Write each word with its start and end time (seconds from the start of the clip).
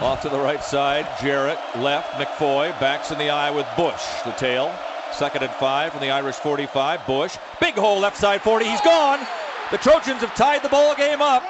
Off 0.00 0.22
to 0.22 0.28
the 0.28 0.38
right 0.38 0.62
side, 0.62 1.06
Jarrett 1.20 1.56
left, 1.76 2.14
McFoy 2.14 2.68
backs 2.80 3.12
in 3.12 3.18
the 3.18 3.30
I 3.30 3.52
with 3.52 3.66
Bush. 3.76 4.02
The 4.24 4.32
tail, 4.32 4.74
second 5.12 5.44
and 5.44 5.52
five 5.52 5.92
from 5.92 6.00
the 6.00 6.10
Irish 6.10 6.34
45. 6.34 7.06
Bush, 7.06 7.36
big 7.60 7.74
hole 7.74 8.00
left 8.00 8.16
side 8.16 8.42
40. 8.42 8.64
He's 8.64 8.80
gone. 8.80 9.20
The 9.70 9.78
Trojans 9.78 10.20
have 10.22 10.34
tied 10.34 10.64
the 10.64 10.68
ball 10.68 10.96
game 10.96 11.22
up. 11.22 11.44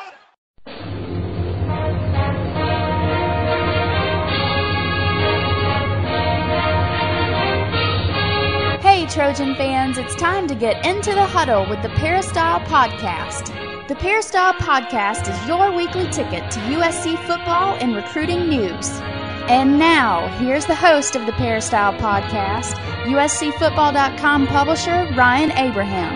Hey, 8.82 9.06
Trojan 9.06 9.54
fans, 9.54 9.96
it's 9.96 10.14
time 10.16 10.46
to 10.48 10.54
get 10.54 10.84
into 10.84 11.14
the 11.14 11.24
huddle 11.24 11.66
with 11.70 11.80
the 11.80 11.88
Peristyle 11.88 12.60
Podcast. 12.60 13.63
The 13.86 13.96
Peristyle 13.96 14.54
Podcast 14.54 15.30
is 15.30 15.46
your 15.46 15.70
weekly 15.70 16.04
ticket 16.04 16.50
to 16.52 16.58
USC 16.58 17.18
football 17.26 17.74
and 17.74 17.94
recruiting 17.94 18.48
news. 18.48 18.88
And 19.50 19.78
now, 19.78 20.26
here's 20.38 20.64
the 20.64 20.74
host 20.74 21.16
of 21.16 21.26
the 21.26 21.32
Peristyle 21.32 21.92
Podcast, 21.98 22.76
USCFootball.com 23.04 24.46
publisher 24.46 25.12
Ryan 25.14 25.52
Abraham. 25.52 26.14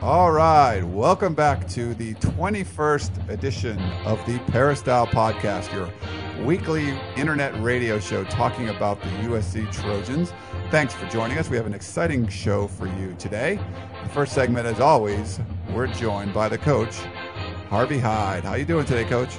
All 0.00 0.32
right, 0.32 0.82
welcome 0.82 1.34
back 1.34 1.68
to 1.68 1.92
the 1.92 2.14
21st 2.14 3.28
edition 3.28 3.78
of 4.06 4.24
the 4.24 4.38
Peristyle 4.50 5.06
Podcast, 5.08 5.70
your 5.74 5.90
weekly 6.44 6.90
internet 7.16 7.58
radio 7.62 8.00
show 8.00 8.24
talking 8.24 8.68
about 8.68 9.00
the 9.00 9.08
USC 9.08 9.70
Trojans. 9.72 10.32
Thanks 10.70 10.92
for 10.92 11.06
joining 11.06 11.38
us. 11.38 11.48
We 11.48 11.56
have 11.56 11.66
an 11.66 11.74
exciting 11.74 12.26
show 12.28 12.66
for 12.66 12.86
you 12.86 13.14
today. 13.18 13.60
The 14.02 14.08
first 14.08 14.32
segment, 14.32 14.66
as 14.66 14.80
always, 14.80 15.38
we're 15.72 15.86
joined 15.86 16.34
by 16.34 16.48
the 16.48 16.58
coach, 16.58 16.96
Harvey 17.68 17.98
Hyde. 17.98 18.44
How 18.44 18.54
you 18.54 18.64
doing 18.64 18.84
today, 18.84 19.04
Coach? 19.04 19.38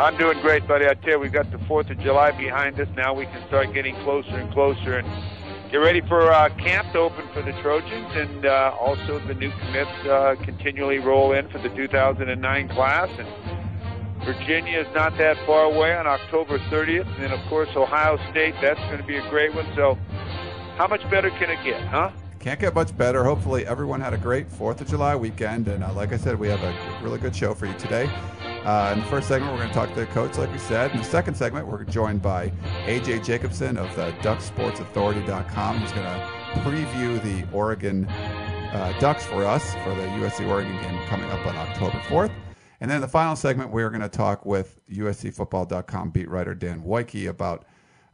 I'm 0.00 0.16
doing 0.16 0.40
great, 0.40 0.66
buddy. 0.66 0.86
I 0.86 0.94
tell 0.94 1.10
you, 1.12 1.18
we've 1.20 1.32
got 1.32 1.50
the 1.52 1.58
4th 1.58 1.90
of 1.90 1.98
July 2.00 2.32
behind 2.32 2.80
us. 2.80 2.88
Now 2.96 3.14
we 3.14 3.26
can 3.26 3.46
start 3.46 3.72
getting 3.72 3.94
closer 3.96 4.30
and 4.30 4.52
closer 4.52 4.98
and 4.98 5.70
get 5.70 5.76
ready 5.76 6.00
for 6.00 6.32
uh, 6.32 6.48
camp 6.56 6.92
to 6.94 6.98
open 6.98 7.28
for 7.32 7.42
the 7.42 7.52
Trojans, 7.60 8.08
and 8.14 8.46
uh, 8.46 8.74
also 8.80 9.20
the 9.20 9.34
new 9.34 9.52
commits 9.60 9.90
uh, 10.06 10.34
continually 10.42 10.98
roll 10.98 11.32
in 11.32 11.48
for 11.48 11.58
the 11.58 11.68
2009 11.68 12.68
class. 12.70 13.08
And 13.18 13.59
Virginia 14.24 14.80
is 14.80 14.94
not 14.94 15.16
that 15.18 15.36
far 15.46 15.64
away 15.64 15.94
on 15.94 16.06
October 16.06 16.58
30th, 16.58 17.06
and 17.14 17.22
then 17.22 17.32
of 17.32 17.40
course 17.48 17.68
Ohio 17.74 18.18
State. 18.30 18.54
That's 18.60 18.80
going 18.80 18.98
to 18.98 19.06
be 19.06 19.16
a 19.16 19.30
great 19.30 19.54
one. 19.54 19.66
So, 19.74 19.96
how 20.76 20.86
much 20.86 21.02
better 21.10 21.30
can 21.30 21.50
it 21.50 21.62
get, 21.64 21.80
huh? 21.82 22.10
Can't 22.40 22.58
get 22.58 22.74
much 22.74 22.96
better. 22.96 23.22
Hopefully, 23.22 23.66
everyone 23.66 24.00
had 24.00 24.14
a 24.14 24.18
great 24.18 24.48
4th 24.48 24.80
of 24.80 24.88
July 24.88 25.14
weekend. 25.14 25.68
And 25.68 25.84
uh, 25.84 25.92
like 25.92 26.14
I 26.14 26.16
said, 26.16 26.38
we 26.38 26.48
have 26.48 26.62
a 26.62 27.00
really 27.02 27.18
good 27.18 27.36
show 27.36 27.52
for 27.52 27.66
you 27.66 27.74
today. 27.74 28.08
Uh, 28.64 28.92
in 28.94 29.00
the 29.00 29.06
first 29.06 29.28
segment, 29.28 29.52
we're 29.52 29.58
going 29.58 29.68
to 29.68 29.74
talk 29.74 29.90
to 29.90 30.00
the 30.00 30.06
coach, 30.06 30.38
like 30.38 30.50
we 30.50 30.58
said. 30.58 30.90
In 30.92 30.98
the 30.98 31.04
second 31.04 31.34
segment, 31.34 31.66
we're 31.66 31.84
joined 31.84 32.22
by 32.22 32.50
AJ 32.86 33.26
Jacobson 33.26 33.76
of 33.76 33.94
the 33.94 34.12
DuckSportsAuthority.com. 34.22 35.78
He's 35.80 35.92
going 35.92 36.04
to 36.04 36.28
preview 36.60 37.22
the 37.22 37.46
Oregon 37.54 38.06
uh, 38.06 38.96
Ducks 39.00 39.26
for 39.26 39.44
us 39.44 39.74
for 39.84 39.94
the 39.94 40.02
USC 40.02 40.48
Oregon 40.48 40.72
game 40.80 40.98
coming 41.08 41.30
up 41.30 41.46
on 41.46 41.56
October 41.56 41.98
4th. 42.08 42.32
And 42.80 42.90
then 42.90 43.00
the 43.00 43.08
final 43.08 43.36
segment, 43.36 43.70
we're 43.70 43.90
going 43.90 44.00
to 44.00 44.08
talk 44.08 44.46
with 44.46 44.80
USCFootball.com 44.90 46.10
beat 46.10 46.28
writer 46.28 46.54
Dan 46.54 46.82
Woike 46.82 47.28
about 47.28 47.66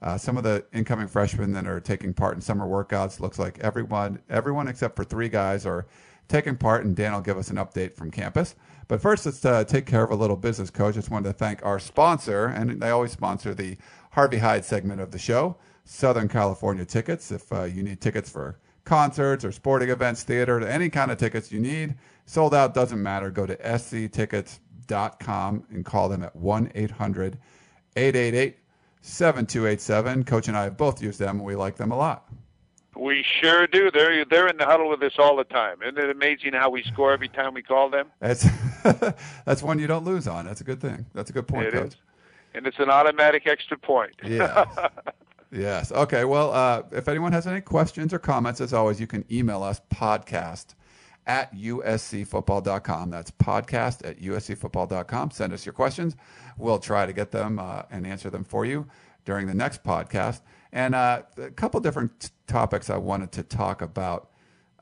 uh, 0.03 0.19
some 0.19 0.37
of 0.37 0.43
the 0.43 0.65
incoming 0.73 1.09
freshmen 1.09 1.53
that 1.53 1.67
are 1.67 1.81
taking 1.81 2.13
part 2.13 2.35
in 2.35 2.41
summer 2.41 2.67
workouts. 2.67 3.21
Looks 3.21 3.39
like 3.39 3.59
everyone, 3.61 4.21
everyone 4.29 4.69
except 4.69 4.97
for 4.97 5.05
three 5.05 5.29
guys, 5.29 5.65
are 5.65 5.87
taking 6.29 6.57
part, 6.57 6.85
and 6.85 6.97
Dan 6.97 7.13
will 7.13 7.21
give 7.21 7.39
us 7.39 7.51
an 7.51 7.57
update 7.57 7.95
from 7.95 8.11
campus. 8.11 8.57
But 8.89 9.01
first, 9.01 9.27
let's 9.27 9.45
uh, 9.45 9.65
take 9.65 9.87
care 9.87 10.05
of 10.05 10.11
a 10.11 10.17
little 10.17 10.37
business, 10.37 10.71
Coach. 10.71 10.95
Just 10.95 11.11
wanted 11.11 11.29
to 11.29 11.33
thank 11.33 11.65
our 11.65 11.79
sponsor, 11.79 12.47
and 12.47 12.81
they 12.81 12.91
always 12.91 13.13
sponsor 13.13 13.55
the 13.55 13.77
Harvey 14.13 14.39
Hyde 14.39 14.65
segment 14.65 15.01
of 15.01 15.11
the 15.11 15.19
show, 15.19 15.57
Southern 15.85 16.29
California 16.29 16.85
Tickets. 16.85 17.31
If 17.31 17.53
uh, 17.53 17.65
you 17.65 17.83
need 17.83 18.01
tickets 18.01 18.31
for 18.31 18.59
concerts 18.85 19.45
or 19.45 19.53
sporting 19.53 19.91
events, 19.91 20.23
theater, 20.23 20.65
any 20.67 20.89
kind 20.89 21.11
of 21.11 21.19
tickets 21.19 21.51
you 21.51 21.61
need, 21.61 21.95
sold 22.27 22.55
out, 22.55 22.75
doesn't 22.75 23.03
matter. 23.03 23.31
Go 23.31 23.47
to 23.47 23.57
sctickets.com 23.79 25.65
and 25.71 25.85
call 25.85 26.09
them 26.09 26.23
at 26.23 26.37
1 26.37 26.73
800 26.75 27.39
888 27.97 28.59
7287. 29.01 30.25
Coach 30.25 30.49
and 30.49 30.57
I 30.57 30.65
have 30.65 30.77
both 30.77 31.01
used 31.01 31.19
them. 31.19 31.43
We 31.43 31.55
like 31.55 31.77
them 31.77 31.93
a 31.93 31.97
lot. 31.97 32.29
We 32.97 33.23
sure 33.41 33.67
do. 33.67 33.91
They're 33.91 34.25
they're 34.25 34.49
in 34.49 34.57
the 34.57 34.65
huddle 34.65 34.89
with 34.89 35.03
us 35.03 35.13
all 35.19 35.37
the 35.37 35.45
time. 35.45 35.83
Isn't 35.83 35.99
it 35.99 36.09
amazing 36.09 36.55
how 36.55 36.71
we 36.71 36.83
score 36.83 37.13
every 37.13 37.29
time 37.29 37.53
we 37.53 37.63
call 37.63 37.91
them? 37.91 38.07
That's 38.21 38.47
that's 39.45 39.63
one 39.63 39.79
you 39.79 39.87
don't 39.87 40.05
lose 40.05 40.27
on. 40.27 40.47
That's 40.47 40.63
a 40.63 40.65
good 40.65 40.81
thing. 40.81 41.05
That's 41.13 41.29
a 41.29 41.33
good 41.35 41.47
point, 41.47 41.67
It 41.69 41.73
Coach. 41.75 41.89
is. 41.89 41.97
And 42.55 42.67
it's 42.67 42.79
an 42.79 42.89
automatic 42.89 43.47
extra 43.47 43.77
point. 43.77 44.15
Yeah. 44.25 44.65
yes. 45.53 45.93
Okay. 45.93 46.25
Well, 46.25 46.53
uh, 46.55 46.85
if 46.91 47.07
anyone 47.07 47.33
has 47.33 47.47
any 47.47 47.61
questions 47.61 48.15
or 48.15 48.19
comments, 48.19 48.63
as 48.63 48.73
always, 48.73 48.99
you 48.99 49.07
can 49.07 49.27
email 49.31 49.63
us 49.63 49.79
podcast 49.95 50.75
at 51.27 51.55
uscfootball.com. 51.55 53.11
That's 53.11 53.31
podcast 53.31 54.09
at 54.09 54.21
uscfootball.com. 54.21 55.31
Send 55.31 55.53
us 55.53 55.67
your 55.67 55.73
questions. 55.73 56.17
We'll 56.57 56.79
try 56.79 57.07
to 57.07 57.13
get 57.13 57.31
them 57.31 57.59
uh, 57.59 57.83
and 57.91 58.07
answer 58.07 58.31
them 58.31 58.45
for 58.45 58.65
you 58.65 58.87
during 59.25 59.47
the 59.47 59.55
next 59.55 59.83
podcast. 59.83 60.41
And 60.73 60.95
uh, 60.95 61.23
a 61.39 61.51
couple 61.51 61.81
different 61.81 62.21
t- 62.21 62.29
topics 62.47 62.91
I 62.91 62.97
wanted 62.97 63.33
to 63.33 63.43
talk 63.43 63.83
about 63.83 64.31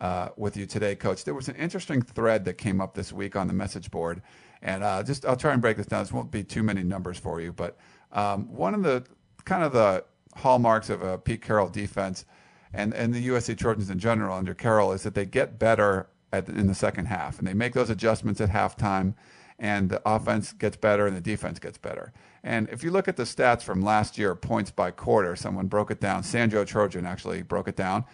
uh, 0.00 0.28
with 0.36 0.56
you 0.56 0.66
today, 0.66 0.94
Coach. 0.94 1.24
There 1.24 1.34
was 1.34 1.48
an 1.48 1.56
interesting 1.56 2.02
thread 2.02 2.44
that 2.44 2.54
came 2.54 2.80
up 2.80 2.94
this 2.94 3.12
week 3.12 3.36
on 3.36 3.46
the 3.46 3.54
message 3.54 3.90
board, 3.90 4.22
and 4.60 4.82
uh, 4.82 5.02
just 5.02 5.24
I'll 5.24 5.36
try 5.36 5.52
and 5.52 5.62
break 5.62 5.76
this 5.76 5.86
down. 5.86 6.02
This 6.02 6.12
won't 6.12 6.30
be 6.30 6.42
too 6.42 6.62
many 6.62 6.82
numbers 6.82 7.16
for 7.16 7.40
you, 7.40 7.52
but 7.52 7.78
um, 8.12 8.52
one 8.52 8.74
of 8.74 8.82
the 8.82 9.04
kind 9.44 9.62
of 9.62 9.72
the 9.72 10.04
hallmarks 10.34 10.90
of 10.90 11.02
a 11.02 11.16
Pete 11.16 11.42
Carroll 11.42 11.68
defense 11.68 12.24
and 12.72 12.92
and 12.92 13.14
the 13.14 13.28
USC 13.28 13.56
Trojans 13.56 13.88
in 13.88 13.98
general 13.98 14.36
under 14.36 14.52
Carroll 14.52 14.92
is 14.92 15.04
that 15.04 15.14
they 15.14 15.24
get 15.24 15.58
better 15.58 16.08
at, 16.34 16.48
in 16.48 16.66
the 16.66 16.74
second 16.74 17.06
half, 17.06 17.38
and 17.38 17.46
they 17.46 17.54
make 17.54 17.74
those 17.74 17.90
adjustments 17.90 18.40
at 18.40 18.50
halftime, 18.50 19.14
and 19.58 19.88
the 19.88 20.02
offense 20.04 20.52
gets 20.52 20.76
better 20.76 21.06
and 21.06 21.16
the 21.16 21.20
defense 21.20 21.58
gets 21.58 21.78
better. 21.78 22.12
And 22.42 22.68
if 22.70 22.82
you 22.82 22.90
look 22.90 23.08
at 23.08 23.16
the 23.16 23.22
stats 23.22 23.62
from 23.62 23.82
last 23.82 24.18
year, 24.18 24.34
points 24.34 24.70
by 24.70 24.90
quarter, 24.90 25.36
someone 25.36 25.66
broke 25.66 25.90
it 25.90 26.00
down. 26.00 26.22
Sanjo 26.22 26.66
Trojan 26.66 27.06
actually 27.06 27.42
broke 27.42 27.68
it 27.68 27.76
down. 27.76 28.04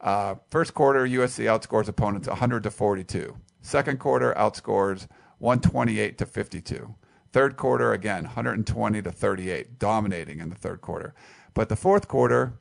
Uh, 0.00 0.36
first 0.50 0.74
quarter, 0.74 1.06
USC 1.06 1.44
outscores 1.44 1.88
opponents 1.88 2.28
100 2.28 2.62
to 2.64 2.70
42. 2.70 3.36
Second 3.62 3.98
quarter, 3.98 4.34
outscores 4.34 5.06
128 5.38 6.18
to 6.18 6.26
52. 6.26 6.94
Third 7.32 7.56
quarter, 7.56 7.92
again, 7.92 8.24
120 8.24 9.02
to 9.02 9.12
38, 9.12 9.78
dominating 9.78 10.40
in 10.40 10.48
the 10.48 10.56
third 10.56 10.80
quarter. 10.80 11.14
But 11.54 11.68
the 11.68 11.76
fourth 11.76 12.08
quarter, 12.08 12.54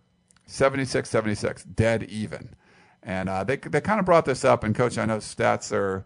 76 0.45 1.09
76, 1.09 1.63
dead 1.63 2.03
even. 2.03 2.55
And 3.03 3.29
uh, 3.29 3.43
they, 3.43 3.57
they 3.57 3.81
kind 3.81 3.99
of 3.99 4.05
brought 4.05 4.25
this 4.25 4.43
up, 4.43 4.63
and 4.63 4.75
coach, 4.75 4.97
I 4.97 5.05
know 5.05 5.17
stats 5.17 5.71
are, 5.71 6.05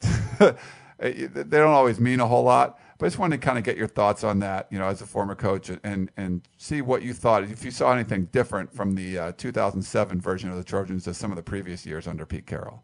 they 0.98 1.28
don't 1.28 1.72
always 1.72 1.98
mean 1.98 2.20
a 2.20 2.26
whole 2.26 2.44
lot, 2.44 2.78
but 2.98 3.06
I 3.06 3.08
just 3.08 3.18
wanted 3.18 3.40
to 3.40 3.46
kind 3.46 3.58
of 3.58 3.64
get 3.64 3.76
your 3.76 3.88
thoughts 3.88 4.22
on 4.22 4.40
that, 4.40 4.68
you 4.70 4.78
know, 4.78 4.86
as 4.86 5.00
a 5.00 5.06
former 5.06 5.34
coach, 5.34 5.70
and 5.82 6.10
and 6.16 6.42
see 6.58 6.82
what 6.82 7.02
you 7.02 7.14
thought, 7.14 7.44
if 7.44 7.64
you 7.64 7.70
saw 7.70 7.92
anything 7.92 8.26
different 8.26 8.72
from 8.72 8.94
the 8.94 9.18
uh, 9.18 9.32
2007 9.32 10.20
version 10.20 10.50
of 10.50 10.56
the 10.56 10.64
Trojans 10.64 11.04
to 11.04 11.14
some 11.14 11.32
of 11.32 11.36
the 11.36 11.42
previous 11.42 11.86
years 11.86 12.06
under 12.06 12.26
Pete 12.26 12.46
Carroll. 12.46 12.82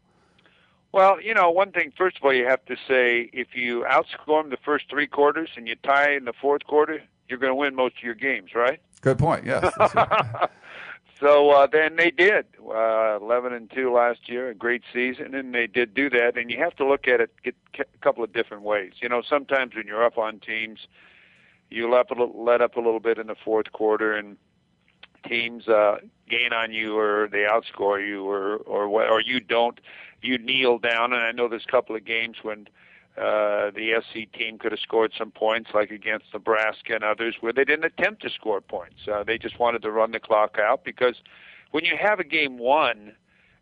Well, 0.92 1.20
you 1.20 1.34
know, 1.34 1.50
one 1.50 1.70
thing, 1.70 1.92
first 1.96 2.16
of 2.16 2.24
all, 2.24 2.32
you 2.32 2.46
have 2.46 2.64
to 2.64 2.76
say 2.88 3.28
if 3.32 3.54
you 3.54 3.84
outscore 3.88 4.42
them 4.42 4.50
the 4.50 4.56
first 4.64 4.86
three 4.88 5.06
quarters 5.06 5.50
and 5.56 5.68
you 5.68 5.76
tie 5.76 6.14
in 6.14 6.24
the 6.24 6.32
fourth 6.32 6.64
quarter, 6.64 7.02
you're 7.28 7.38
going 7.38 7.50
to 7.50 7.54
win 7.54 7.74
most 7.74 7.98
of 7.98 8.02
your 8.02 8.14
games, 8.14 8.54
right? 8.54 8.80
Good 9.02 9.18
point. 9.18 9.44
Yes. 9.44 9.72
so 11.20 11.50
uh, 11.50 11.66
then 11.70 11.96
they 11.96 12.10
did 12.10 12.46
uh, 12.72 13.18
11 13.20 13.52
and 13.52 13.70
two 13.70 13.92
last 13.92 14.28
year, 14.28 14.50
a 14.50 14.54
great 14.54 14.82
season, 14.92 15.34
and 15.34 15.52
they 15.54 15.66
did 15.66 15.94
do 15.94 16.08
that. 16.10 16.36
And 16.36 16.50
you 16.50 16.58
have 16.58 16.76
to 16.76 16.86
look 16.86 17.08
at 17.08 17.20
it 17.20 17.30
get 17.42 17.56
a 17.78 17.98
couple 17.98 18.22
of 18.22 18.32
different 18.32 18.62
ways. 18.62 18.92
You 19.00 19.08
know, 19.08 19.22
sometimes 19.28 19.74
when 19.74 19.86
you're 19.86 20.04
up 20.04 20.18
on 20.18 20.38
teams, 20.38 20.80
you 21.70 21.90
let 21.90 22.00
up 22.00 22.10
a 22.12 22.14
little, 22.14 22.44
let 22.44 22.60
up 22.60 22.76
a 22.76 22.80
little 22.80 23.00
bit 23.00 23.18
in 23.18 23.26
the 23.26 23.36
fourth 23.44 23.72
quarter, 23.72 24.12
and 24.14 24.36
teams 25.26 25.66
uh, 25.66 25.96
gain 26.28 26.52
on 26.52 26.72
you, 26.72 26.96
or 26.96 27.28
they 27.30 27.46
outscore 27.50 28.06
you, 28.06 28.24
or 28.24 28.56
or 28.58 28.88
what, 28.88 29.08
or 29.08 29.20
you 29.20 29.40
don't. 29.40 29.80
You 30.22 30.38
kneel 30.38 30.78
down, 30.78 31.12
and 31.12 31.22
I 31.22 31.32
know 31.32 31.48
there's 31.48 31.66
a 31.68 31.70
couple 31.70 31.94
of 31.96 32.04
games 32.04 32.36
when 32.42 32.68
uh, 33.18 33.70
the 33.70 34.00
SC 34.00 34.30
team 34.32 34.58
could 34.58 34.72
have 34.72 34.80
scored 34.80 35.12
some 35.16 35.30
points, 35.30 35.70
like 35.74 35.90
against 35.90 36.26
Nebraska 36.32 36.94
and 36.94 37.04
others, 37.04 37.36
where 37.40 37.52
they 37.52 37.64
didn't 37.64 37.84
attempt 37.84 38.22
to 38.22 38.30
score 38.30 38.60
points. 38.60 39.08
Uh, 39.10 39.24
they 39.24 39.38
just 39.38 39.58
wanted 39.58 39.82
to 39.82 39.90
run 39.90 40.12
the 40.12 40.20
clock 40.20 40.58
out 40.58 40.84
because 40.84 41.16
when 41.70 41.84
you 41.84 41.96
have 42.00 42.20
a 42.20 42.24
game 42.24 42.58
won, 42.58 43.12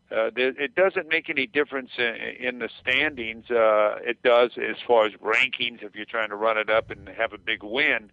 uh, 0.09 0.29
it 0.35 0.75
doesn't 0.75 1.09
make 1.09 1.29
any 1.29 1.47
difference 1.47 1.91
in, 1.97 2.15
in 2.39 2.59
the 2.59 2.69
standings. 2.81 3.49
Uh, 3.49 3.97
it 4.01 4.21
does 4.23 4.51
as 4.57 4.77
far 4.85 5.05
as 5.05 5.13
rankings 5.13 5.83
if 5.83 5.95
you're 5.95 6.05
trying 6.05 6.29
to 6.29 6.35
run 6.35 6.57
it 6.57 6.69
up 6.69 6.89
and 6.91 7.09
have 7.09 7.33
a 7.33 7.37
big 7.37 7.63
win. 7.63 8.11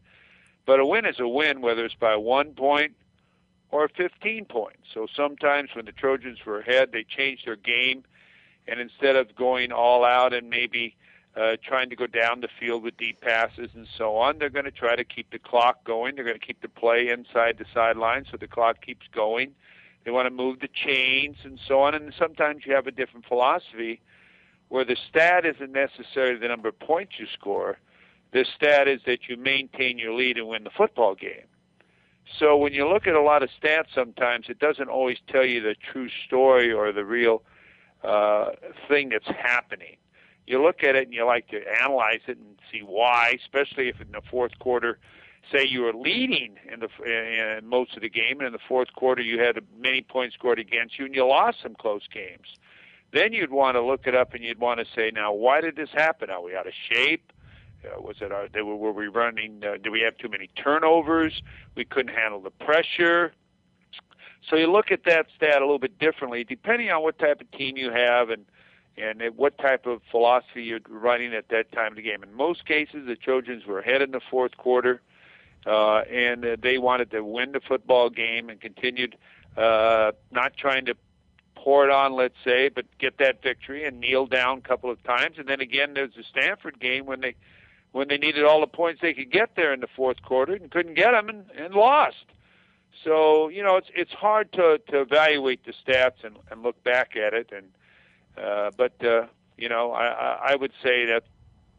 But 0.67 0.81
a 0.81 0.87
win 0.87 1.05
is 1.05 1.21
a 1.21 1.29
win, 1.29 1.61
whether 1.61 1.85
it's 1.85 1.95
by 1.95 2.17
one 2.17 2.53
point 2.55 2.95
or 3.71 3.89
15 3.89 4.47
points. 4.47 4.79
So 4.93 5.07
sometimes 5.15 5.71
when 5.75 5.85
the 5.85 5.93
Trojans 5.93 6.39
were 6.45 6.61
ahead, 6.61 6.91
they 6.93 7.05
changed 7.05 7.47
their 7.47 7.57
game 7.57 8.05
and 8.67 8.81
instead 8.81 9.17
of 9.17 9.35
going 9.37 9.73
all 9.73 10.05
out 10.05 10.33
and 10.33 10.49
maybe 10.49 10.97
uh, 11.37 11.57
trying 11.63 11.91
to 11.91 11.97
go 11.97 12.07
down 12.07 12.41
the 12.41 12.49
field 12.61 12.83
with 12.83 12.97
deep 12.97 13.21
passes 13.21 13.71
and 13.75 13.89
so 13.99 14.17
on, 14.17 14.39
they're 14.39 14.51
going 14.51 14.65
to 14.65 14.71
try 14.71 14.95
to 14.95 15.05
keep 15.05 15.31
the 15.31 15.39
clock 15.39 15.85
going. 15.85 16.15
They're 16.15 16.25
going 16.25 16.39
to 16.39 16.47
keep 16.47 16.63
the 16.63 16.69
play 16.69 17.09
inside 17.09 17.59
the 17.59 17.65
sideline 17.75 18.25
so 18.31 18.37
the 18.37 18.47
clock 18.47 18.81
keeps 18.81 19.07
going. 19.13 19.53
They 20.05 20.11
want 20.11 20.27
to 20.27 20.31
move 20.31 20.61
the 20.61 20.69
chains 20.69 21.37
and 21.45 21.59
so 21.67 21.81
on. 21.81 21.95
And 21.95 22.15
sometimes 22.19 22.65
you 22.67 22.75
have 22.75 22.87
a 22.87 22.93
different 22.93 23.27
philosophy 23.27 24.01
where 24.69 24.85
the 24.85 24.97
stat 25.09 25.45
isn't 25.45 25.73
necessarily 25.73 26.39
the 26.39 26.49
number 26.49 26.69
of 26.69 26.79
points 26.79 27.15
you 27.19 27.27
score. 27.33 27.79
The 28.33 28.45
stat 28.57 28.87
is 28.87 29.01
that 29.07 29.29
you 29.29 29.37
maintain 29.37 29.99
your 29.99 30.15
lead 30.15 30.37
and 30.39 30.49
win 30.49 30.65
the 30.65 30.71
football 30.71 31.15
game. 31.15 31.47
So 32.39 32.57
when 32.57 32.73
you 32.73 32.89
look 32.89 33.07
at 33.07 33.15
a 33.15 33.21
lot 33.21 33.43
of 33.43 33.51
stats, 33.63 33.95
sometimes 33.95 34.47
it 34.49 34.59
doesn't 34.59 34.89
always 34.89 35.19
tell 35.29 35.45
you 35.45 35.61
the 35.61 35.75
true 35.93 36.09
story 36.27 36.73
or 36.73 36.93
the 36.93 37.05
real 37.05 37.43
uh, 38.03 38.51
thing 38.89 39.11
that's 39.11 39.27
happening. 39.27 39.97
You 40.47 40.63
look 40.63 40.83
at 40.83 40.95
it 40.95 41.05
and 41.05 41.15
you 41.15 41.25
like 41.25 41.49
to 41.49 41.61
analyze 41.81 42.21
it 42.27 42.39
and 42.39 42.59
see 42.71 42.81
why, 42.81 43.37
especially 43.43 43.89
if 43.89 44.01
in 44.01 44.13
the 44.13 44.23
fourth 44.31 44.59
quarter, 44.59 44.99
say 45.51 45.67
you 45.67 45.83
were 45.83 45.93
leading 45.93 46.57
in 46.73 46.81
the 46.81 47.59
in 47.59 47.67
most 47.67 47.97
of 47.97 48.03
the 48.03 48.11
game, 48.11 48.39
and 48.41 48.47
in 48.47 48.53
the 48.53 48.59
fourth 48.69 48.93
quarter 48.95 49.23
you 49.23 49.41
had 49.41 49.59
many 49.79 50.03
points 50.03 50.35
scored 50.35 50.59
against 50.59 50.99
you, 50.99 51.07
and 51.07 51.15
you 51.15 51.27
lost 51.27 51.59
some 51.63 51.75
close 51.75 52.07
games. 52.13 52.59
Then 53.13 53.33
you'd 53.33 53.53
want 53.53 53.77
to 53.77 53.81
look 53.81 54.07
it 54.07 54.15
up 54.15 54.35
and 54.35 54.43
you'd 54.43 54.59
want 54.59 54.81
to 54.81 54.87
say, 54.93 55.13
now 55.15 55.33
why 55.33 55.61
did 55.61 55.77
this 55.77 55.91
happen? 55.93 56.31
Are 56.31 56.43
we 56.43 56.57
out 56.57 56.67
of 56.67 56.73
shape? 56.91 57.33
Uh, 57.85 58.01
was 58.01 58.17
it 58.21 58.33
our, 58.33 58.49
were, 58.65 58.77
were 58.77 58.93
we 58.93 59.07
running? 59.07 59.63
Uh, 59.65 59.77
did 59.81 59.91
we 59.91 60.01
have 60.01 60.17
too 60.19 60.29
many 60.29 60.49
turnovers? 60.57 61.43
We 61.77 61.85
couldn't 61.85 62.15
handle 62.15 62.41
the 62.41 62.51
pressure. 62.51 63.33
So 64.51 64.57
you 64.57 64.71
look 64.71 64.91
at 64.91 65.05
that 65.05 65.27
stat 65.37 65.59
a 65.59 65.65
little 65.65 65.79
bit 65.79 65.99
differently, 65.99 66.43
depending 66.43 66.91
on 66.91 67.03
what 67.03 67.19
type 67.19 67.41
of 67.41 67.51
team 67.53 67.77
you 67.77 67.93
have 67.93 68.31
and 68.31 68.45
and 68.97 69.23
what 69.37 69.59
type 69.59 69.87
of 69.87 70.01
philosophy 70.11 70.63
you're 70.63 70.81
running 70.89 71.35
at 71.35 71.49
that 71.49 71.73
time 71.73 71.93
of 71.93 71.97
the 71.97 72.03
game. 72.03 72.23
In 72.23 72.33
most 72.33 72.65
cases, 72.65 73.07
the 73.07 73.17
Trojans 73.17 73.67
were 73.67 73.81
ahead 73.81 74.03
in 74.03 74.13
the 74.13 74.21
fourth 74.31 74.57
quarter, 74.57 75.01
uh, 75.67 76.01
and 76.11 76.45
uh, 76.45 76.57
they 76.63 76.79
wanted 76.79 77.11
to 77.11 77.23
win 77.25 77.53
the 77.53 77.61
football 77.61 78.11
game 78.11 78.49
and 78.51 78.61
continued 78.61 79.17
uh, 79.57 80.13
not 80.31 80.57
trying 80.57 80.85
to 80.87 80.95
pour 81.57 81.85
it 81.85 81.91
on, 81.91 82.13
let's 82.13 82.37
say, 82.45 82.69
but 82.69 82.85
get 82.99 83.19
that 83.19 83.43
victory 83.43 83.85
and 83.85 83.99
kneel 83.99 84.27
down 84.27 84.59
a 84.59 84.61
couple 84.61 84.91
of 84.91 85.03
times. 85.03 85.37
And 85.39 85.49
then 85.49 85.61
again, 85.61 85.95
there's 85.95 86.15
the 86.15 86.25
Stanford 86.25 86.79
game 86.79 87.07
when 87.07 87.21
they 87.21 87.35
when 87.93 88.09
they 88.09 88.19
needed 88.19 88.45
all 88.45 88.61
the 88.61 88.67
points 88.67 89.01
they 89.01 89.15
could 89.15 89.31
get 89.31 89.55
there 89.55 89.73
in 89.73 89.79
the 89.79 89.87
fourth 89.87 90.21
quarter 90.23 90.53
and 90.55 90.69
couldn't 90.71 90.95
get 90.95 91.13
them 91.13 91.29
and, 91.29 91.45
and 91.57 91.75
lost. 91.75 92.25
So 93.03 93.49
you 93.49 93.63
know 93.63 93.77
it's 93.77 93.89
it's 93.95 94.13
hard 94.13 94.53
to 94.53 94.81
to 94.91 95.01
evaluate 95.01 95.65
the 95.65 95.73
stats 95.73 96.23
and, 96.23 96.37
and 96.51 96.63
look 96.63 96.83
back 96.85 97.17
at 97.17 97.35
it 97.35 97.51
and 97.55 97.67
uh, 98.37 98.71
but 98.77 99.05
uh, 99.05 99.27
you 99.57 99.69
know 99.69 99.93
I 99.93 100.53
I 100.53 100.57
would 100.57 100.73
say 100.83 101.07
that 101.07 101.25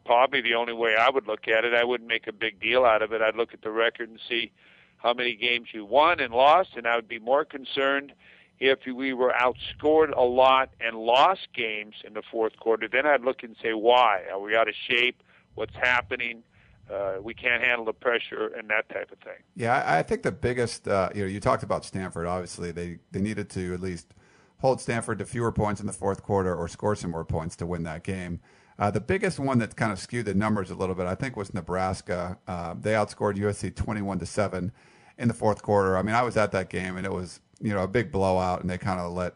probably 0.04 0.40
the 0.40 0.54
only 0.54 0.72
way 0.72 0.96
I 0.96 1.10
would 1.10 1.26
look 1.26 1.48
at 1.48 1.64
it 1.64 1.74
I 1.74 1.84
wouldn't 1.84 2.08
make 2.08 2.26
a 2.26 2.32
big 2.32 2.60
deal 2.60 2.84
out 2.84 3.02
of 3.02 3.12
it 3.12 3.22
I'd 3.22 3.36
look 3.36 3.52
at 3.54 3.62
the 3.62 3.70
record 3.70 4.08
and 4.08 4.20
see 4.28 4.52
how 4.98 5.12
many 5.12 5.34
games 5.34 5.68
you 5.72 5.84
won 5.84 6.20
and 6.20 6.32
lost 6.32 6.70
and 6.76 6.86
I 6.86 6.96
would 6.96 7.08
be 7.08 7.18
more 7.18 7.44
concerned 7.44 8.12
if 8.58 8.78
we 8.86 9.12
were 9.12 9.32
outscored 9.32 10.16
a 10.16 10.22
lot 10.22 10.70
and 10.80 10.96
lost 10.96 11.48
games 11.54 11.94
in 12.04 12.14
the 12.14 12.22
fourth 12.22 12.56
quarter, 12.56 12.88
then 12.88 13.06
I'd 13.06 13.22
look 13.22 13.42
and 13.42 13.56
say, 13.62 13.74
why? 13.74 14.22
Are 14.32 14.40
we 14.40 14.56
out 14.56 14.68
of 14.68 14.74
shape? 14.88 15.22
What's 15.54 15.74
happening? 15.74 16.42
Uh, 16.90 17.16
we 17.20 17.34
can't 17.34 17.62
handle 17.62 17.84
the 17.84 17.92
pressure 17.92 18.46
and 18.56 18.68
that 18.70 18.88
type 18.88 19.10
of 19.10 19.18
thing. 19.18 19.42
Yeah, 19.56 19.82
I 19.86 20.02
think 20.02 20.22
the 20.22 20.32
biggest, 20.32 20.86
uh, 20.86 21.10
you 21.14 21.22
know, 21.22 21.28
you 21.28 21.40
talked 21.40 21.64
about 21.64 21.84
Stanford. 21.84 22.26
Obviously, 22.26 22.70
they 22.70 22.98
they 23.10 23.20
needed 23.20 23.50
to 23.50 23.74
at 23.74 23.80
least 23.80 24.14
hold 24.58 24.80
Stanford 24.80 25.18
to 25.18 25.24
fewer 25.24 25.52
points 25.52 25.80
in 25.80 25.86
the 25.86 25.92
fourth 25.92 26.22
quarter 26.22 26.54
or 26.54 26.68
score 26.68 26.96
some 26.96 27.10
more 27.10 27.24
points 27.24 27.56
to 27.56 27.66
win 27.66 27.82
that 27.84 28.02
game. 28.02 28.40
Uh, 28.78 28.90
the 28.90 29.00
biggest 29.00 29.38
one 29.38 29.58
that 29.58 29.74
kind 29.76 29.92
of 29.92 29.98
skewed 29.98 30.26
the 30.26 30.34
numbers 30.34 30.70
a 30.70 30.74
little 30.74 30.94
bit, 30.94 31.06
I 31.06 31.14
think, 31.14 31.36
was 31.36 31.54
Nebraska. 31.54 32.38
Uh, 32.46 32.74
they 32.78 32.92
outscored 32.92 33.36
USC 33.36 33.74
twenty-one 33.74 34.18
to 34.18 34.26
seven 34.26 34.72
in 35.18 35.28
the 35.28 35.34
fourth 35.34 35.62
quarter. 35.62 35.96
I 35.96 36.02
mean, 36.02 36.14
I 36.14 36.22
was 36.22 36.36
at 36.36 36.52
that 36.52 36.68
game, 36.68 36.96
and 36.96 37.06
it 37.06 37.12
was 37.12 37.40
you 37.60 37.72
know 37.72 37.82
a 37.82 37.88
big 37.88 38.12
blowout, 38.12 38.60
and 38.60 38.68
they 38.68 38.76
kind 38.76 39.00
of 39.00 39.12
let 39.12 39.34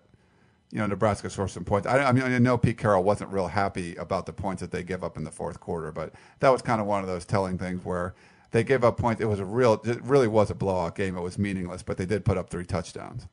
you 0.70 0.78
know 0.78 0.86
Nebraska 0.86 1.30
score 1.30 1.48
some 1.48 1.64
points. 1.64 1.86
I, 1.86 2.04
I 2.04 2.12
mean, 2.12 2.22
I 2.22 2.38
know 2.38 2.58
Pete 2.58 2.76
Carroll 2.76 3.02
wasn't 3.02 3.32
real 3.32 3.48
happy 3.48 3.96
about 3.96 4.26
the 4.26 4.32
points 4.32 4.60
that 4.60 4.70
they 4.70 4.82
give 4.82 5.02
up 5.02 5.16
in 5.16 5.24
the 5.24 5.30
fourth 5.30 5.58
quarter, 5.58 5.90
but 5.90 6.12
that 6.40 6.50
was 6.50 6.60
kind 6.60 6.80
of 6.80 6.86
one 6.86 7.00
of 7.00 7.06
those 7.08 7.24
telling 7.24 7.56
things 7.56 7.82
where 7.84 8.14
they 8.50 8.62
gave 8.62 8.84
up 8.84 8.96
points. 8.96 9.20
It 9.20 9.26
was 9.26 9.40
a 9.40 9.44
real, 9.44 9.80
it 9.84 10.02
really 10.02 10.28
was 10.28 10.50
a 10.50 10.54
blowout 10.54 10.94
game. 10.94 11.16
It 11.16 11.20
was 11.20 11.38
meaningless, 11.38 11.82
but 11.82 11.96
they 11.96 12.06
did 12.06 12.24
put 12.24 12.36
up 12.36 12.50
three 12.50 12.64
touchdowns. 12.64 13.26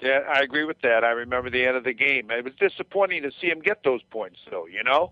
Yeah, 0.00 0.20
I 0.28 0.40
agree 0.40 0.64
with 0.64 0.80
that. 0.80 1.04
I 1.04 1.10
remember 1.10 1.50
the 1.50 1.66
end 1.66 1.76
of 1.76 1.84
the 1.84 1.92
game. 1.92 2.30
It 2.30 2.44
was 2.44 2.54
disappointing 2.54 3.22
to 3.22 3.30
see 3.38 3.48
him 3.48 3.60
get 3.60 3.82
those 3.84 4.02
points, 4.10 4.38
though. 4.50 4.66
You 4.66 4.82
know, 4.82 5.10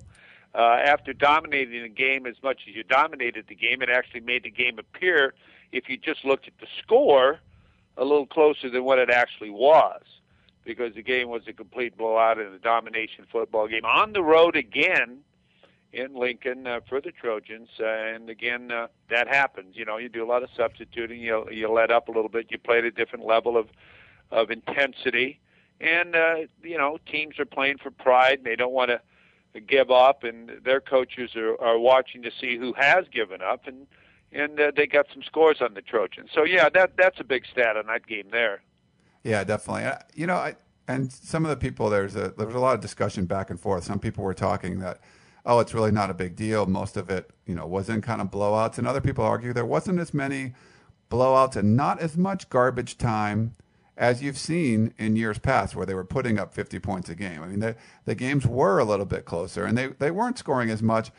uh, 0.55 0.81
after 0.83 1.13
dominating 1.13 1.83
the 1.83 1.89
game 1.89 2.27
as 2.27 2.37
much 2.43 2.63
as 2.69 2.75
you 2.75 2.85
dominated 2.85 3.47
the 3.49 3.55
game, 3.55 3.83
it 3.83 3.91
actually 3.91 4.21
made 4.21 4.45
the 4.45 4.51
game 4.51 4.79
appear. 4.79 5.35
If 5.73 5.89
you 5.89 5.99
just 5.99 6.25
looked 6.25 6.47
at 6.47 6.55
the 6.59 6.67
score, 6.83 7.41
a 7.99 8.05
little 8.05 8.27
closer 8.27 8.71
than 8.71 8.85
what 8.85 8.99
it 8.99 9.11
actually 9.11 9.51
was 9.51 10.03
because 10.65 10.95
the 10.95 11.03
game 11.03 11.29
was 11.29 11.43
a 11.49 11.53
complete 11.53 11.97
blowout 11.97 12.39
and 12.39 12.55
a 12.55 12.59
domination 12.59 13.27
football 13.31 13.67
game 13.67 13.85
on 13.85 14.13
the 14.13 14.23
road 14.23 14.57
again 14.57 15.19
in 15.93 16.15
Lincoln 16.15 16.67
uh, 16.67 16.81
for 16.89 17.01
the 17.01 17.11
Trojans. 17.11 17.69
Uh, 17.81 17.87
and 17.87 18.31
again, 18.31 18.71
uh, 18.71 18.87
that 19.11 19.27
happens. 19.29 19.77
You 19.77 19.85
know, 19.85 19.97
you 19.97 20.09
do 20.09 20.25
a 20.25 20.29
lot 20.29 20.43
of 20.43 20.51
substituting. 20.57 21.21
You 21.21 21.49
you 21.51 21.71
let 21.73 21.91
up 21.91 22.09
a 22.09 22.13
little 22.13 22.29
bit. 22.29 22.47
You 22.51 22.59
play 22.59 22.79
at 22.79 22.85
a 22.85 22.91
different 22.91 23.27
level 23.27 23.57
of 23.57 23.69
of 24.31 24.51
intensity, 24.51 25.41
and 25.81 26.15
uh, 26.15 26.37
you 26.63 26.79
know, 26.79 26.99
teams 27.11 27.39
are 27.39 27.47
playing 27.47 27.79
for 27.79 27.91
pride. 27.91 28.39
And 28.39 28.47
they 28.47 28.57
don't 28.57 28.73
want 28.73 28.91
to 28.91 29.61
give 29.61 29.91
up, 29.91 30.25
and 30.25 30.51
their 30.65 30.81
coaches 30.81 31.37
are, 31.37 31.61
are 31.61 31.79
watching 31.79 32.23
to 32.23 32.31
see 32.41 32.57
who 32.57 32.73
has 32.75 33.07
given 33.13 33.43
up 33.43 33.67
and 33.67 33.87
and 34.33 34.61
uh, 34.61 34.73
they 34.77 34.87
got 34.87 35.07
some 35.13 35.23
scores 35.23 35.59
on 35.61 35.75
the 35.75 35.83
Trojans. 35.83 36.31
So 36.35 36.45
yeah, 36.45 36.69
that 36.71 36.93
that's 36.97 37.21
a 37.21 37.25
big 37.25 37.45
stat 37.51 37.77
on 37.77 37.87
that 37.87 38.07
game 38.07 38.29
there. 38.31 38.63
Yeah, 39.23 39.45
definitely. 39.45 39.85
Uh, 39.85 39.99
you 40.15 40.27
know, 40.27 40.37
I, 40.37 40.57
and 40.87 41.13
some 41.13 41.45
of 41.45 41.51
the 41.51 41.57
people 41.57 41.91
there's 41.91 42.17
a 42.17 42.33
there 42.37 42.47
was 42.47 42.55
a 42.55 42.61
lot 42.61 42.75
of 42.75 42.81
discussion 42.81 43.27
back 43.27 43.51
and 43.51 43.59
forth. 43.59 43.85
Some 43.85 43.99
people 43.99 44.25
were 44.25 44.35
talking 44.35 44.81
that 44.81 45.01
oh, 45.47 45.61
it's 45.61 45.73
really 45.73 45.93
not 45.93 46.11
a 46.11 46.15
big 46.15 46.37
deal. 46.37 46.67
Most 46.67 46.97
of 46.97 47.09
it, 47.09 47.31
you 47.47 47.55
know, 47.55 47.67
was 47.67 47.89
in 47.89 48.03
kind 48.03 48.21
of 48.21 48.31
blowouts, 48.31 48.79
and 48.79 48.87
other 48.87 49.01
people 49.01 49.25
argue 49.25 49.53
there 49.53 49.65
wasn't 49.65 49.99
as 49.99 50.13
many 50.13 50.53
blowouts 51.11 51.57
and 51.57 51.75
not 51.75 52.01
as 52.01 52.17
much 52.19 52.51
garbage 52.51 52.99
time 52.99 53.55
as 53.99 54.23
you've 54.23 54.39
seen 54.39 54.95
in 54.97 55.17
years 55.17 55.39
past 55.39 55.75
where 55.75 55.85
they 55.85 55.95
were 55.95 56.05
putting 56.05 56.39
up 56.39 56.55
50 56.55 56.79
points 56.79 57.09
a 57.09 57.15
game. 57.15 57.43
I 57.43 57.49
mean, 57.49 57.59
the, 57.59 57.77
the 58.05 58.15
games 58.15 58.47
were 58.47 58.79
a 58.79 58.85
little 58.85 59.05
bit 59.05 59.25
closer 59.25 59.65
and 59.65 59.77
they, 59.77 59.89
they 59.89 60.11
weren't 60.11 60.39
scoring 60.39 60.71
as 60.71 60.83
much. 60.83 61.11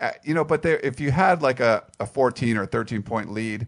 Uh, 0.00 0.10
you 0.22 0.34
know, 0.34 0.44
but 0.44 0.62
there, 0.62 0.78
if 0.80 1.00
you 1.00 1.10
had 1.10 1.42
like 1.42 1.58
a, 1.58 1.84
a 1.98 2.06
14 2.06 2.56
or 2.56 2.66
13 2.66 3.02
point 3.02 3.32
lead, 3.32 3.66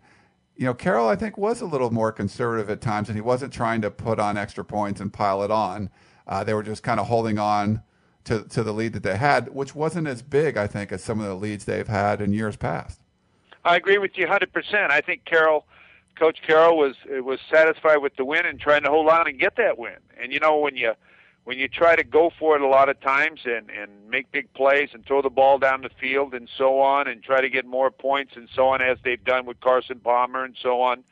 you 0.56 0.66
know, 0.66 0.74
Carroll, 0.74 1.08
I 1.08 1.16
think, 1.16 1.36
was 1.36 1.60
a 1.60 1.66
little 1.66 1.90
more 1.90 2.12
conservative 2.12 2.70
at 2.70 2.80
times, 2.80 3.08
and 3.08 3.16
he 3.16 3.22
wasn't 3.22 3.52
trying 3.52 3.80
to 3.80 3.90
put 3.90 4.20
on 4.20 4.36
extra 4.36 4.64
points 4.64 5.00
and 5.00 5.12
pile 5.12 5.42
it 5.42 5.50
on. 5.50 5.90
Uh, 6.26 6.44
they 6.44 6.54
were 6.54 6.62
just 6.62 6.82
kind 6.82 7.00
of 7.00 7.08
holding 7.08 7.38
on 7.38 7.82
to, 8.24 8.44
to 8.44 8.62
the 8.62 8.72
lead 8.72 8.92
that 8.92 9.02
they 9.02 9.16
had, 9.16 9.52
which 9.52 9.74
wasn't 9.74 10.06
as 10.06 10.22
big, 10.22 10.56
I 10.56 10.66
think, 10.66 10.92
as 10.92 11.02
some 11.02 11.20
of 11.20 11.26
the 11.26 11.34
leads 11.34 11.64
they've 11.64 11.88
had 11.88 12.20
in 12.20 12.32
years 12.32 12.56
past. 12.56 13.00
I 13.64 13.76
agree 13.76 13.98
with 13.98 14.16
you 14.16 14.26
100%. 14.26 14.90
I 14.90 15.00
think 15.00 15.24
Carroll, 15.24 15.66
Coach 16.16 16.40
Carroll, 16.47 16.76
was 16.76 16.97
was 17.06 17.40
satisfied 17.50 17.99
with 17.99 18.16
the 18.16 18.25
win 18.25 18.47
and 18.47 18.61
trying 18.61 18.83
to 18.83 18.90
hold 18.90 19.09
on 19.09 19.26
and 19.26 19.38
get 19.38 19.56
that 19.56 19.78
win. 19.78 19.97
And 20.21 20.33
you 20.33 20.40
know, 20.40 20.59
when 20.59 20.76
you 20.76 20.92
when 21.44 21.59
you 21.59 21.68
try 21.68 21.94
to 21.97 22.04
go 22.04 22.30
for 22.38 22.56
it 22.56 22.62
a 22.62 22.66
lot 22.66 22.88
of 22.88 23.00
times 23.00 23.40
and 23.44 23.71
and 23.71 23.90
make 24.09 24.30
big 24.33 24.52
plays 24.54 24.90
and 24.92 25.04
throw 25.04 25.23
the 25.23 25.30
ball 25.30 25.59
down 25.59 25.83
the 25.83 25.90
field 26.00 26.35
and 26.35 26.49
so 26.56 26.80
on 26.80 27.09
and 27.09 27.23
try 27.23 27.40
to 27.40 27.49
get 27.49 27.66
more 27.66 27.90
points 27.90 28.33
and 28.37 28.49
so 28.54 28.68
on 28.68 28.80
as 28.80 28.99
they've 29.04 29.25
done 29.25 29.47
with 29.47 29.61
Carson 29.61 30.00
Palmer 30.00 30.44
and 30.44 30.56
so 30.61 30.80
on, 30.80 31.04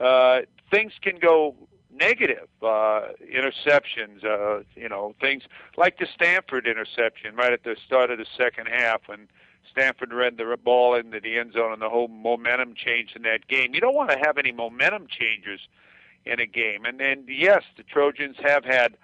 uh, 0.00 0.40
things 0.70 0.92
can 1.02 1.18
go 1.18 1.54
negative. 1.92 2.48
Uh, 2.62 3.08
interceptions, 3.34 4.24
uh, 4.24 4.62
you 4.76 4.88
know, 4.88 5.14
things 5.20 5.42
like 5.76 5.98
the 5.98 6.06
Stanford 6.14 6.66
interception 6.66 7.34
right 7.34 7.52
at 7.52 7.64
the 7.64 7.76
start 7.86 8.10
of 8.10 8.18
the 8.18 8.26
second 8.36 8.66
half 8.66 9.02
when 9.06 9.28
Stanford 9.70 10.12
read 10.12 10.36
the 10.36 10.56
ball 10.62 10.94
into 10.94 11.20
the 11.20 11.38
end 11.38 11.52
zone 11.52 11.72
and 11.72 11.82
the 11.82 11.88
whole 11.88 12.08
momentum 12.08 12.74
changed 12.74 13.16
in 13.16 13.22
that 13.22 13.46
game. 13.48 13.74
You 13.74 13.80
don't 13.80 13.94
want 13.94 14.10
to 14.10 14.18
have 14.18 14.38
any 14.38 14.52
momentum 14.52 15.06
changers 15.08 15.68
in 16.24 16.40
a 16.40 16.46
game. 16.46 16.84
And 16.84 17.00
then 17.00 17.24
yes, 17.28 17.62
the 17.76 17.82
Trojans 17.82 18.36
have 18.42 18.64
had 18.64 18.96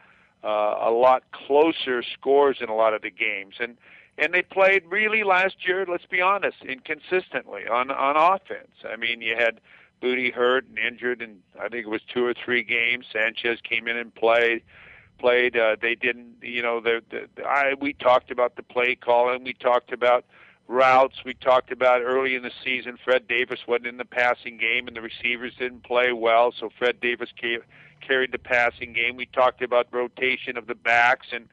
uh, 0.45 0.77
a 0.81 0.91
lot 0.91 1.25
closer 1.33 2.03
scores 2.03 2.59
in 2.61 2.69
a 2.69 2.75
lot 2.75 2.95
of 2.95 3.03
the 3.03 3.11
games, 3.11 3.55
and 3.61 3.77
and 4.17 4.33
they 4.33 4.43
played 4.43 4.85
really 4.89 5.25
last 5.25 5.67
year. 5.67 5.87
Let's 5.89 6.07
be 6.07 6.21
honest, 6.21 6.59
inconsistently 6.63 7.67
on 7.67 7.91
on 7.91 8.17
offense. 8.17 8.75
I 8.89 8.97
mean, 8.97 9.21
you 9.21 9.37
had 9.37 9.61
Booty 10.01 10.31
hurt 10.31 10.67
and 10.69 10.79
injured, 10.79 11.23
and 11.23 11.41
I 11.59 11.69
think 11.69 11.87
it 11.87 11.91
was 11.91 12.03
two 12.03 12.27
or 12.27 12.35
three 12.35 12.63
games. 12.63 13.07
Sanchez 13.11 13.61
came 13.63 13.89
in 13.89 13.97
and 13.97 14.15
played. 14.15 14.63
Played. 15.19 15.57
Uh, 15.57 15.77
they 15.81 15.95
didn't. 15.95 16.35
You 16.43 16.61
know, 16.61 16.81
the, 16.81 17.03
the 17.11 17.43
I 17.45 17.75
we 17.81 17.95
talked 17.95 18.31
about 18.31 18.57
the 18.57 18.63
play 18.63 18.97
calling. 18.97 19.45
We 19.45 19.55
talked 19.55 19.93
about 19.93 20.27
routes. 20.67 21.17
We 21.25 21.35
talked 21.35 21.71
about 21.73 22.03
early 22.03 22.35
in 22.35 22.43
the 22.43 22.51
season. 22.65 22.99
Fred 23.03 23.29
Davis 23.29 23.61
wasn't 23.67 23.87
in 23.89 23.97
the 23.97 24.05
passing 24.05 24.57
game, 24.57 24.87
and 24.87 24.97
the 24.97 25.03
receivers 25.03 25.53
didn't 25.59 25.85
play 25.85 26.13
well. 26.13 26.53
So 26.59 26.71
Fred 26.79 27.01
Davis 27.01 27.31
came 27.37 27.61
carried 28.01 28.33
the 28.33 28.39
passing 28.39 28.93
game. 28.93 29.17
We 29.17 29.27
talked 29.27 29.63
about 29.63 29.89
rotation 29.91 30.57
of 30.57 30.67
the 30.67 30.75
backs 30.75 31.29
and 31.33 31.49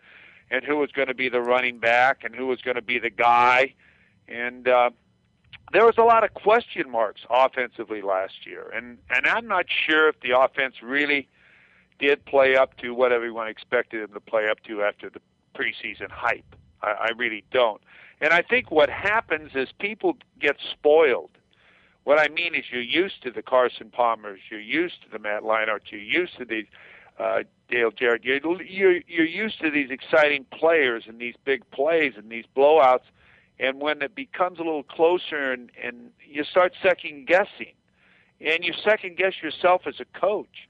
and 0.49 0.65
who 0.65 0.77
was 0.77 0.91
going 0.91 1.07
to 1.07 1.13
be 1.13 1.29
the 1.29 1.41
running 1.41 1.79
back 1.79 2.23
and 2.23 2.35
who 2.35 2.47
was 2.47 2.61
going 2.61 2.75
to 2.75 2.81
be 2.81 2.99
the 2.99 3.09
guy. 3.09 3.73
And 4.27 4.67
uh, 4.67 4.89
there 5.71 5.85
was 5.85 5.97
a 5.97 6.03
lot 6.03 6.25
of 6.25 6.33
question 6.33 6.89
marks 6.89 7.21
offensively 7.29 8.01
last 8.01 8.45
year, 8.45 8.69
and 8.73 8.97
and 9.09 9.27
I'm 9.27 9.47
not 9.47 9.65
sure 9.69 10.09
if 10.09 10.19
the 10.21 10.37
offense 10.37 10.75
really 10.81 11.27
did 11.99 12.25
play 12.25 12.55
up 12.55 12.77
to 12.77 12.93
what 12.93 13.11
everyone 13.11 13.47
expected 13.47 14.03
them 14.03 14.13
to 14.13 14.19
play 14.19 14.49
up 14.49 14.61
to 14.63 14.81
after 14.81 15.09
the 15.09 15.21
preseason 15.55 16.09
hype. 16.09 16.55
I, 16.81 16.91
I 16.91 17.09
really 17.15 17.43
don't. 17.51 17.81
And 18.21 18.31
I 18.33 18.43
think 18.43 18.69
what 18.69 18.89
happens 18.89 19.51
is 19.55 19.69
people 19.79 20.15
get 20.39 20.57
spoiled. 20.71 21.31
What 22.03 22.19
I 22.19 22.29
mean 22.29 22.55
is 22.55 22.65
you're 22.71 22.81
used 22.81 23.21
to 23.23 23.31
the 23.31 23.41
Carson 23.41 23.91
Palmers, 23.91 24.39
you're 24.49 24.59
used 24.59 25.03
to 25.03 25.09
the 25.11 25.19
Matt 25.19 25.41
Leinart, 25.41 25.91
you're 25.91 26.01
used 26.01 26.37
to 26.37 26.45
these 26.45 26.65
uh, 27.19 27.43
Dale 27.69 27.91
Jarrett. 27.91 28.23
You're, 28.23 28.61
you're 28.61 29.01
you're 29.07 29.25
used 29.25 29.59
to 29.61 29.69
these 29.69 29.89
exciting 29.91 30.45
players 30.51 31.03
and 31.07 31.19
these 31.19 31.35
big 31.45 31.69
plays 31.71 32.13
and 32.17 32.29
these 32.29 32.45
blowouts, 32.55 33.03
and 33.59 33.79
when 33.79 34.01
it 34.01 34.15
becomes 34.15 34.59
a 34.59 34.63
little 34.63 34.83
closer 34.83 35.51
and 35.51 35.71
and 35.83 36.11
you 36.27 36.43
start 36.43 36.73
second 36.81 37.27
guessing, 37.27 37.73
and 38.39 38.63
you 38.63 38.73
second 38.83 39.17
guess 39.17 39.33
yourself 39.43 39.83
as 39.85 39.99
a 39.99 40.19
coach, 40.19 40.67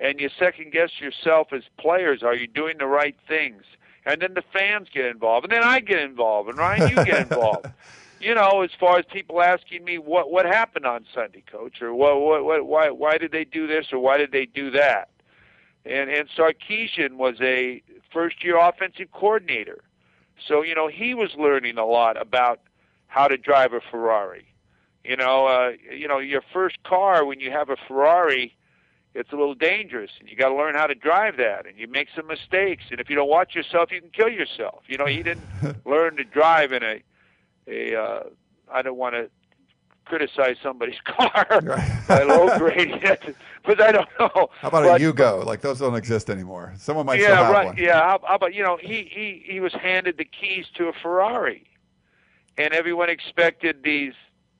and 0.00 0.20
you 0.20 0.28
second 0.38 0.72
guess 0.72 1.00
yourself 1.00 1.48
as 1.52 1.62
players. 1.78 2.22
Are 2.22 2.34
you 2.34 2.46
doing 2.46 2.76
the 2.78 2.86
right 2.86 3.16
things? 3.26 3.62
And 4.06 4.20
then 4.20 4.34
the 4.34 4.44
fans 4.52 4.88
get 4.92 5.06
involved, 5.06 5.46
and 5.46 5.52
then 5.52 5.62
I 5.62 5.80
get 5.80 6.00
involved, 6.00 6.50
and 6.50 6.58
Ryan, 6.58 6.90
you 6.90 7.04
get 7.04 7.22
involved. 7.22 7.66
you 8.24 8.34
know, 8.34 8.62
as 8.62 8.70
far 8.80 8.98
as 8.98 9.04
people 9.12 9.42
asking 9.42 9.84
me 9.84 9.98
what 9.98 10.30
what 10.30 10.46
happened 10.46 10.86
on 10.86 11.04
Sunday, 11.14 11.42
Coach, 11.50 11.82
or 11.82 11.94
what 11.94 12.20
what, 12.20 12.44
what 12.44 12.66
why 12.66 12.90
why 12.90 13.18
did 13.18 13.32
they 13.32 13.44
do 13.44 13.66
this 13.66 13.92
or 13.92 13.98
why 13.98 14.16
did 14.16 14.32
they 14.32 14.46
do 14.46 14.70
that? 14.70 15.10
And 15.84 16.10
and 16.10 16.28
Sarkisian 16.28 17.14
was 17.14 17.36
a 17.40 17.82
first 18.12 18.42
year 18.42 18.58
offensive 18.58 19.12
coordinator, 19.12 19.84
so 20.46 20.62
you 20.62 20.74
know 20.74 20.88
he 20.88 21.14
was 21.14 21.34
learning 21.36 21.76
a 21.76 21.84
lot 21.84 22.20
about 22.20 22.60
how 23.06 23.28
to 23.28 23.36
drive 23.36 23.74
a 23.74 23.80
Ferrari. 23.80 24.46
You 25.04 25.16
know, 25.16 25.46
uh, 25.46 25.72
you 25.94 26.08
know 26.08 26.18
your 26.18 26.42
first 26.52 26.82
car 26.82 27.26
when 27.26 27.40
you 27.40 27.50
have 27.50 27.68
a 27.68 27.76
Ferrari 27.86 28.56
it's 29.14 29.32
a 29.32 29.36
little 29.36 29.54
dangerous 29.54 30.10
and 30.18 30.28
you 30.28 30.36
got 30.36 30.48
to 30.48 30.54
learn 30.54 30.74
how 30.74 30.86
to 30.86 30.94
drive 30.94 31.36
that 31.36 31.66
and 31.66 31.78
you 31.78 31.86
make 31.86 32.08
some 32.14 32.26
mistakes 32.26 32.84
and 32.90 33.00
if 33.00 33.08
you 33.08 33.16
don't 33.16 33.28
watch 33.28 33.54
yourself 33.54 33.90
you 33.92 34.00
can 34.00 34.10
kill 34.10 34.28
yourself. 34.28 34.82
You 34.86 34.98
know 34.98 35.06
he 35.06 35.22
didn't 35.22 35.46
learn 35.86 36.16
to 36.16 36.24
drive 36.24 36.72
in 36.72 36.82
a 36.82 37.02
a 37.66 37.96
uh 37.96 38.22
i 38.70 38.82
don't 38.82 38.98
want 38.98 39.14
to 39.14 39.30
criticize 40.04 40.56
somebody's 40.62 41.00
car 41.04 41.46
by 42.06 42.22
low 42.24 42.46
it 42.50 43.36
but 43.64 43.80
i 43.80 43.90
don't 43.90 44.08
know. 44.20 44.50
How 44.60 44.68
about 44.68 44.84
but, 44.84 45.00
a 45.00 45.04
yugo? 45.04 45.44
Like 45.44 45.62
those 45.62 45.78
don't 45.78 45.94
exist 45.94 46.28
anymore. 46.28 46.74
Someone 46.76 47.06
might 47.06 47.20
yeah 47.20 47.50
right. 47.50 47.66
one. 47.66 47.76
Yeah 47.78 48.00
how, 48.00 48.20
how 48.22 48.34
about 48.34 48.54
you 48.54 48.62
know 48.62 48.76
he 48.76 49.08
he 49.10 49.42
he 49.46 49.60
was 49.60 49.72
handed 49.72 50.18
the 50.18 50.24
keys 50.26 50.66
to 50.74 50.88
a 50.88 50.92
ferrari 50.92 51.66
and 52.58 52.74
everyone 52.74 53.08
expected 53.08 53.82
these 53.82 54.12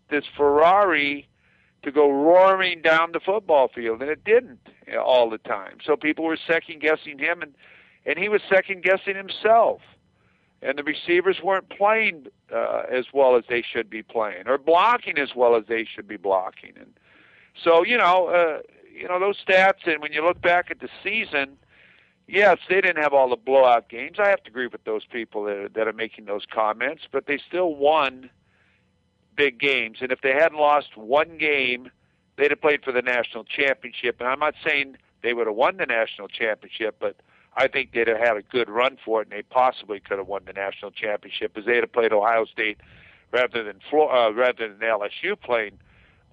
this 0.09 0.25
ferrari 0.37 1.29
to 1.85 1.93
go 1.93 2.11
roaring 2.11 2.83
down 2.83 3.13
the 3.13 3.21
football 3.21 3.69
field, 3.69 4.01
and 4.01 4.11
it 4.11 4.25
didn't 4.25 4.59
all 4.99 5.31
the 5.31 5.39
time. 5.39 5.79
So 5.85 5.97
people 5.97 6.25
were 6.25 6.37
second 6.37 6.81
guessing 6.81 7.19
him, 7.19 7.43
and 7.43 7.55
and 8.07 8.19
he 8.19 8.29
was 8.29 8.43
second 8.49 8.83
guessing 8.83 9.17
himself. 9.17 9.81
And 10.61 10.79
the 10.79 10.83
receivers 10.83 11.41
weren't 11.43 11.69
playing 11.69 12.27
uh, 12.55 12.85
as 12.91 13.07
well 13.13 13.37
as 13.37 13.45
they 13.49 13.63
should 13.63 13.91
be 13.91 14.03
playing, 14.03 14.49
or 14.49 14.57
blocking 14.57 15.19
as 15.19 15.35
well 15.37 15.57
as 15.57 15.65
they 15.69 15.85
should 15.85 16.09
be 16.09 16.17
blocking. 16.17 16.73
And 16.79 16.95
so 17.63 17.85
you 17.85 17.99
know, 17.99 18.29
uh, 18.29 18.63
you 18.93 19.07
know 19.07 19.21
those 19.21 19.39
stats. 19.47 19.87
And 19.87 20.01
when 20.01 20.13
you 20.13 20.25
look 20.25 20.41
back 20.41 20.71
at 20.71 20.81
the 20.81 20.89
season, 21.03 21.59
yes, 22.27 22.59
they 22.69 22.81
didn't 22.81 23.03
have 23.03 23.13
all 23.13 23.29
the 23.29 23.37
blowout 23.37 23.89
games. 23.89 24.19
I 24.19 24.29
have 24.29 24.43
to 24.45 24.51
agree 24.51 24.67
with 24.67 24.85
those 24.85 25.05
people 25.05 25.45
that, 25.45 25.73
that 25.75 25.87
are 25.87 25.93
making 25.93 26.25
those 26.25 26.47
comments, 26.51 27.03
but 27.13 27.27
they 27.27 27.39
still 27.47 27.75
won 27.75 28.31
big 29.37 29.59
games. 29.59 29.99
And 30.01 30.13
if 30.13 30.21
they 30.21 30.33
hadn't 30.33 30.59
lost 30.59 30.97
one 30.97 31.39
game, 31.39 31.91
they'd 32.37 32.51
have 32.51 32.61
played 32.61 32.85
for 32.85 32.93
the 32.93 33.03
national 33.03 33.45
championship. 33.45 34.17
And 34.21 34.29
I'm 34.29 34.39
not 34.39 34.55
saying 34.67 34.97
they 35.23 35.35
would 35.35 35.47
have 35.47 35.57
won 35.57 35.77
the 35.77 35.87
national 35.87 36.29
championship, 36.29 36.97
but 37.01 37.17
I 37.57 37.69
think 37.69 37.93
they'd 37.93 38.09
have 38.09 38.19
had 38.19 38.37
a 38.37 38.43
good 38.43 38.69
run 38.69 38.99
for 39.05 39.23
it, 39.23 39.29
and 39.31 39.39
they 39.39 39.43
possibly 39.43 40.01
could 40.01 40.19
have 40.19 40.27
won 40.27 40.43
the 40.47 40.53
national 40.53 40.91
championship 40.91 41.55
because 41.55 41.67
they'd 41.67 41.77
have 41.77 41.93
played 41.93 42.13
Ohio 42.13 42.45
State 42.47 42.79
rather 43.33 43.63
than 43.63 43.81
uh, 43.93 44.33
rather 44.33 44.69
than 44.69 44.79
LSU 44.79 45.41
playing 45.41 45.79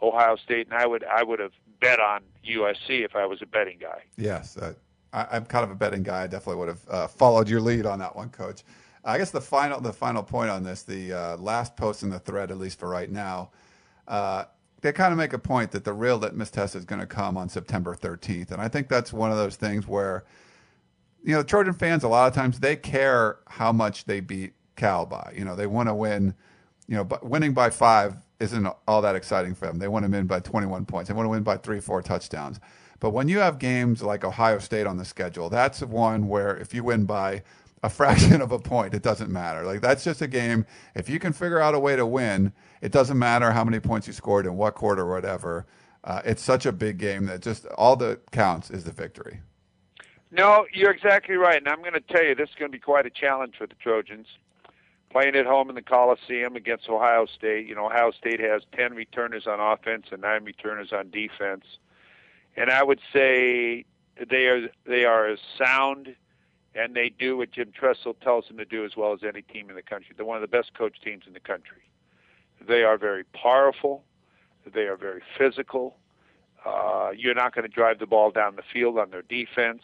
Ohio 0.01 0.36
State, 0.36 0.67
and 0.67 0.75
I 0.75 0.88
would 0.88 1.03
I 1.03 1.24
would 1.24 1.39
have 1.39 1.51
bet 1.79 2.00
on 2.00 2.22
USC 2.48 3.03
if 3.05 3.15
I 3.15 3.25
was 3.25 3.41
a 3.41 3.46
betting 3.46 3.77
guy. 3.79 4.01
Yes, 4.17 4.58
uh, 4.58 4.74
I, 5.13 5.38
am 5.38 5.46
kind 5.46 5.63
of 5.63 5.72
a 5.72 5.75
betting 5.75 6.03
guy. 6.03 6.24
I 6.24 6.27
definitely 6.27 6.60
would 6.60 6.70
have 6.70 6.89
uh, 6.89 7.08
followed 7.08 7.50
your 7.50 7.62
lead 7.62 7.86
on 7.86 8.00
that 8.00 8.15
one, 8.15 8.29
Coach. 8.29 8.63
I 9.03 9.17
guess 9.17 9.31
the 9.31 9.41
final 9.41 9.81
the 9.81 9.93
final 9.93 10.24
point 10.24 10.50
on 10.50 10.63
this, 10.63 10.84
the 10.84 11.13
uh, 11.13 11.38
last 11.38 11.75
post 11.75 12.03
in 12.03 12.10
the 12.10 12.20
thread, 12.20 12.51
at 12.51 12.58
least 12.58 12.79
for 12.79 12.89
right 12.89 13.10
now, 13.10 13.51
uh, 14.08 14.46
they 14.81 14.91
kind 14.91 15.12
of 15.12 15.17
make 15.17 15.34
a 15.34 15.39
point 15.39 15.72
that 15.72 15.84
the 15.84 15.93
real 15.93 16.17
litmus 16.17 16.51
test 16.51 16.75
is 16.75 16.86
going 16.86 17.01
to 17.01 17.08
come 17.08 17.38
on 17.38 17.50
September 17.50 17.96
13th, 17.96 18.51
and 18.51 18.62
I 18.62 18.67
think 18.67 18.89
that's 18.89 19.12
one 19.12 19.31
of 19.31 19.38
those 19.38 19.55
things 19.55 19.88
where, 19.88 20.24
you 21.24 21.34
know, 21.34 21.43
Trojan 21.43 21.74
fans 21.74 22.03
a 22.03 22.08
lot 22.08 22.27
of 22.27 22.34
times 22.34 22.60
they 22.60 22.75
care 22.75 23.39
how 23.48 23.72
much 23.72 24.05
they 24.05 24.20
beat 24.20 24.53
Cal 24.75 25.05
by. 25.05 25.34
You 25.36 25.46
know, 25.46 25.55
they 25.55 25.67
want 25.67 25.89
to 25.89 25.96
win. 25.96 26.36
You 26.88 26.98
know, 26.98 27.03
but 27.05 27.25
winning 27.25 27.53
by 27.53 27.70
five 27.70 28.17
isn't 28.41 28.67
all 28.88 29.01
that 29.01 29.15
exciting 29.15 29.55
for 29.55 29.67
them. 29.67 29.77
They 29.79 29.88
want 29.88 30.03
to 30.03 30.12
win 30.12 30.27
by 30.27 30.41
21 30.41 30.86
points. 30.86 31.08
They 31.08 31.13
want 31.13 31.25
to 31.25 31.29
win 31.29 31.43
by 31.43 31.55
three, 31.55 31.79
four 31.79 32.01
touchdowns. 32.01 32.60
But 33.00 33.12
when 33.12 33.27
you 33.27 33.39
have 33.39 33.60
games 33.60 34.03
like 34.03 34.25
Ohio 34.25 34.60
State 34.60 34.86
on 34.88 34.98
the 34.98 35.05
schedule, 35.05 35.50
that's 35.50 35.81
one 35.81 36.27
where 36.27 36.58
if 36.58 36.74
you 36.74 36.84
win 36.84 37.05
by 37.05 37.43
a 37.83 37.89
fraction 37.89 38.41
of 38.41 38.51
a 38.51 38.59
point. 38.59 38.93
It 38.93 39.01
doesn't 39.01 39.31
matter. 39.31 39.63
Like 39.63 39.81
that's 39.81 40.03
just 40.03 40.21
a 40.21 40.27
game. 40.27 40.65
If 40.95 41.09
you 41.09 41.19
can 41.19 41.33
figure 41.33 41.59
out 41.59 41.73
a 41.73 41.79
way 41.79 41.95
to 41.95 42.05
win, 42.05 42.53
it 42.81 42.91
doesn't 42.91 43.17
matter 43.17 43.51
how 43.51 43.63
many 43.63 43.79
points 43.79 44.07
you 44.07 44.13
scored 44.13 44.45
in 44.45 44.55
what 44.55 44.75
quarter 44.75 45.03
or 45.03 45.13
whatever. 45.13 45.65
Uh, 46.03 46.21
it's 46.25 46.41
such 46.41 46.65
a 46.65 46.71
big 46.71 46.97
game 46.97 47.25
that 47.27 47.41
just 47.41 47.65
all 47.77 47.95
that 47.97 48.31
counts 48.31 48.71
is 48.71 48.83
the 48.83 48.91
victory. 48.91 49.41
No, 50.31 50.65
you're 50.73 50.91
exactly 50.91 51.35
right, 51.35 51.57
and 51.57 51.67
I'm 51.67 51.81
going 51.81 51.93
to 51.93 52.00
tell 52.00 52.23
you 52.23 52.33
this 52.33 52.50
is 52.50 52.55
going 52.55 52.71
to 52.71 52.75
be 52.75 52.79
quite 52.79 53.05
a 53.05 53.09
challenge 53.09 53.55
for 53.57 53.67
the 53.67 53.75
Trojans. 53.75 54.27
Playing 55.11 55.35
at 55.35 55.45
home 55.45 55.67
in 55.67 55.75
the 55.75 55.81
Coliseum 55.81 56.55
against 56.55 56.88
Ohio 56.88 57.25
State. 57.25 57.67
You 57.67 57.75
know, 57.75 57.88
Ohio 57.88 58.11
State 58.11 58.39
has 58.39 58.61
10 58.73 58.93
returners 58.93 59.45
on 59.45 59.59
offense 59.59 60.05
and 60.09 60.21
9 60.21 60.45
returners 60.45 60.93
on 60.93 61.09
defense. 61.09 61.65
And 62.55 62.69
I 62.69 62.81
would 62.81 63.01
say 63.11 63.83
they 64.29 64.47
are 64.47 64.69
they 64.85 65.03
are 65.03 65.27
as 65.27 65.39
sound 65.57 66.15
and 66.75 66.96
they 66.96 67.10
do 67.10 67.38
what 67.38 67.51
Jim 67.51 67.72
Tressel 67.78 68.16
tells 68.22 68.48
them 68.48 68.58
to 68.58 68.66
do 68.66 68.86
as 68.86 68.96
well 68.96 69.13
as 69.13 69.20
any 69.28 69.42
team 69.42 69.70
in 69.70 69.75
the 69.75 69.82
country. 69.82 70.13
They're 70.16 70.25
one 70.25 70.38
of 70.38 70.42
the 70.42 70.56
best 70.56 70.74
coach 70.74 71.01
teams 71.04 71.24
in 71.28 71.34
the 71.34 71.40
country. 71.40 71.82
They 72.66 72.84
are 72.84 72.98
very 72.98 73.24
powerful. 73.25 74.04
They 74.72 74.82
are 74.82 74.96
very 74.96 75.22
physical. 75.38 75.98
Uh, 76.66 77.12
you're 77.16 77.34
not 77.34 77.56
going 77.56 77.63
to 77.63 77.74
drive 77.74 78.00
the 78.00 78.06
ball 78.06 78.32
down 78.32 78.56
the 78.56 78.63
field 78.72 78.98
on 79.00 79.10
their 79.10 79.24
defense. 79.24 79.82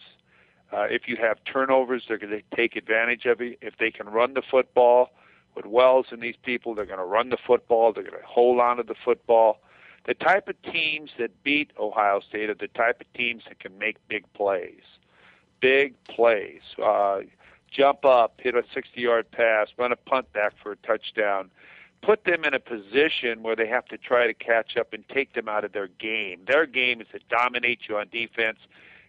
Uh, 0.72 0.84
if 0.84 1.08
you 1.08 1.15
have 1.15 1.38
turnovers, 1.51 2.03
they're 2.08 2.17
going 2.17 2.32
to 2.32 2.56
take 2.56 2.75
advantage 2.75 3.25
of 3.25 3.41
it. 3.41 3.58
If 3.62 3.77
they 3.79 3.89
can 3.89 4.08
run 4.08 4.34
the 4.34 4.44
football 4.50 5.12
with 5.56 5.65
Wells 5.65 6.08
and 6.12 6.22
these 6.22 6.36
people, 6.44 6.75
they're 6.75 6.86
going 6.86 7.00
to 7.00 7.06
run 7.06 7.29
the 7.29 7.38
football. 7.46 7.94
They're 7.94 8.03
going 8.03 8.22
to 8.22 8.27
hold 8.27 8.60
on 8.60 8.77
to 8.77 8.84
the 8.84 8.96
football. 9.03 9.60
The 10.06 10.13
type 10.13 10.48
of 10.48 10.62
teams 10.62 11.12
that 11.17 11.44
beat 11.44 11.72
Ohio 11.79 12.22
State 12.22 12.50
are 12.50 12.56
the 12.56 12.67
type 12.67 13.01
of 13.01 13.12
teams 13.13 13.44
that 13.48 13.60
can 13.60 13.77
make 13.77 13.98
big 14.08 14.32
plays 14.34 14.84
big 15.59 15.93
plays. 16.05 16.61
Uh, 16.83 17.19
jump 17.71 18.05
up, 18.05 18.39
hit 18.41 18.55
a 18.55 18.63
60 18.73 18.99
yard 18.99 19.29
pass, 19.31 19.67
run 19.77 19.91
a 19.91 19.95
punt 19.95 20.31
back 20.33 20.53
for 20.61 20.73
a 20.73 20.77
touchdown. 20.77 21.49
Put 22.01 22.25
them 22.25 22.45
in 22.45 22.53
a 22.53 22.59
position 22.59 23.41
where 23.41 23.55
they 23.55 23.67
have 23.67 23.85
to 23.85 23.97
try 23.97 24.27
to 24.27 24.33
catch 24.33 24.77
up 24.77 24.93
and 24.93 25.03
take 25.09 25.33
them 25.33 25.49
out 25.49 25.65
of 25.65 25.73
their 25.73 25.87
game. 25.87 26.41
Their 26.47 26.65
game 26.65 27.01
is 27.01 27.07
to 27.11 27.19
dominate 27.29 27.81
you 27.89 27.97
on 27.97 28.07
defense, 28.09 28.59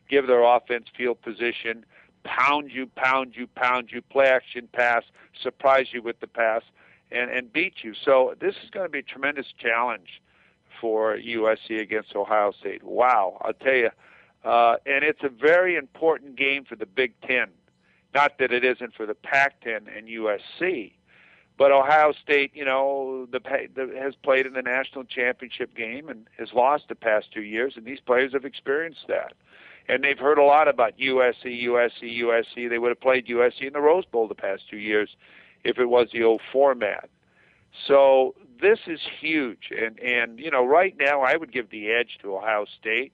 give 0.09 0.27
their 0.27 0.43
offense 0.43 0.87
field 0.97 1.21
position, 1.21 1.85
pound 2.25 2.71
you, 2.73 2.87
pound 2.87 3.35
you, 3.37 3.47
pound 3.47 3.91
you, 3.93 4.01
play 4.01 4.27
action 4.27 4.69
pass, 4.73 5.03
surprise 5.41 5.89
you 5.93 6.03
with 6.03 6.21
the 6.21 6.27
pass, 6.27 6.63
and, 7.13 7.31
and 7.31 7.53
beat 7.53 7.75
you. 7.83 7.95
So 8.05 8.35
this 8.41 8.55
is 8.65 8.71
going 8.71 8.87
to 8.87 8.91
be 8.91 9.01
a 9.01 9.03
tremendous 9.03 9.47
challenge 9.59 10.23
for 10.81 11.17
USC 11.17 11.81
against 11.81 12.15
Ohio 12.15 12.53
State. 12.59 12.83
Wow, 12.83 13.39
I'll 13.43 13.53
tell 13.53 13.75
you 13.75 13.91
uh, 14.45 14.77
and 14.87 15.05
it's 15.05 15.23
a 15.23 15.29
very 15.29 15.77
important 15.77 16.37
game 16.37 16.65
for 16.65 16.77
the 16.77 16.87
Big 16.87 17.21
Ten. 17.21 17.49
Not 18.15 18.39
that 18.39 18.53
it 18.53 18.65
isn't 18.65 18.95
for 18.95 19.07
the 19.07 19.15
Pac-10 19.15 19.97
and 19.97 20.09
USC, 20.09 20.93
but 21.59 21.73
Ohio 21.73 22.13
State, 22.13 22.53
you 22.55 22.65
know, 22.65 23.27
the, 23.31 23.41
the 23.75 23.93
has 24.01 24.15
played 24.15 24.47
in 24.47 24.53
the 24.55 24.63
national 24.63 25.05
championship 25.05 25.75
game 25.77 26.09
and 26.09 26.27
has 26.39 26.53
lost 26.53 26.85
the 26.89 26.95
past 26.95 27.33
two 27.33 27.43
years, 27.43 27.75
and 27.77 27.85
these 27.85 28.01
players 28.01 28.33
have 28.33 28.45
experienced 28.45 29.07
that. 29.09 29.35
And 29.89 30.05
they've 30.05 30.19
heard 30.19 30.39
a 30.39 30.45
lot 30.45 30.69
about 30.69 30.99
USC, 30.99 31.65
USC, 31.65 32.21
USC. 32.23 32.69
They 32.69 32.79
would 32.79 32.91
have 32.91 33.01
played 33.01 33.27
USC 33.27 33.67
in 33.67 33.73
the 33.73 33.81
Rose 33.81 34.05
Bowl 34.05 34.29
the 34.29 34.35
past 34.35 34.65
two 34.71 34.77
years 34.77 35.17
if 35.65 35.79
it 35.79 35.87
was 35.87 36.09
the 36.13 36.23
old 36.23 36.43
format. 36.53 37.09
So 37.87 38.35
this 38.61 38.79
is 38.87 39.01
huge, 39.21 39.71
and 39.77 39.99
and 40.01 40.39
you 40.39 40.51
know, 40.51 40.65
right 40.65 40.95
now 40.99 41.23
I 41.23 41.37
would 41.37 41.53
give 41.53 41.71
the 41.71 41.91
edge 41.91 42.19
to 42.23 42.37
Ohio 42.37 42.67
State 42.81 43.13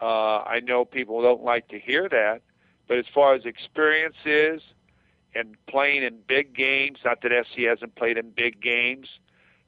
uh, 0.00 0.38
I 0.38 0.60
know 0.60 0.84
people 0.84 1.22
don't 1.22 1.42
like 1.42 1.68
to 1.68 1.78
hear 1.78 2.08
that, 2.08 2.42
but 2.86 2.98
as 2.98 3.06
far 3.12 3.34
as 3.34 3.44
experience 3.44 4.16
is, 4.24 4.62
and 5.34 5.56
playing 5.66 6.02
in 6.02 6.18
big 6.26 6.54
games. 6.54 6.98
Not 7.04 7.22
that 7.22 7.46
SC 7.46 7.60
hasn't 7.60 7.94
played 7.94 8.18
in 8.18 8.30
big 8.30 8.60
games, 8.60 9.08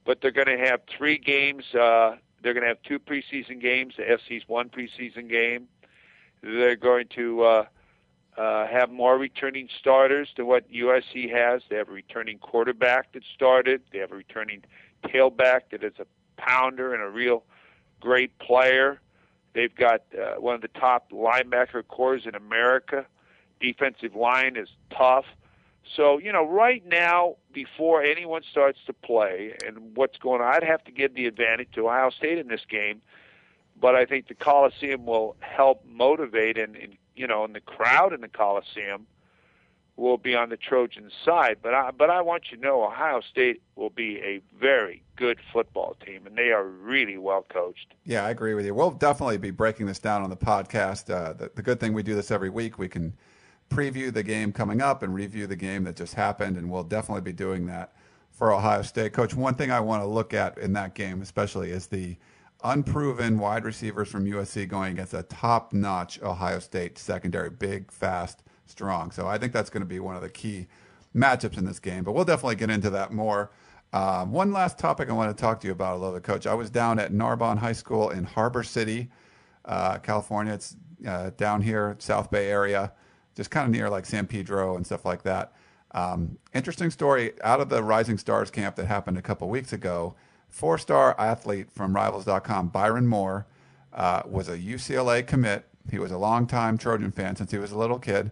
but 0.05 0.21
they're 0.21 0.31
going 0.31 0.47
to 0.47 0.59
have 0.59 0.81
three 0.97 1.19
games. 1.19 1.65
Uh, 1.75 2.17
they're 2.43 2.55
going 2.55 2.63
to 2.63 2.69
have 2.69 2.83
two 2.83 2.99
preseason 2.99 3.61
games. 3.61 3.95
The 3.97 4.19
SC's 4.19 4.49
one 4.49 4.69
preseason 4.69 5.29
game. 5.29 5.69
They're 6.43 6.77
going 6.77 7.09
to 7.17 7.43
uh, 7.43 7.65
uh, 8.37 8.67
have 8.67 8.91
more 8.91 9.19
returning 9.19 9.69
starters 9.79 10.29
than 10.37 10.47
what 10.47 10.71
USC 10.73 11.31
has. 11.31 11.63
They 11.69 11.77
have 11.77 11.89
a 11.89 11.93
returning 11.93 12.39
quarterback 12.39 13.13
that 13.13 13.23
started. 13.35 13.83
They 13.93 13.99
have 13.99 14.13
a 14.13 14.17
returning 14.17 14.65
tailback 15.05 15.61
that 15.71 15.85
is 15.85 15.95
a 15.99 16.07
pounder 16.41 16.95
and 16.95 17.03
a 17.03 17.09
real 17.09 17.45
great 18.01 18.39
player. 18.39 19.01
They've 19.53 19.75
got 19.75 20.03
uh, 20.17 20.41
one 20.41 20.55
of 20.55 20.61
the 20.61 20.69
top 20.69 21.11
linebacker 21.11 21.87
cores 21.87 22.27
in 22.27 22.35
America. 22.35 23.07
Defensive 23.61 24.15
line 24.15 24.57
is 24.57 24.69
tough. 24.97 25.25
So, 25.97 26.19
you 26.19 26.33
know, 26.33 26.47
right 26.47 26.87
now, 26.87 27.37
before 27.53 28.03
anyone 28.03 28.43
starts 28.49 28.79
to 28.87 28.93
play 28.93 29.55
and 29.67 29.97
what's 29.97 30.19
going 30.19 30.41
on, 30.41 30.55
I'd 30.55 30.63
have 30.63 30.85
to 30.85 30.93
give 30.93 31.15
the 31.15 31.27
advantage 31.27 31.69
to 31.75 31.89
Ohio 31.89 32.11
State 32.11 32.39
in 32.39 32.49
this 32.49 32.65
game. 32.69 33.03
But 33.81 33.97
I 33.97 34.05
think 34.05 34.29
the 34.29 34.35
Coliseum 34.35 35.07
will 35.07 35.37
help 35.41 35.85
motivate 35.85 36.59
and, 36.59 36.77
and 36.77 36.97
you 37.17 37.27
know, 37.27 37.45
and 37.45 37.55
the 37.55 37.61
crowd 37.61 38.13
in 38.13 38.21
the 38.21 38.29
Coliseum 38.29 39.07
will 40.01 40.17
be 40.17 40.35
on 40.35 40.49
the 40.49 40.57
Trojan 40.57 41.11
side. 41.25 41.59
But 41.63 41.75
I, 41.75 41.91
but 41.91 42.11
I 42.11 42.23
want 42.23 42.45
you 42.51 42.57
to 42.57 42.63
know 42.63 42.83
Ohio 42.83 43.21
State 43.21 43.63
will 43.77 43.91
be 43.91 44.17
a 44.19 44.41
very 44.59 45.03
good 45.17 45.39
football 45.53 45.97
team, 46.05 46.27
and 46.27 46.37
they 46.37 46.51
are 46.51 46.65
really 46.65 47.19
well 47.19 47.45
coached. 47.49 47.95
Yeah, 48.05 48.25
I 48.25 48.31
agree 48.31 48.55
with 48.55 48.65
you. 48.65 48.75
We'll 48.75 48.91
definitely 48.91 49.39
be 49.39 49.51
breaking 49.51 49.87
this 49.87 49.99
down 49.99 50.23
on 50.23 50.31
the 50.31 50.37
podcast. 50.37 51.11
Uh, 51.15 51.35
the, 51.35 51.51
the 51.55 51.63
good 51.63 51.79
thing 51.79 51.93
we 51.93 52.03
do 52.03 52.15
this 52.15 52.31
every 52.31 52.51
week. 52.51 52.79
We 52.79 52.89
can 52.89 53.13
preview 53.69 54.13
the 54.13 54.23
game 54.23 54.53
coming 54.53 54.81
up 54.81 55.03
and 55.03 55.15
review 55.15 55.47
the 55.47 55.57
game 55.57 55.85
that 55.85 55.97
just 55.97 56.15
happened, 56.15 56.57
and 56.57 56.71
we'll 56.71 56.83
definitely 56.83 57.23
be 57.23 57.33
doing 57.33 57.67
that 57.67 57.93
for 58.31 58.53
Ohio 58.53 58.83
State. 58.83 59.13
Coach, 59.13 59.35
one 59.35 59.55
thing 59.55 59.71
I 59.71 59.81
want 59.81 60.03
to 60.03 60.07
look 60.07 60.33
at 60.33 60.57
in 60.59 60.73
that 60.73 60.95
game, 60.95 61.21
especially, 61.21 61.71
is 61.71 61.87
the 61.87 62.17
unproven 62.65 63.39
wide 63.39 63.65
receivers 63.65 64.09
from 64.09 64.25
USC 64.25 64.67
going 64.67 64.93
against 64.95 65.15
a 65.15 65.23
top-notch 65.23 66.23
Ohio 66.23 66.59
State 66.59 66.99
secondary, 66.99 67.51
big, 67.51 67.93
fast, 67.93 68.43
strong. 68.71 69.11
So 69.11 69.27
I 69.27 69.39
think 69.39 69.53
that's 69.53 69.71
going 69.71 69.83
to 69.83 69.89
be 69.89 70.01
one 70.01 70.17
of 70.17 70.23
the 70.23 70.29
key 70.29 70.67
matchups 71.15 71.59
in 71.59 71.65
this 71.65 71.79
game. 71.79 72.05
But 72.05 72.13
we'll 72.13 72.25
definitely 72.25 72.57
get 72.57 72.71
into 72.71 72.91
that 72.91 73.13
more. 73.13 73.51
Um, 73.93 74.31
one 74.31 74.53
last 74.53 74.79
topic 74.79 75.11
I 75.11 75.13
want 75.13 75.37
to 75.37 75.41
talk 75.41 75.61
to 75.61 75.67
you 75.67 75.73
about 75.73 75.97
a 75.97 75.99
little 75.99 76.15
bit, 76.15 76.23
Coach. 76.23 76.47
I 76.47 76.55
was 76.55 76.71
down 76.71 76.99
at 76.99 77.13
Narbonne 77.13 77.59
High 77.59 77.73
School 77.73 78.11
in 78.11 78.25
Harbor 78.25 78.63
City, 78.63 79.11
uh, 79.65 79.99
California. 79.99 80.55
It's 80.55 80.77
uh, 81.07 81.31
down 81.37 81.63
here, 81.63 81.97
South 81.99 82.31
Bay 82.31 82.49
area 82.49 82.93
just 83.41 83.51
kind 83.51 83.65
of 83.65 83.73
near 83.73 83.89
like 83.89 84.07
San 84.07 84.27
Pedro 84.27 84.77
and 84.77 84.85
stuff 84.85 85.05
like 85.05 85.23
that. 85.23 85.53
Um, 85.93 86.39
interesting 86.55 86.91
story 86.91 87.33
out 87.43 87.61
of 87.61 87.69
the 87.69 87.83
Rising 87.83 88.19
Stars 88.19 88.51
camp 88.51 88.77
that 88.77 88.87
happened 88.87 89.19
a 89.19 89.23
couple 89.23 89.49
weeks 89.49 89.73
ago. 89.73 90.15
Four 90.49 90.79
star 90.79 91.19
athlete 91.19 91.71
from 91.71 91.95
Rivals.com, 91.95 92.69
Byron 92.69 93.07
Moore, 93.07 93.47
uh, 93.93 94.23
was 94.27 94.49
a 94.49 94.59
UCLA 94.59 95.27
commit. 95.27 95.67
He 95.91 95.99
was 95.99 96.13
a 96.13 96.19
longtime 96.19 96.77
Trojan 96.77 97.13
fan 97.13 97.35
since 97.37 97.51
he 97.51 97.59
was 97.59 97.73
a 97.73 97.79
little 97.79 97.99
kid. 97.99 98.31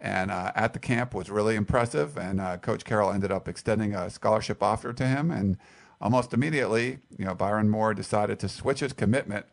And 0.00 0.30
uh, 0.30 0.52
at 0.54 0.72
the 0.72 0.78
camp 0.78 1.14
was 1.14 1.30
really 1.30 1.56
impressive. 1.56 2.16
And 2.16 2.40
uh, 2.40 2.56
Coach 2.56 2.84
Carroll 2.84 3.12
ended 3.12 3.30
up 3.30 3.48
extending 3.48 3.94
a 3.94 4.08
scholarship 4.08 4.62
offer 4.62 4.92
to 4.92 5.06
him. 5.06 5.30
And 5.30 5.58
almost 6.00 6.32
immediately, 6.32 6.98
you 7.18 7.24
know, 7.26 7.34
Byron 7.34 7.68
Moore 7.68 7.92
decided 7.92 8.38
to 8.40 8.48
switch 8.48 8.80
his 8.80 8.92
commitment 8.92 9.46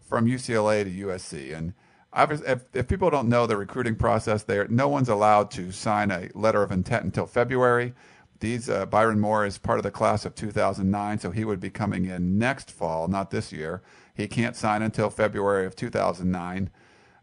from 0.00 0.26
UCLA 0.26 0.84
to 0.84 1.06
USC. 1.06 1.56
And 1.56 1.72
if, 2.16 2.64
if 2.74 2.86
people 2.86 3.10
don't 3.10 3.28
know 3.28 3.46
the 3.46 3.56
recruiting 3.56 3.96
process 3.96 4.42
there, 4.42 4.68
no 4.68 4.88
one's 4.88 5.08
allowed 5.08 5.50
to 5.52 5.72
sign 5.72 6.10
a 6.10 6.28
letter 6.34 6.62
of 6.62 6.70
intent 6.70 7.04
until 7.04 7.26
February. 7.26 7.94
These 8.40 8.68
uh, 8.68 8.86
Byron 8.86 9.20
Moore 9.20 9.46
is 9.46 9.58
part 9.58 9.78
of 9.78 9.84
the 9.84 9.90
class 9.90 10.24
of 10.24 10.34
2009, 10.34 11.18
so 11.18 11.30
he 11.30 11.44
would 11.44 11.60
be 11.60 11.70
coming 11.70 12.04
in 12.04 12.38
next 12.38 12.70
fall, 12.70 13.08
not 13.08 13.30
this 13.30 13.52
year. 13.52 13.82
He 14.14 14.28
can't 14.28 14.54
sign 14.54 14.82
until 14.82 15.08
February 15.08 15.66
of 15.66 15.74
2009. 15.74 16.70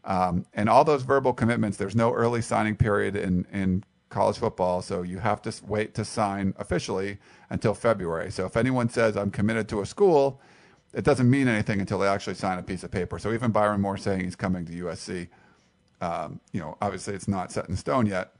Um, 0.04 0.46
and 0.52 0.68
all 0.68 0.84
those 0.84 1.02
verbal 1.02 1.32
commitments, 1.32 1.76
there's 1.76 1.94
no 1.94 2.12
early 2.12 2.42
signing 2.42 2.76
period 2.76 3.14
in, 3.14 3.46
in 3.52 3.84
college 4.08 4.38
football, 4.38 4.82
so 4.82 5.02
you 5.02 5.18
have 5.18 5.40
to 5.42 5.52
wait 5.66 5.94
to 5.94 6.04
sign 6.04 6.54
officially 6.58 7.18
until 7.50 7.74
February. 7.74 8.30
So 8.30 8.44
if 8.46 8.56
anyone 8.56 8.88
says, 8.88 9.16
I'm 9.16 9.30
committed 9.30 9.68
to 9.70 9.80
a 9.80 9.86
school, 9.86 10.40
it 10.92 11.04
doesn't 11.04 11.28
mean 11.28 11.48
anything 11.48 11.80
until 11.80 11.98
they 11.98 12.08
actually 12.08 12.34
sign 12.34 12.58
a 12.58 12.62
piece 12.62 12.84
of 12.84 12.90
paper. 12.90 13.18
So 13.18 13.32
even 13.32 13.50
Byron 13.50 13.80
Moore 13.80 13.96
saying 13.96 14.24
he's 14.24 14.36
coming 14.36 14.66
to 14.66 14.72
USC, 14.72 15.28
um, 16.00 16.40
you 16.52 16.60
know, 16.60 16.76
obviously 16.80 17.14
it's 17.14 17.28
not 17.28 17.50
set 17.52 17.68
in 17.68 17.76
stone 17.76 18.06
yet. 18.06 18.32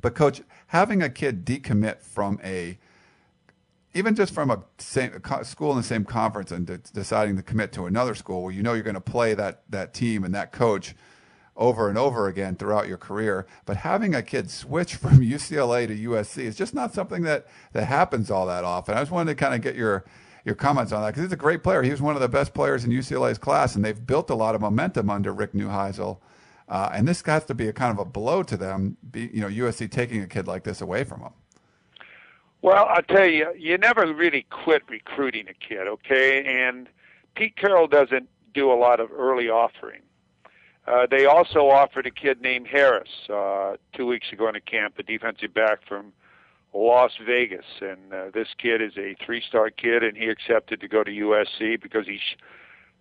But 0.00 0.14
coach, 0.14 0.42
having 0.68 1.02
a 1.02 1.08
kid 1.08 1.44
decommit 1.44 2.02
from 2.02 2.40
a 2.42 2.78
even 3.96 4.14
just 4.14 4.34
from 4.34 4.50
a 4.50 4.62
same 4.78 5.12
school 5.42 5.70
in 5.72 5.78
the 5.78 5.82
same 5.82 6.04
conference 6.04 6.50
and 6.50 6.66
de- 6.66 6.78
deciding 6.78 7.36
to 7.36 7.42
commit 7.42 7.72
to 7.72 7.86
another 7.86 8.14
school 8.14 8.42
where 8.42 8.52
you 8.52 8.62
know 8.62 8.74
you're 8.74 8.82
going 8.82 8.94
to 8.94 9.00
play 9.00 9.34
that 9.34 9.62
that 9.70 9.94
team 9.94 10.24
and 10.24 10.34
that 10.34 10.52
coach 10.52 10.94
over 11.56 11.88
and 11.88 11.96
over 11.96 12.28
again 12.28 12.54
throughout 12.54 12.86
your 12.86 12.98
career, 12.98 13.46
but 13.64 13.78
having 13.78 14.14
a 14.14 14.22
kid 14.22 14.50
switch 14.50 14.94
from 15.02 15.20
UCLA 15.20 15.86
to 15.86 15.96
USC 15.96 16.42
is 16.42 16.56
just 16.56 16.74
not 16.74 16.92
something 16.92 17.22
that 17.22 17.46
that 17.72 17.86
happens 17.86 18.30
all 18.30 18.46
that 18.46 18.64
often. 18.64 18.94
I 18.94 19.00
just 19.00 19.10
wanted 19.10 19.30
to 19.30 19.42
kind 19.42 19.54
of 19.54 19.62
get 19.62 19.74
your 19.74 20.04
your 20.44 20.54
comments 20.54 20.92
on 20.92 21.02
that 21.02 21.08
because 21.08 21.24
he's 21.24 21.32
a 21.32 21.36
great 21.36 21.62
player. 21.62 21.82
He 21.82 21.90
was 21.90 22.02
one 22.02 22.14
of 22.14 22.22
the 22.22 22.28
best 22.28 22.54
players 22.54 22.84
in 22.84 22.90
UCLA's 22.90 23.38
class, 23.38 23.74
and 23.74 23.84
they've 23.84 24.06
built 24.06 24.30
a 24.30 24.34
lot 24.34 24.54
of 24.54 24.60
momentum 24.60 25.10
under 25.10 25.32
Rick 25.32 25.52
Neuheisel. 25.54 26.18
Uh, 26.68 26.90
and 26.92 27.06
this 27.06 27.22
has 27.26 27.44
to 27.44 27.54
be 27.54 27.68
a 27.68 27.72
kind 27.72 27.92
of 27.92 27.98
a 27.98 28.04
blow 28.04 28.42
to 28.42 28.56
them. 28.56 28.96
Be, 29.10 29.30
you 29.32 29.40
know, 29.40 29.48
USC 29.48 29.90
taking 29.90 30.22
a 30.22 30.26
kid 30.26 30.46
like 30.46 30.64
this 30.64 30.80
away 30.80 31.04
from 31.04 31.20
them. 31.20 31.32
Well, 32.62 32.86
I'll 32.88 33.02
tell 33.02 33.26
you, 33.26 33.52
you 33.56 33.78
never 33.78 34.12
really 34.12 34.46
quit 34.50 34.82
recruiting 34.88 35.46
a 35.48 35.54
kid, 35.54 35.86
okay? 35.86 36.44
And 36.44 36.88
Pete 37.34 37.56
Carroll 37.56 37.86
doesn't 37.86 38.28
do 38.54 38.72
a 38.72 38.74
lot 38.74 38.98
of 38.98 39.12
early 39.12 39.48
offering. 39.48 40.00
Uh, 40.86 41.06
they 41.10 41.26
also 41.26 41.68
offered 41.68 42.06
a 42.06 42.10
kid 42.10 42.40
named 42.40 42.66
Harris 42.68 43.28
uh, 43.32 43.76
two 43.92 44.06
weeks 44.06 44.32
ago 44.32 44.48
in 44.48 44.56
a 44.56 44.60
camp, 44.60 44.94
a 44.98 45.02
defensive 45.02 45.52
back 45.52 45.80
from 45.86 46.12
Las 46.72 47.12
Vegas, 47.24 47.64
and 47.80 48.12
uh, 48.12 48.30
this 48.32 48.48
kid 48.58 48.80
is 48.80 48.92
a 48.96 49.16
three-star 49.24 49.70
kid, 49.70 50.02
and 50.02 50.16
he 50.16 50.26
accepted 50.26 50.80
to 50.80 50.88
go 50.88 51.02
to 51.02 51.10
USC 51.10 51.80
because 51.80 52.06
he 52.06 52.18
sh- 52.18 52.36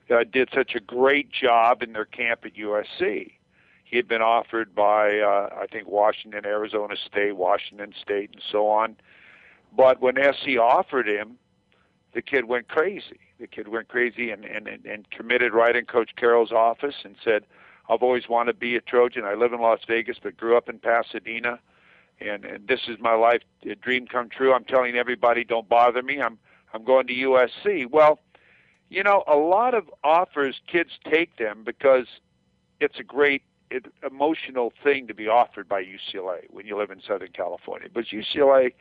uh, 0.10 0.24
did 0.32 0.50
such 0.54 0.76
a 0.76 0.80
great 0.80 1.32
job 1.32 1.84
in 1.84 1.94
their 1.94 2.06
camp 2.06 2.42
at 2.46 2.56
USC. 2.56 3.34
He 3.84 3.98
had 3.98 4.08
been 4.08 4.22
offered 4.22 4.74
by, 4.74 5.20
uh, 5.20 5.50
I 5.62 5.68
think, 5.68 5.88
Washington, 5.88 6.46
Arizona 6.46 6.96
State, 6.96 7.36
Washington 7.36 7.94
State, 8.02 8.32
and 8.34 8.42
so 8.52 8.68
on. 8.68 8.96
But 9.76 10.02
when 10.02 10.16
SC 10.16 10.58
offered 10.60 11.08
him, 11.08 11.38
the 12.14 12.22
kid 12.22 12.46
went 12.46 12.68
crazy. 12.68 13.20
The 13.40 13.48
kid 13.48 13.68
went 13.68 13.90
crazy 13.90 14.32
and, 14.32 14.46
and, 14.46 14.68
and 14.68 15.10
committed 15.12 15.54
right 15.54 15.76
in 15.76 15.86
Coach 15.86 16.12
Carroll's 16.16 16.52
office 16.52 16.96
and 17.04 17.16
said, 17.24 17.46
I've 17.90 18.02
always 18.02 18.30
wanted 18.30 18.54
to 18.54 18.58
be 18.58 18.76
a 18.76 18.82
Trojan. 18.82 19.26
I 19.26 19.34
live 19.34 19.54
in 19.54 19.62
Las 19.62 19.80
Vegas, 19.88 20.18
but 20.22 20.38
grew 20.38 20.58
up 20.58 20.70
in 20.70 20.80
Pasadena 20.80 21.60
and, 22.20 22.46
and 22.46 22.68
this 22.68 22.82
is 22.88 22.98
my 23.00 23.14
life 23.14 23.42
a 23.70 23.76
dream 23.76 24.08
come 24.08 24.30
true. 24.30 24.54
I'm 24.54 24.64
telling 24.64 24.96
everybody, 24.96 25.44
don't 25.44 25.68
bother 25.68 26.02
me. 26.02 26.22
I'm 26.22 26.38
I'm 26.74 26.84
going 26.84 27.08
to 27.08 27.14
USC. 27.14 27.90
Well, 27.90 28.20
you 28.90 29.04
know, 29.04 29.24
a 29.28 29.36
lot 29.38 29.74
of 29.74 29.90
offers 30.04 30.60
kids 30.68 30.92
take 31.10 31.38
them 31.38 31.64
because 31.66 32.06
it's 32.82 33.00
a 33.00 33.04
great 33.04 33.44
it, 33.72 33.86
emotional 34.06 34.74
thing 34.84 35.08
to 35.08 35.14
be 35.14 35.28
offered 35.28 35.70
by 35.70 35.82
UCLA 35.82 36.42
when 36.50 36.66
you 36.66 36.78
live 36.78 36.92
in 36.92 37.02
Southern 37.02 37.32
California. 37.32 37.88
But 37.94 38.06
UCLA, 38.06 38.74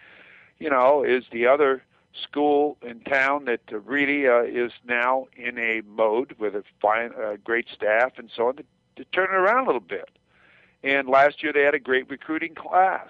you 0.58 0.70
know, 0.70 1.04
is 1.04 1.24
the 1.32 1.46
other 1.46 1.82
school 2.22 2.76
in 2.82 3.00
town 3.00 3.44
that 3.46 3.60
really 3.72 4.28
uh, 4.28 4.42
is 4.42 4.72
now 4.86 5.26
in 5.36 5.58
a 5.58 5.82
mode 5.86 6.34
with 6.38 6.54
a 6.54 6.62
fine, 6.80 7.10
uh, 7.20 7.36
great 7.42 7.66
staff 7.74 8.12
and 8.16 8.30
so 8.34 8.48
on 8.48 8.56
to, 8.56 8.64
to 8.96 9.04
turn 9.06 9.24
it 9.24 9.34
around 9.34 9.64
a 9.64 9.66
little 9.66 9.80
bit. 9.80 10.10
And 10.82 11.08
last 11.08 11.42
year 11.42 11.52
they 11.52 11.62
had 11.62 11.74
a 11.74 11.80
great 11.80 12.08
recruiting 12.08 12.54
class. 12.54 13.08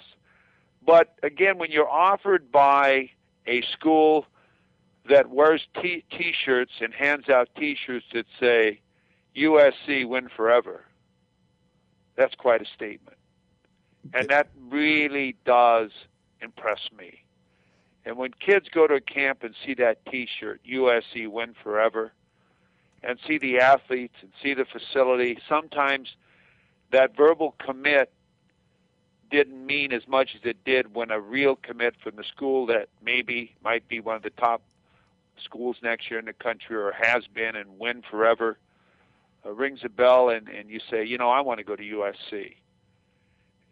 But 0.87 1.14
again, 1.22 1.59
when 1.59 1.70
you're 1.70 1.88
offered 1.88 2.50
by 2.50 3.11
a 3.46 3.62
school 3.72 4.26
that 5.09 5.28
wears 5.28 5.66
t- 5.83 6.04
t-shirts 6.11 6.72
and 6.80 6.94
hands 6.94 7.28
out 7.28 7.48
t-shirts 7.57 8.07
that 8.14 8.26
say 8.40 8.80
USC 9.37 10.07
win 10.07 10.28
forever, 10.35 10.85
that's 12.16 12.35
quite 12.35 12.62
a 12.62 12.66
statement. 12.66 13.18
And 14.12 14.28
that 14.28 14.48
really 14.70 15.37
does 15.44 15.90
impress 16.40 16.80
me. 16.96 17.23
And 18.06 18.16
when 18.16 18.32
kids 18.32 18.68
go 18.68 18.86
to 18.86 18.94
a 18.94 19.00
camp 19.00 19.42
and 19.42 19.54
see 19.64 19.74
that 19.74 20.04
t-shirt, 20.06 20.60
USC 20.70 21.28
win 21.28 21.54
forever, 21.62 22.12
and 23.02 23.18
see 23.26 23.38
the 23.38 23.58
athletes 23.58 24.14
and 24.20 24.30
see 24.42 24.54
the 24.54 24.64
facility, 24.64 25.38
sometimes 25.48 26.16
that 26.90 27.16
verbal 27.16 27.54
commit 27.64 28.12
didn't 29.30 29.66
mean 29.66 29.92
as 29.92 30.06
much 30.06 30.30
as 30.34 30.42
it 30.44 30.64
did 30.64 30.94
when 30.94 31.10
a 31.10 31.20
real 31.20 31.56
commit 31.56 31.94
from 32.02 32.16
the 32.16 32.24
school 32.24 32.66
that 32.66 32.88
maybe 33.02 33.54
might 33.62 33.86
be 33.88 34.00
one 34.00 34.16
of 34.16 34.22
the 34.22 34.30
top 34.30 34.62
schools 35.42 35.76
next 35.82 36.10
year 36.10 36.20
in 36.20 36.26
the 36.26 36.32
country 36.32 36.76
or 36.76 36.92
has 36.92 37.24
been 37.26 37.56
and 37.56 37.78
win 37.78 38.02
forever 38.08 38.58
uh, 39.44 39.50
rings 39.50 39.80
a 39.84 39.88
bell 39.88 40.28
and, 40.28 40.48
and 40.48 40.70
you 40.70 40.80
say, 40.90 41.04
you 41.04 41.18
know, 41.18 41.30
I 41.30 41.40
want 41.40 41.58
to 41.58 41.64
go 41.64 41.76
to 41.76 41.82
USC. 41.82 42.54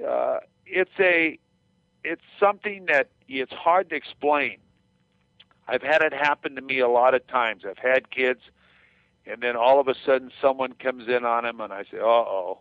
Uh, 0.06 0.38
it's 0.66 0.90
a 0.98 1.38
it's 2.04 2.22
something 2.40 2.86
that 2.86 3.08
it's 3.40 3.52
hard 3.52 3.90
to 3.90 3.96
explain. 3.96 4.58
I've 5.68 5.82
had 5.82 6.02
it 6.02 6.12
happen 6.12 6.56
to 6.56 6.62
me 6.62 6.80
a 6.80 6.88
lot 6.88 7.14
of 7.14 7.26
times. 7.28 7.62
I've 7.68 7.78
had 7.78 8.10
kids, 8.10 8.40
and 9.26 9.42
then 9.42 9.56
all 9.56 9.80
of 9.80 9.88
a 9.88 9.94
sudden 10.04 10.30
someone 10.40 10.72
comes 10.74 11.08
in 11.08 11.24
on 11.24 11.44
them, 11.44 11.60
and 11.60 11.72
I 11.72 11.84
say, 11.84 11.98
"Uh 11.98 12.04
oh." 12.04 12.60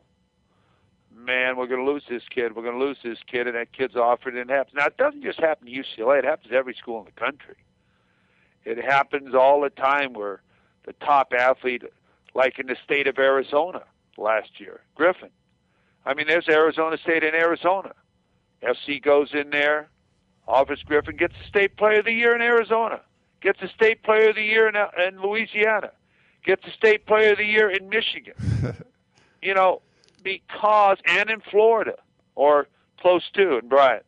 Man, 1.13 1.57
we're 1.57 1.67
going 1.67 1.85
to 1.85 1.91
lose 1.91 2.03
this 2.09 2.23
kid. 2.33 2.55
We're 2.55 2.63
going 2.63 2.79
to 2.79 2.83
lose 2.83 2.97
this 3.03 3.19
kid, 3.29 3.45
and 3.45 3.55
that 3.55 3.73
kid's 3.73 3.97
offered, 3.97 4.33
and 4.35 4.49
it 4.49 4.53
happens. 4.53 4.75
Now, 4.75 4.85
it 4.85 4.95
doesn't 4.95 5.23
just 5.23 5.39
happen 5.41 5.67
to 5.67 5.71
UCLA. 5.71 6.19
It 6.19 6.23
happens 6.25 6.51
to 6.51 6.55
every 6.55 6.73
school 6.73 6.99
in 6.99 7.05
the 7.05 7.11
country. 7.11 7.57
It 8.63 8.81
happens 8.81 9.35
all 9.35 9.59
the 9.59 9.69
time 9.69 10.13
where 10.13 10.41
the 10.85 10.93
top 10.93 11.33
athlete, 11.37 11.83
like 12.33 12.59
in 12.59 12.67
the 12.67 12.77
state 12.83 13.07
of 13.07 13.19
Arizona 13.19 13.83
last 14.17 14.59
year, 14.59 14.81
Griffin. 14.95 15.31
I 16.05 16.13
mean, 16.13 16.27
there's 16.27 16.47
Arizona 16.47 16.97
State 16.97 17.23
in 17.23 17.35
Arizona. 17.35 17.93
SC 18.63 19.01
goes 19.01 19.33
in 19.33 19.49
there, 19.49 19.89
offers 20.51 20.83
Griffin, 20.83 21.15
gets 21.15 21.33
the 21.41 21.47
state 21.47 21.77
player 21.77 21.99
of 21.99 22.05
the 22.05 22.11
year 22.11 22.35
in 22.35 22.41
Arizona, 22.41 23.01
gets 23.41 23.59
the 23.61 23.69
state 23.69 24.03
player 24.03 24.29
of 24.29 24.35
the 24.35 24.43
year 24.43 24.67
in, 24.67 24.75
uh, 24.75 24.87
in 25.07 25.21
Louisiana, 25.21 25.91
gets 26.45 26.63
the 26.65 26.71
state 26.71 27.05
player 27.05 27.31
of 27.31 27.37
the 27.37 27.45
year 27.45 27.69
in 27.69 27.89
Michigan. 27.89 28.33
you 29.41 29.53
know, 29.53 29.81
because, 30.23 30.97
and 31.05 31.29
in 31.29 31.41
Florida, 31.41 31.95
or 32.35 32.67
close 32.99 33.23
to, 33.33 33.57
in 33.57 33.67
Bryant. 33.67 34.05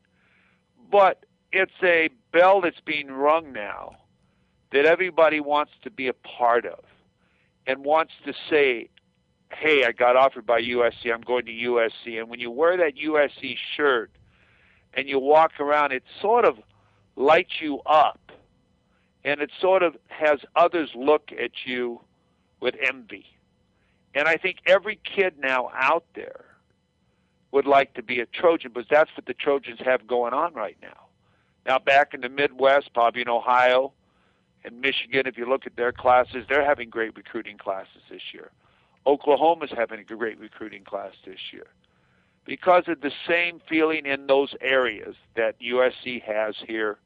But 0.92 1.26
it's 1.52 1.72
a 1.82 2.10
bell 2.32 2.62
that's 2.62 2.80
being 2.86 3.08
rung 3.08 3.52
now 3.52 3.98
that 4.72 4.86
everybody 4.86 5.40
wants 5.40 5.72
to 5.84 5.92
be 5.92 6.08
a 6.08 6.14
part 6.14 6.66
of 6.66 6.80
and 7.66 7.86
wants 7.86 8.14
to 8.26 8.34
say, 8.50 8.90
hey, 9.52 9.86
I 9.86 9.92
got 9.92 10.16
offered 10.16 10.46
by 10.46 10.62
USC, 10.62 11.14
I'm 11.14 11.22
going 11.22 11.46
to 11.46 11.52
USC. 11.52 12.20
And 12.20 12.30
when 12.30 12.40
you 12.40 12.52
wear 12.52 12.78
that 12.78 12.96
USC 12.96 13.56
shirt 13.76 14.12
and 14.96 15.08
you 15.10 15.20
walk 15.20 15.60
around, 15.60 15.92
it 15.92 16.04
sort 16.22 16.46
of 16.46 16.58
lights 17.16 17.62
you 17.62 17.80
up. 17.86 18.20
And 19.26 19.40
it 19.42 19.52
sort 19.60 19.84
of 19.84 19.96
has 20.08 20.40
others 20.56 20.90
look 20.96 21.32
at 21.32 21.52
you 21.66 22.02
with 22.60 22.76
envy. 22.86 23.26
And 24.14 24.28
I 24.28 24.36
think 24.36 24.58
every 24.66 25.00
kid 25.04 25.36
now 25.40 25.70
out 25.74 26.06
there 26.14 26.46
would 27.52 27.66
like 27.66 27.94
to 27.94 28.04
be 28.04 28.20
a 28.20 28.26
Trojan 28.26 28.72
because 28.74 28.90
that's 28.90 29.12
what 29.16 29.26
the 29.26 29.34
Trojans 29.34 29.80
have 29.86 30.08
going 30.08 30.34
on 30.34 30.54
right 30.54 30.78
now. 30.82 31.08
Now, 31.66 31.80
back 31.80 32.14
in 32.14 32.22
the 32.22 32.30
Midwest, 32.30 32.94
probably 32.94 33.22
in 33.22 33.30
Ohio 33.30 33.94
and 34.66 34.82
Michigan, 34.82 35.24
if 35.26 35.38
you 35.38 35.48
look 35.48 35.66
at 35.66 35.76
their 35.78 35.92
classes, 35.92 36.46
they're 36.50 36.66
having 36.66 36.90
great 36.90 37.16
recruiting 37.16 37.58
classes 37.58 38.02
this 38.10 38.22
year. 38.34 38.52
Oklahoma's 39.06 39.72
having 39.76 40.00
a 40.00 40.04
great 40.04 40.40
recruiting 40.40 40.84
class 40.84 41.14
this 41.26 41.40
year 41.52 41.68
because 42.46 42.84
of 42.88 43.02
the 43.02 43.12
same 43.28 43.62
feeling 43.70 44.06
in 44.06 44.28
those 44.28 44.54
areas 44.62 45.16
that 45.36 45.60
USC 45.62 46.22
has 46.24 46.56
here 46.68 46.98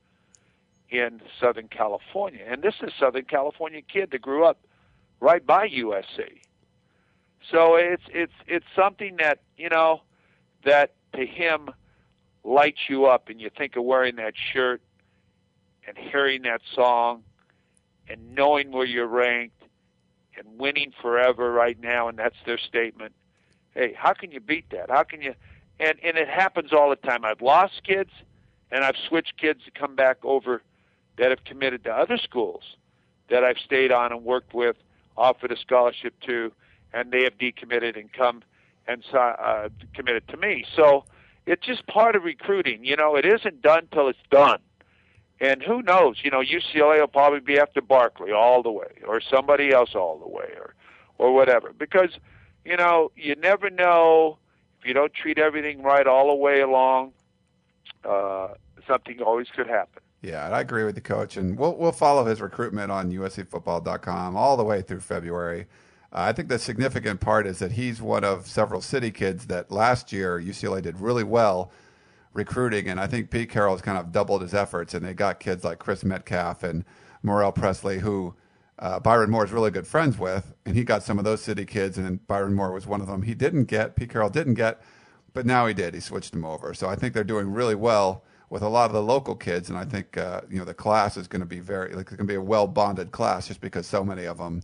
in 0.89 1.21
Southern 1.39 1.67
California. 1.67 2.43
And 2.47 2.62
this 2.62 2.76
is 2.82 2.91
Southern 3.00 3.26
California 3.26 3.82
kid 3.82 4.12
that 4.12 4.21
grew 4.21 4.45
up 4.45 4.60
right 5.19 5.45
by 5.45 5.67
USC. 5.67 6.41
So 7.52 7.76
it's 7.76 8.04
it's 8.10 8.34
it's 8.47 8.65
something 8.76 9.17
that, 9.17 9.39
you 9.58 9.69
know, 9.69 10.02
that 10.65 10.93
to 11.13 11.26
him 11.26 11.69
lights 12.43 12.89
you 12.89 13.06
up 13.06 13.30
and 13.30 13.39
you 13.39 13.50
think 13.56 13.76
of 13.76 13.84
wearing 13.84 14.15
that 14.15 14.34
shirt 14.54 14.82
and 15.88 15.97
hearing 15.97 16.43
that 16.43 16.62
song 16.73 17.23
and 18.10 18.34
knowing 18.34 18.71
where 18.71 18.86
you're 18.86 19.08
ranked 19.08 19.62
and 20.38 20.60
winning 20.60 20.93
forever 21.02 21.52
right 21.52 21.80
now, 21.80 22.08
and 22.08 22.17
that's 22.17 22.36
their 22.45 22.58
statement. 22.58 23.13
Hey, 23.77 23.93
how 23.95 24.13
can 24.13 24.31
you 24.31 24.39
beat 24.39 24.71
that? 24.71 24.89
How 24.89 25.03
can 25.03 25.21
you? 25.21 25.35
And 25.79 25.99
and 26.03 26.17
it 26.17 26.27
happens 26.27 26.73
all 26.73 26.89
the 26.89 26.95
time. 26.95 27.23
I've 27.23 27.43
lost 27.43 27.83
kids, 27.83 28.09
and 28.71 28.83
I've 28.83 28.95
switched 29.07 29.37
kids 29.37 29.61
to 29.65 29.71
come 29.71 29.95
back 29.95 30.17
over 30.23 30.63
that 31.19 31.29
have 31.29 31.43
committed 31.43 31.83
to 31.83 31.91
other 31.91 32.17
schools 32.17 32.63
that 33.29 33.43
I've 33.43 33.59
stayed 33.63 33.91
on 33.91 34.11
and 34.11 34.23
worked 34.23 34.55
with, 34.55 34.77
offered 35.15 35.51
a 35.51 35.57
scholarship 35.57 36.15
to, 36.21 36.51
and 36.91 37.11
they 37.11 37.23
have 37.23 37.37
decommitted 37.37 37.99
and 37.99 38.11
come 38.11 38.41
and 38.87 39.03
uh, 39.13 39.69
committed 39.93 40.27
to 40.29 40.37
me. 40.37 40.65
So 40.75 41.05
it's 41.45 41.65
just 41.65 41.85
part 41.85 42.15
of 42.15 42.23
recruiting. 42.23 42.83
You 42.83 42.95
know, 42.95 43.15
it 43.15 43.25
isn't 43.25 43.61
done 43.61 43.87
till 43.91 44.07
it's 44.07 44.17
done. 44.31 44.59
And 45.39 45.61
who 45.61 45.83
knows? 45.83 46.17
You 46.23 46.31
know, 46.31 46.41
UCLA 46.41 46.99
will 46.99 47.07
probably 47.07 47.41
be 47.41 47.59
after 47.59 47.81
Barkley 47.81 48.31
all 48.31 48.63
the 48.63 48.71
way, 48.71 49.03
or 49.07 49.21
somebody 49.21 49.71
else 49.71 49.91
all 49.93 50.17
the 50.17 50.27
way, 50.27 50.49
or 50.57 50.73
or 51.19 51.35
whatever. 51.35 51.73
Because 51.77 52.17
you 52.67 52.75
know, 52.75 53.12
you 53.15 53.36
never 53.36 53.69
know 53.69 54.38
if 54.80 54.86
you 54.86 54.93
don't 54.93 55.13
treat 55.13 55.38
everything 55.39 55.82
right 55.82 56.06
all 56.06 56.27
the 56.27 56.36
way 56.36 56.60
along. 56.60 57.13
Uh, 58.03 58.49
something 58.86 59.21
always 59.21 59.47
could 59.49 59.67
happen. 59.67 60.03
Yeah, 60.21 60.49
I 60.49 60.62
agree 60.62 60.84
with 60.84 60.95
the 60.95 61.01
coach, 61.01 61.38
and 61.38 61.58
we'll 61.58 61.75
we'll 61.75 61.91
follow 61.91 62.25
his 62.25 62.41
recruitment 62.41 62.91
on 62.91 63.12
USCFootball.com 63.12 64.36
all 64.36 64.58
the 64.58 64.63
way 64.63 64.82
through 64.82 64.99
February. 64.99 65.67
Uh, 66.12 66.21
I 66.21 66.34
think 66.34 66.49
the 66.49 66.60
significant 66.60 67.21
part 67.21 67.47
is 67.47 67.60
that 67.60 67.73
he's 67.73 68.01
one 68.01 68.23
of 68.23 68.47
several 68.47 68.82
city 68.82 69.12
kids 69.12 69.45
that 69.47 69.71
last 69.71 70.12
year 70.12 70.39
UCLA 70.39 70.82
did 70.82 70.99
really 70.99 71.23
well 71.23 71.71
recruiting, 72.34 72.89
and 72.89 72.99
I 72.99 73.08
think 73.08 73.30
Pete 73.30 73.49
Carroll 73.49 73.75
has 73.75 73.82
kind 73.82 73.97
of 73.97 74.12
doubled 74.12 74.41
his 74.41 74.53
efforts, 74.53 74.93
and 74.93 75.06
they 75.06 75.13
got 75.13 75.39
kids 75.39 75.63
like 75.63 75.80
Chris 75.80 76.03
Metcalf 76.03 76.63
and 76.63 76.84
Morrell 77.23 77.51
Presley, 77.51 77.99
who 77.99 78.36
uh, 78.79 78.99
Byron 78.99 79.29
Moore 79.29 79.45
is 79.45 79.51
really 79.51 79.71
good 79.71 79.87
friends 79.87 80.17
with, 80.17 80.53
and 80.65 80.75
he 80.75 80.83
got 80.83 81.03
some 81.03 81.17
of 81.17 81.25
those 81.25 81.41
city 81.41 81.65
kids, 81.65 81.97
and 81.97 82.25
Byron 82.27 82.53
Moore 82.53 82.71
was 82.71 82.85
one 82.85 83.01
of 83.01 83.07
them. 83.07 83.23
He 83.23 83.33
didn't 83.33 83.65
get 83.65 83.95
Pete 83.95 84.09
Carroll 84.09 84.29
didn't 84.29 84.53
get, 84.53 84.81
but 85.33 85.45
now 85.45 85.65
he 85.65 85.73
did. 85.73 85.93
He 85.93 85.99
switched 85.99 86.31
them 86.31 86.45
over, 86.45 86.73
so 86.73 86.87
I 86.87 86.95
think 86.95 87.13
they're 87.13 87.23
doing 87.23 87.51
really 87.51 87.75
well 87.75 88.23
with 88.49 88.61
a 88.61 88.69
lot 88.69 88.85
of 88.85 88.93
the 88.93 89.01
local 89.01 89.35
kids, 89.35 89.69
and 89.69 89.77
I 89.77 89.85
think 89.85 90.17
uh, 90.17 90.41
you 90.49 90.59
know 90.59 90.65
the 90.65 90.73
class 90.73 91.17
is 91.17 91.27
going 91.27 91.41
to 91.41 91.47
be 91.47 91.59
very 91.59 91.93
like 91.93 92.07
it's 92.07 92.15
going 92.15 92.27
to 92.27 92.31
be 92.31 92.35
a 92.35 92.41
well 92.41 92.67
bonded 92.67 93.11
class 93.11 93.47
just 93.47 93.61
because 93.61 93.87
so 93.87 94.03
many 94.03 94.25
of 94.25 94.37
them 94.37 94.61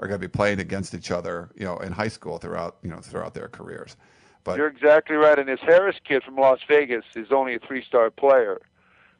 are 0.00 0.08
going 0.08 0.20
to 0.20 0.26
be 0.26 0.30
playing 0.30 0.60
against 0.60 0.94
each 0.94 1.10
other, 1.10 1.50
you 1.56 1.64
know, 1.64 1.78
in 1.78 1.92
high 1.92 2.08
school 2.08 2.38
throughout 2.38 2.76
you 2.82 2.90
know 2.90 2.98
throughout 2.98 3.34
their 3.34 3.48
careers. 3.48 3.96
But 4.44 4.58
you're 4.58 4.68
exactly 4.68 5.16
right. 5.16 5.38
And 5.38 5.48
this 5.48 5.60
Harris 5.60 5.96
kid 6.04 6.22
from 6.22 6.36
Las 6.36 6.60
Vegas 6.68 7.04
is 7.16 7.32
only 7.32 7.54
a 7.54 7.58
three-star 7.58 8.10
player. 8.10 8.60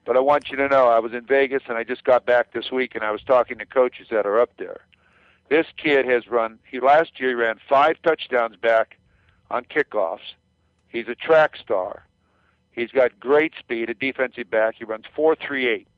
But 0.04 0.16
I 0.16 0.20
want 0.20 0.50
you 0.50 0.56
to 0.56 0.68
know, 0.68 0.88
I 0.88 0.98
was 0.98 1.12
in 1.12 1.24
Vegas 1.24 1.62
and 1.68 1.78
I 1.78 1.84
just 1.84 2.04
got 2.04 2.26
back 2.26 2.52
this 2.52 2.70
week, 2.70 2.94
and 2.94 3.02
I 3.02 3.10
was 3.10 3.22
talking 3.22 3.58
to 3.58 3.66
coaches 3.66 4.08
that 4.10 4.26
are 4.26 4.40
up 4.40 4.50
there. 4.58 4.80
This 5.48 5.66
kid 5.76 6.06
has 6.06 6.28
run. 6.28 6.58
He 6.70 6.80
last 6.80 7.18
year 7.20 7.30
he 7.30 7.34
ran 7.34 7.58
five 7.68 7.96
touchdowns 8.02 8.56
back 8.56 8.98
on 9.50 9.64
kickoffs. 9.64 10.34
He's 10.88 11.08
a 11.08 11.14
track 11.14 11.56
star. 11.56 12.06
He's 12.70 12.90
got 12.90 13.18
great 13.20 13.52
speed, 13.58 13.90
a 13.90 13.94
defensive 13.94 14.50
back. 14.50 14.76
He 14.78 14.84
runs 14.84 15.04
four 15.14 15.36
three 15.36 15.68
eight, 15.68 15.88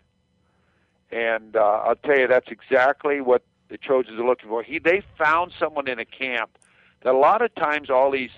and 1.10 1.56
uh, 1.56 1.82
I'll 1.84 1.96
tell 1.96 2.18
you 2.18 2.26
that's 2.26 2.50
exactly 2.50 3.20
what 3.20 3.42
the 3.68 3.78
Trojans 3.78 4.18
are 4.20 4.26
looking 4.26 4.48
for. 4.48 4.62
He 4.62 4.78
they 4.78 5.02
found 5.16 5.52
someone 5.58 5.88
in 5.88 5.98
a 5.98 6.04
camp 6.04 6.58
that 7.02 7.14
a 7.14 7.18
lot 7.18 7.40
of 7.40 7.54
times 7.54 7.88
all 7.88 8.10
these 8.10 8.30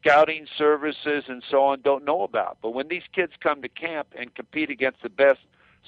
scouting 0.00 0.46
services 0.56 1.24
and 1.28 1.42
so 1.50 1.64
on 1.64 1.80
don't 1.82 2.04
know 2.04 2.22
about. 2.22 2.58
But 2.62 2.70
when 2.70 2.88
these 2.88 3.04
kids 3.12 3.32
come 3.40 3.62
to 3.62 3.68
camp 3.68 4.08
and 4.18 4.34
compete 4.34 4.70
against 4.70 5.02
the 5.02 5.08
best, 5.08 5.40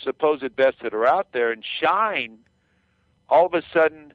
supposed 0.03 0.55
best 0.57 0.77
that 0.83 0.95
are 0.95 1.07
out 1.07 1.33
there 1.33 1.51
and 1.51 1.65
shine, 1.81 2.39
all 3.29 3.47
of 3.47 3.55
a 3.55 3.63
sudden, 3.73 4.13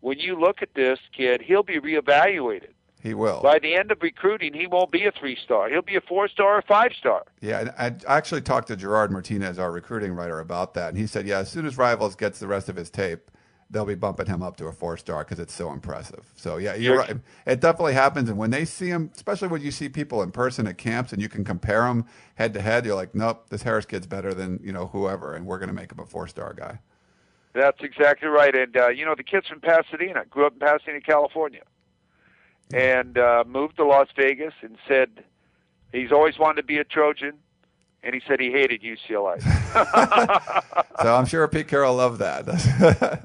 when 0.00 0.18
you 0.18 0.38
look 0.38 0.62
at 0.62 0.74
this 0.74 0.98
kid, 1.16 1.42
he'll 1.42 1.62
be 1.62 1.80
reevaluated. 1.80 2.68
He 3.02 3.12
will. 3.12 3.42
By 3.42 3.58
the 3.58 3.74
end 3.74 3.92
of 3.92 4.00
recruiting, 4.00 4.54
he 4.54 4.66
won't 4.66 4.90
be 4.90 5.04
a 5.04 5.12
three 5.12 5.36
star. 5.36 5.68
He'll 5.68 5.82
be 5.82 5.96
a 5.96 6.00
four 6.00 6.26
star 6.26 6.56
or 6.56 6.62
five 6.62 6.92
star. 6.98 7.24
Yeah, 7.42 7.70
and 7.78 8.02
I 8.08 8.16
actually 8.16 8.40
talked 8.40 8.68
to 8.68 8.76
Gerard 8.76 9.10
Martinez, 9.10 9.58
our 9.58 9.70
recruiting 9.70 10.14
writer, 10.14 10.40
about 10.40 10.72
that, 10.74 10.88
and 10.88 10.96
he 10.96 11.06
said, 11.06 11.26
yeah, 11.26 11.40
as 11.40 11.50
soon 11.50 11.66
as 11.66 11.76
Rivals 11.76 12.16
gets 12.16 12.38
the 12.38 12.46
rest 12.46 12.70
of 12.70 12.76
his 12.76 12.88
tape, 12.88 13.30
they'll 13.70 13.84
be 13.84 13.94
bumping 13.94 14.26
him 14.26 14.42
up 14.42 14.56
to 14.56 14.66
a 14.66 14.72
four 14.72 14.96
star 14.96 15.24
because 15.24 15.38
it's 15.38 15.54
so 15.54 15.72
impressive. 15.72 16.30
So 16.36 16.56
yeah, 16.56 16.74
you're 16.74 16.98
right. 16.98 17.16
It 17.46 17.60
definitely 17.60 17.94
happens, 17.94 18.28
and 18.28 18.38
when 18.38 18.50
they 18.50 18.64
see 18.64 18.88
him, 18.88 19.10
especially 19.14 19.48
when 19.48 19.62
you 19.62 19.70
see 19.70 19.88
people 19.88 20.22
in 20.22 20.30
person 20.30 20.66
at 20.66 20.78
camps 20.78 21.12
and 21.12 21.20
you 21.20 21.28
can 21.28 21.44
compare 21.44 21.82
them 21.82 22.06
head 22.36 22.54
to 22.54 22.60
head, 22.60 22.84
you're 22.84 22.94
like, 22.94 23.14
nope, 23.14 23.46
this 23.48 23.62
Harris 23.62 23.86
kid's 23.86 24.06
better 24.06 24.34
than 24.34 24.60
you 24.62 24.72
know 24.72 24.86
whoever, 24.86 25.34
and 25.34 25.46
we're 25.46 25.58
going 25.58 25.68
to 25.68 25.74
make 25.74 25.92
him 25.92 25.98
a 25.98 26.06
four 26.06 26.28
star 26.28 26.54
guy. 26.54 26.78
That's 27.54 27.82
exactly 27.82 28.28
right, 28.28 28.54
and 28.54 28.76
uh, 28.76 28.88
you 28.88 29.04
know 29.04 29.14
the 29.14 29.24
kid's 29.24 29.48
from 29.48 29.60
Pasadena, 29.60 30.24
grew 30.28 30.46
up 30.46 30.54
in 30.54 30.58
Pasadena, 30.58 31.00
California, 31.00 31.62
and 32.72 33.16
uh, 33.18 33.44
moved 33.46 33.76
to 33.76 33.84
Las 33.84 34.08
Vegas, 34.16 34.54
and 34.62 34.76
said 34.88 35.24
he's 35.92 36.12
always 36.12 36.38
wanted 36.38 36.62
to 36.62 36.66
be 36.66 36.78
a 36.78 36.84
Trojan 36.84 37.34
and 38.04 38.14
he 38.14 38.22
said 38.26 38.38
he 38.38 38.50
hated 38.50 38.82
UCLA. 38.82 39.40
so 41.02 41.14
I'm 41.14 41.26
sure 41.26 41.46
Pete 41.48 41.68
Carroll 41.68 41.96
loved 41.96 42.20
that. 42.20 42.44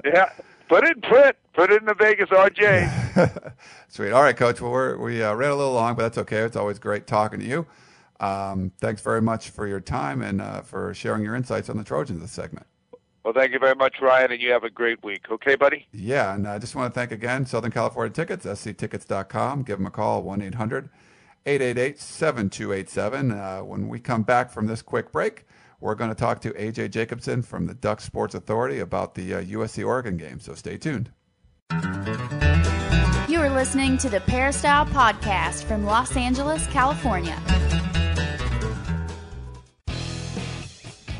yeah, 0.04 0.30
put 0.68 0.84
it 0.84 0.96
in 0.96 1.02
print. 1.02 1.36
Put 1.52 1.70
it 1.70 1.82
in 1.82 1.86
the 1.86 1.94
Vegas 1.94 2.30
RJ. 2.30 3.52
Sweet. 3.88 4.12
All 4.12 4.22
right, 4.22 4.36
Coach. 4.36 4.60
Well, 4.60 4.70
we're, 4.70 4.96
we 4.96 5.22
uh, 5.22 5.34
ran 5.34 5.50
a 5.50 5.56
little 5.56 5.72
long, 5.74 5.94
but 5.96 6.02
that's 6.02 6.18
okay. 6.18 6.38
It's 6.38 6.56
always 6.56 6.78
great 6.78 7.06
talking 7.06 7.40
to 7.40 7.46
you. 7.46 7.66
Um, 8.20 8.72
thanks 8.78 9.02
very 9.02 9.20
much 9.20 9.50
for 9.50 9.66
your 9.66 9.80
time 9.80 10.22
and 10.22 10.40
uh, 10.40 10.60
for 10.62 10.94
sharing 10.94 11.22
your 11.22 11.34
insights 11.34 11.68
on 11.68 11.76
the 11.76 11.84
Trojans 11.84 12.20
this 12.20 12.32
segment. 12.32 12.66
Well, 13.24 13.34
thank 13.34 13.52
you 13.52 13.58
very 13.58 13.74
much, 13.74 13.96
Ryan, 14.00 14.32
and 14.32 14.40
you 14.40 14.50
have 14.52 14.64
a 14.64 14.70
great 14.70 15.02
week. 15.04 15.30
Okay, 15.30 15.54
buddy? 15.54 15.86
Yeah, 15.92 16.34
and 16.34 16.48
I 16.48 16.58
just 16.58 16.74
want 16.74 16.92
to 16.92 16.98
thank 16.98 17.12
again 17.12 17.44
Southern 17.44 17.70
California 17.70 18.12
Tickets, 18.12 18.46
sctickets.com. 18.46 19.62
Give 19.62 19.78
them 19.78 19.86
a 19.86 19.90
call, 19.90 20.22
1 20.22 20.40
800 20.40 20.88
888-7287. 21.46 23.60
Uh, 23.60 23.64
when 23.64 23.88
we 23.88 23.98
come 23.98 24.22
back 24.22 24.50
from 24.50 24.66
this 24.66 24.82
quick 24.82 25.12
break, 25.12 25.46
we're 25.80 25.94
going 25.94 26.10
to 26.10 26.14
talk 26.14 26.40
to 26.42 26.50
AJ 26.50 26.90
Jacobson 26.90 27.42
from 27.42 27.66
the 27.66 27.74
Duck 27.74 28.00
Sports 28.00 28.34
Authority 28.34 28.80
about 28.80 29.14
the 29.14 29.34
uh, 29.34 29.42
USC 29.42 29.86
Oregon 29.86 30.16
game. 30.16 30.40
So 30.40 30.54
stay 30.54 30.76
tuned. 30.76 31.10
You 33.28 33.40
are 33.40 33.50
listening 33.50 33.96
to 33.98 34.08
the 34.08 34.20
Peristyle 34.26 34.86
Podcast 34.86 35.64
from 35.64 35.84
Los 35.84 36.16
Angeles, 36.16 36.66
California. 36.66 37.40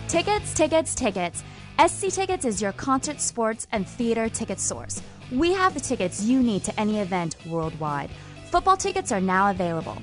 Tickets, 0.08 0.52
tickets, 0.52 0.94
tickets. 0.94 1.44
SC 1.86 2.08
Tickets 2.08 2.44
is 2.44 2.60
your 2.60 2.72
concert, 2.72 3.20
sports, 3.20 3.66
and 3.72 3.88
theater 3.88 4.28
ticket 4.28 4.60
source. 4.60 5.00
We 5.32 5.54
have 5.54 5.72
the 5.72 5.80
tickets 5.80 6.22
you 6.22 6.42
need 6.42 6.62
to 6.64 6.78
any 6.78 6.98
event 6.98 7.36
worldwide. 7.46 8.10
Football 8.50 8.76
tickets 8.76 9.12
are 9.12 9.20
now 9.20 9.50
available. 9.50 9.96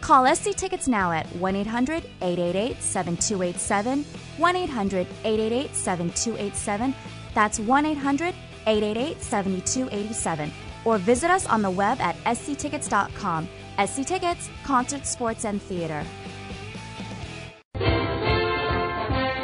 Call 0.00 0.34
SC 0.34 0.56
Tickets 0.56 0.88
now 0.88 1.12
at 1.12 1.26
1 1.36 1.54
800 1.54 2.02
888 2.22 2.80
7287. 2.82 4.04
1 4.38 4.56
800 4.56 5.06
888 5.24 5.74
7287. 5.74 6.94
That's 7.34 7.60
1 7.60 7.86
800 7.86 8.34
888 8.66 9.22
7287. 9.22 10.50
Or 10.86 10.96
visit 10.96 11.30
us 11.30 11.46
on 11.46 11.60
the 11.60 11.70
web 11.70 12.00
at 12.00 12.16
sctickets.com. 12.36 13.46
SC 13.86 14.06
Tickets, 14.06 14.48
concert, 14.64 15.04
sports, 15.04 15.44
and 15.44 15.60
theater. 15.60 16.02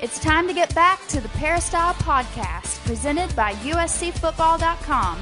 It's 0.00 0.20
time 0.20 0.46
to 0.46 0.54
get 0.54 0.72
back 0.76 1.04
to 1.08 1.20
the 1.20 1.28
Peristyle 1.30 1.92
Podcast, 1.94 2.78
presented 2.86 3.34
by 3.34 3.54
USCFootball.com. 3.54 5.18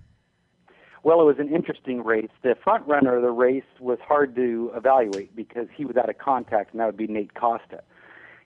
Well, 1.03 1.20
it 1.23 1.25
was 1.25 1.37
an 1.38 1.49
interesting 1.49 2.05
race. 2.05 2.29
The 2.42 2.55
front 2.62 2.87
runner 2.87 3.16
of 3.16 3.23
the 3.23 3.31
race 3.31 3.64
was 3.79 3.99
hard 4.07 4.37
to 4.37 4.70
evaluate 4.75 5.35
because 5.35 5.66
he 5.75 5.87
was 5.87 5.96
out 5.96 6.11
of 6.11 6.18
contact, 6.18 6.73
and 6.73 6.81
that 6.81 6.87
would 6.87 6.96
be 6.96 7.07
Nate 7.07 7.35
Costa. 7.35 7.83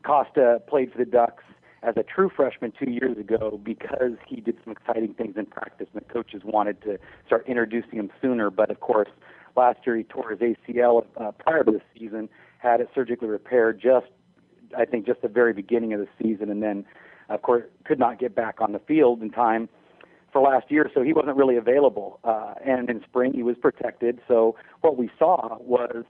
Costa 0.05 0.63
played 0.69 0.93
for 0.93 0.99
the 0.99 1.05
Ducks 1.05 1.43
as 1.83 1.97
a 1.97 2.05
true 2.05 2.31
freshman 2.35 2.73
two 2.79 2.91
years 2.91 3.19
ago 3.19 3.61
because 3.63 4.17
he 4.27 4.41
did 4.41 4.57
some 4.63 4.73
exciting 4.73 5.15
things 5.15 5.37
in 5.37 5.47
practice, 5.47 5.89
and 5.93 6.03
the 6.03 6.13
coaches 6.13 6.43
wanted 6.45 6.81
to 6.83 6.99
start 7.27 7.45
introducing 7.49 7.99
him 7.99 8.11
sooner. 8.23 8.51
But 8.51 8.71
of 8.71 8.79
course, 8.79 9.09
last 9.57 9.81
year 9.87 9.97
he 9.97 10.05
tore 10.05 10.31
his 10.31 10.41
ACL 10.41 11.07
uh, 11.17 11.33
prior 11.33 11.65
to 11.65 11.73
the 11.73 11.81
season, 11.99 12.29
had 12.59 12.81
it 12.81 12.89
surgically 12.95 13.29
repaired 13.29 13.81
just, 13.81 14.07
I 14.77 14.85
think, 14.85 15.07
just 15.07 15.23
the 15.23 15.29
very 15.29 15.53
beginning 15.53 15.93
of 15.93 16.01
the 16.01 16.09
season, 16.21 16.51
and 16.51 16.63
then, 16.63 16.85
of 17.29 17.43
course, 17.43 17.65
could 17.85 17.99
not 17.99 18.19
get 18.19 18.35
back 18.35 18.61
on 18.61 18.73
the 18.73 18.79
field 18.81 19.23
in 19.23 19.31
time 19.31 19.69
for 20.33 20.43
last 20.43 20.71
year, 20.71 20.91
so 20.93 21.03
he 21.03 21.13
wasn't 21.13 21.37
really 21.37 21.57
available. 21.57 22.19
Uh, 22.25 22.55
and 22.65 22.91
in 22.91 23.03
spring, 23.05 23.33
he 23.33 23.43
was 23.43 23.57
protected. 23.61 24.21
So 24.27 24.57
what 24.81 24.97
we 24.97 25.09
saw 25.19 25.59
was 25.61 26.05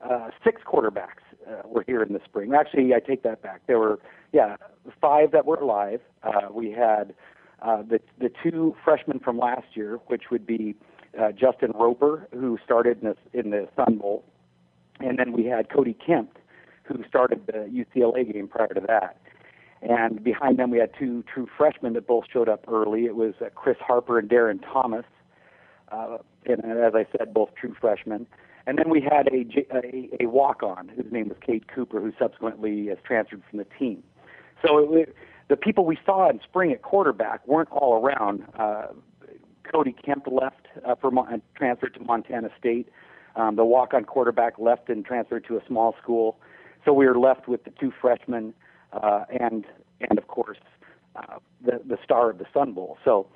uh, 0.00 0.30
six 0.44 0.62
quarterbacks 0.66 1.22
uh, 1.48 1.62
were 1.66 1.84
here 1.86 2.02
in 2.02 2.12
the 2.12 2.20
spring. 2.24 2.52
Actually, 2.54 2.92
I 2.94 3.00
take 3.00 3.22
that 3.22 3.42
back. 3.42 3.62
There 3.66 3.78
were, 3.78 4.00
yeah, 4.32 4.56
five 5.00 5.30
that 5.32 5.46
were 5.46 5.64
live. 5.64 6.00
Uh, 6.22 6.52
we 6.52 6.70
had 6.72 7.14
uh, 7.62 7.82
the 7.82 8.00
the 8.18 8.30
two 8.42 8.74
freshmen 8.84 9.18
from 9.18 9.38
last 9.38 9.66
year, 9.74 9.98
which 10.06 10.24
would 10.30 10.46
be 10.46 10.74
uh, 11.20 11.32
Justin 11.32 11.72
Roper, 11.74 12.28
who 12.32 12.58
started 12.64 13.02
in 13.02 13.08
the, 13.08 13.38
in 13.38 13.50
the 13.50 13.68
Sun 13.76 13.98
Bowl, 13.98 14.24
and 15.00 15.18
then 15.18 15.32
we 15.32 15.44
had 15.44 15.70
Cody 15.70 15.94
Kemp, 15.94 16.38
who 16.84 17.04
started 17.08 17.46
the 17.46 17.68
UCLA 17.70 18.30
game 18.32 18.48
prior 18.48 18.68
to 18.68 18.80
that. 18.86 19.18
And 19.80 20.24
behind 20.24 20.58
them, 20.58 20.70
we 20.70 20.78
had 20.78 20.90
two 20.98 21.22
true 21.32 21.46
freshmen 21.56 21.92
that 21.92 22.06
both 22.06 22.24
showed 22.32 22.48
up 22.48 22.64
early. 22.66 23.04
It 23.04 23.14
was 23.14 23.34
uh, 23.40 23.50
Chris 23.54 23.76
Harper 23.80 24.18
and 24.18 24.28
Darron 24.28 24.60
Thomas, 24.60 25.04
uh, 25.92 26.18
and, 26.46 26.64
as 26.64 26.94
I 26.94 27.06
said, 27.16 27.32
both 27.32 27.50
true 27.54 27.76
freshmen. 27.80 28.26
And 28.66 28.76
then 28.78 28.90
we 28.90 29.00
had 29.00 29.28
a, 29.28 29.46
a, 29.74 30.24
a 30.24 30.26
walk-on 30.26 30.88
whose 30.88 31.10
name 31.12 31.28
was 31.28 31.38
Kate 31.40 31.68
Cooper, 31.68 32.00
who 32.00 32.12
subsequently 32.18 32.88
has 32.88 32.98
transferred 33.04 33.42
from 33.48 33.58
the 33.58 33.66
team. 33.78 34.02
So 34.66 34.94
it, 34.94 35.14
the 35.48 35.56
people 35.56 35.86
we 35.86 35.98
saw 36.04 36.28
in 36.28 36.40
spring 36.42 36.72
at 36.72 36.82
quarterback 36.82 37.46
weren't 37.46 37.70
all 37.70 38.04
around. 38.04 38.44
Uh, 38.58 38.88
Cody 39.72 39.94
Kemp 40.04 40.26
left 40.30 40.66
uh, 40.86 40.94
for 40.94 41.10
Mon- 41.10 41.42
transferred 41.56 41.94
to 41.94 42.00
Montana 42.00 42.48
State. 42.58 42.88
Um, 43.36 43.56
the 43.56 43.64
walk-on 43.64 44.04
quarterback 44.04 44.58
left 44.58 44.88
and 44.88 45.04
transferred 45.04 45.44
to 45.48 45.56
a 45.56 45.60
small 45.66 45.94
school. 46.02 46.38
So 46.84 46.92
we 46.92 47.06
were 47.06 47.18
left 47.18 47.48
with 47.48 47.64
the 47.64 47.70
two 47.78 47.92
freshmen 48.00 48.54
uh, 48.92 49.24
and 49.38 49.64
and 50.08 50.18
of 50.18 50.28
course 50.28 50.58
uh, 51.16 51.38
the 51.64 51.80
the 51.86 51.98
star 52.02 52.30
of 52.30 52.38
the 52.38 52.46
Sun 52.52 52.72
Bowl. 52.72 52.96
So 53.04 53.26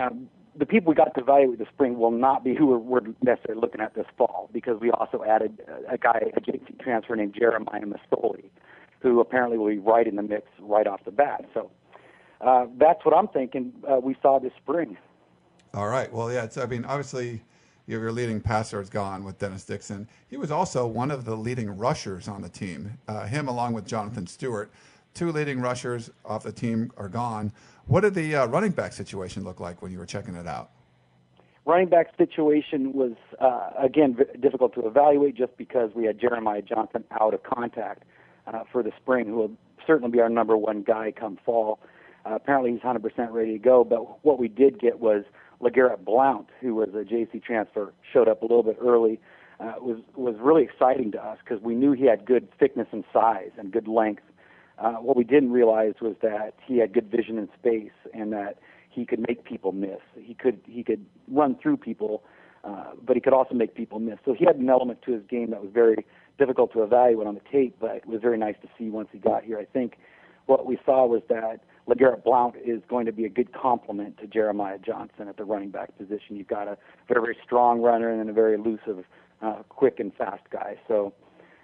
um, 0.00 0.28
the 0.56 0.66
people 0.66 0.90
we 0.90 0.94
got 0.94 1.14
to 1.14 1.20
evaluate 1.20 1.58
this 1.58 1.68
spring 1.72 1.98
will 1.98 2.10
not 2.10 2.44
be 2.44 2.54
who 2.54 2.66
we're, 2.66 2.78
we're 2.78 3.00
necessarily 3.22 3.60
looking 3.60 3.80
at 3.80 3.94
this 3.94 4.06
fall 4.18 4.50
because 4.52 4.78
we 4.80 4.90
also 4.90 5.24
added 5.24 5.60
a, 5.90 5.96
guy, 5.96 6.30
a 6.36 6.40
JC 6.40 6.78
transfer 6.78 7.16
named 7.16 7.34
Jeremiah 7.38 7.82
Masoli, 7.82 8.44
who 9.00 9.20
apparently 9.20 9.56
will 9.56 9.68
be 9.68 9.78
right 9.78 10.06
in 10.06 10.16
the 10.16 10.22
mix 10.22 10.48
right 10.60 10.86
off 10.86 11.00
the 11.04 11.10
bat. 11.10 11.46
So 11.54 11.70
uh, 12.42 12.66
that's 12.78 13.04
what 13.04 13.16
I'm 13.16 13.28
thinking. 13.28 13.72
Uh, 13.90 13.98
we 13.98 14.16
saw 14.20 14.38
this 14.38 14.52
spring. 14.62 14.96
All 15.74 15.88
right. 15.88 16.12
Well, 16.12 16.32
yeah. 16.32 16.44
It's, 16.44 16.58
I 16.58 16.66
mean, 16.66 16.84
obviously, 16.84 17.40
your 17.86 18.12
leading 18.12 18.40
passer 18.40 18.80
is 18.80 18.90
gone 18.90 19.24
with 19.24 19.38
Dennis 19.38 19.64
Dixon. 19.64 20.06
He 20.28 20.36
was 20.36 20.50
also 20.50 20.86
one 20.86 21.10
of 21.10 21.24
the 21.24 21.34
leading 21.34 21.76
rushers 21.76 22.28
on 22.28 22.42
the 22.42 22.48
team. 22.48 22.98
Uh, 23.08 23.26
him, 23.26 23.48
along 23.48 23.72
with 23.72 23.86
Jonathan 23.86 24.26
Stewart, 24.26 24.70
two 25.14 25.32
leading 25.32 25.60
rushers 25.60 26.10
off 26.24 26.42
the 26.42 26.52
team 26.52 26.92
are 26.96 27.08
gone. 27.08 27.52
What 27.86 28.02
did 28.02 28.14
the 28.14 28.36
uh, 28.36 28.46
running 28.46 28.72
back 28.72 28.92
situation 28.92 29.44
look 29.44 29.60
like 29.60 29.82
when 29.82 29.90
you 29.90 29.98
were 29.98 30.06
checking 30.06 30.34
it 30.34 30.46
out? 30.46 30.70
Running 31.64 31.88
back 31.88 32.08
situation 32.18 32.92
was 32.92 33.12
uh, 33.40 33.70
again 33.78 34.16
difficult 34.40 34.74
to 34.74 34.86
evaluate 34.86 35.36
just 35.36 35.56
because 35.56 35.90
we 35.94 36.04
had 36.04 36.20
Jeremiah 36.20 36.62
Johnson 36.62 37.04
out 37.20 37.34
of 37.34 37.42
contact 37.44 38.02
uh, 38.46 38.64
for 38.70 38.82
the 38.82 38.90
spring, 39.00 39.26
who 39.26 39.36
will 39.36 39.52
certainly 39.86 40.10
be 40.10 40.20
our 40.20 40.28
number 40.28 40.56
one 40.56 40.82
guy 40.82 41.12
come 41.12 41.38
fall. 41.44 41.78
Uh, 42.24 42.34
apparently, 42.34 42.72
he's 42.72 42.80
100% 42.80 43.32
ready 43.32 43.52
to 43.52 43.58
go. 43.58 43.84
But 43.84 44.24
what 44.24 44.38
we 44.38 44.48
did 44.48 44.80
get 44.80 45.00
was 45.00 45.24
LeGarrette 45.62 46.04
Blount, 46.04 46.48
who 46.60 46.74
was 46.74 46.88
a 46.90 47.04
JC 47.04 47.42
transfer, 47.42 47.92
showed 48.12 48.28
up 48.28 48.42
a 48.42 48.44
little 48.44 48.62
bit 48.62 48.78
early. 48.80 49.20
Uh, 49.60 49.74
was 49.80 49.98
was 50.16 50.34
really 50.40 50.64
exciting 50.64 51.12
to 51.12 51.24
us 51.24 51.38
because 51.44 51.62
we 51.62 51.74
knew 51.74 51.92
he 51.92 52.04
had 52.06 52.24
good 52.24 52.48
thickness 52.58 52.88
and 52.90 53.04
size 53.12 53.50
and 53.58 53.72
good 53.72 53.86
length. 53.86 54.24
Uh, 54.78 54.94
what 54.94 55.16
we 55.16 55.22
didn't 55.22 55.52
realize 55.52 55.94
was 56.00 56.16
that 56.22 56.54
he 56.66 56.78
had 56.78 56.92
good 56.92 57.08
vision 57.10 57.38
in 57.38 57.48
space 57.56 57.92
and 58.12 58.32
that 58.32 58.58
he 58.90 59.06
could 59.06 59.20
make 59.20 59.44
people 59.44 59.70
miss. 59.70 60.00
He 60.20 60.34
could 60.34 60.60
he 60.66 60.82
could 60.82 61.06
run 61.30 61.56
through 61.62 61.76
people, 61.76 62.24
uh, 62.64 62.92
but 63.04 63.14
he 63.14 63.20
could 63.20 63.32
also 63.32 63.54
make 63.54 63.76
people 63.76 64.00
miss. 64.00 64.18
So 64.24 64.34
he 64.34 64.44
had 64.44 64.56
an 64.56 64.68
element 64.68 65.02
to 65.02 65.12
his 65.12 65.22
game 65.28 65.50
that 65.50 65.62
was 65.62 65.70
very 65.72 66.04
difficult 66.38 66.72
to 66.72 66.82
evaluate 66.82 67.26
on 67.28 67.34
the 67.34 67.42
tape, 67.52 67.76
but 67.80 67.96
it 67.96 68.06
was 68.06 68.20
very 68.20 68.38
nice 68.38 68.56
to 68.62 68.68
see 68.76 68.90
once 68.90 69.08
he 69.12 69.18
got 69.18 69.44
here. 69.44 69.58
I 69.58 69.64
think 69.64 69.96
what 70.46 70.66
we 70.66 70.78
saw 70.84 71.06
was 71.06 71.22
that 71.28 71.60
LeGarrette 71.88 72.22
Blount 72.22 72.54
is 72.64 72.80
going 72.88 73.06
to 73.06 73.12
be 73.12 73.24
a 73.24 73.28
good 73.28 73.52
complement 73.52 74.18
to 74.18 74.26
Jeremiah 74.26 74.78
Johnson 74.78 75.28
at 75.28 75.36
the 75.36 75.44
running 75.44 75.70
back 75.70 75.96
position. 75.98 76.36
You've 76.36 76.48
got 76.48 76.68
a 76.68 76.78
very, 77.08 77.36
strong 77.44 77.80
runner 77.80 78.08
and 78.08 78.30
a 78.30 78.32
very 78.32 78.54
elusive, 78.54 79.04
uh, 79.40 79.62
quick 79.68 79.98
and 79.98 80.14
fast 80.14 80.44
guy. 80.50 80.76
So 80.86 81.12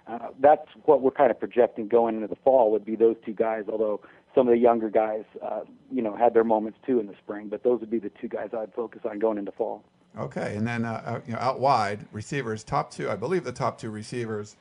uh, 0.07 0.29
that's 0.39 0.67
what 0.85 1.01
we're 1.01 1.11
kind 1.11 1.31
of 1.31 1.39
projecting 1.39 1.87
going 1.87 2.15
into 2.15 2.27
the 2.27 2.35
fall 2.43 2.71
would 2.71 2.85
be 2.85 2.95
those 2.95 3.15
two 3.25 3.33
guys. 3.33 3.65
Although 3.71 4.01
some 4.35 4.47
of 4.47 4.53
the 4.53 4.59
younger 4.59 4.89
guys, 4.89 5.23
uh, 5.41 5.61
you 5.91 6.01
know, 6.01 6.15
had 6.15 6.33
their 6.33 6.43
moments 6.43 6.79
too 6.85 6.99
in 6.99 7.07
the 7.07 7.15
spring, 7.23 7.47
but 7.47 7.63
those 7.63 7.79
would 7.79 7.91
be 7.91 7.99
the 7.99 8.11
two 8.21 8.27
guys 8.27 8.49
I'd 8.57 8.73
focus 8.73 9.01
on 9.09 9.19
going 9.19 9.37
into 9.37 9.51
fall. 9.51 9.83
Okay, 10.17 10.55
and 10.55 10.67
then 10.67 10.85
uh, 10.85 11.01
uh 11.05 11.19
you 11.27 11.33
know 11.33 11.39
out 11.39 11.59
wide 11.59 12.05
receivers, 12.11 12.63
top 12.63 12.91
two, 12.91 13.09
I 13.09 13.15
believe 13.15 13.43
the 13.43 13.51
top 13.51 13.77
two 13.77 13.91
receivers. 13.91 14.55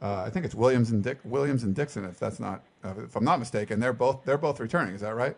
Uh, 0.00 0.22
I 0.24 0.30
think 0.30 0.44
it's 0.44 0.54
Williams 0.54 0.90
and 0.90 1.02
Dick, 1.02 1.18
Williams 1.24 1.64
and 1.64 1.74
Dickson, 1.74 2.04
if 2.04 2.18
that's 2.18 2.38
not, 2.38 2.62
uh, 2.84 2.94
if 2.98 3.16
I'm 3.16 3.24
not 3.24 3.38
mistaken. 3.38 3.80
They're 3.80 3.92
both 3.92 4.24
they're 4.24 4.38
both 4.38 4.60
returning. 4.60 4.94
Is 4.94 5.00
that 5.00 5.14
right? 5.14 5.36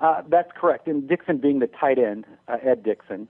Uh, 0.00 0.22
that's 0.28 0.50
correct. 0.58 0.88
And 0.88 1.08
Dickson 1.08 1.38
being 1.38 1.58
the 1.58 1.66
tight 1.66 1.98
end, 1.98 2.24
uh, 2.48 2.56
Ed 2.62 2.82
Dickson, 2.82 3.28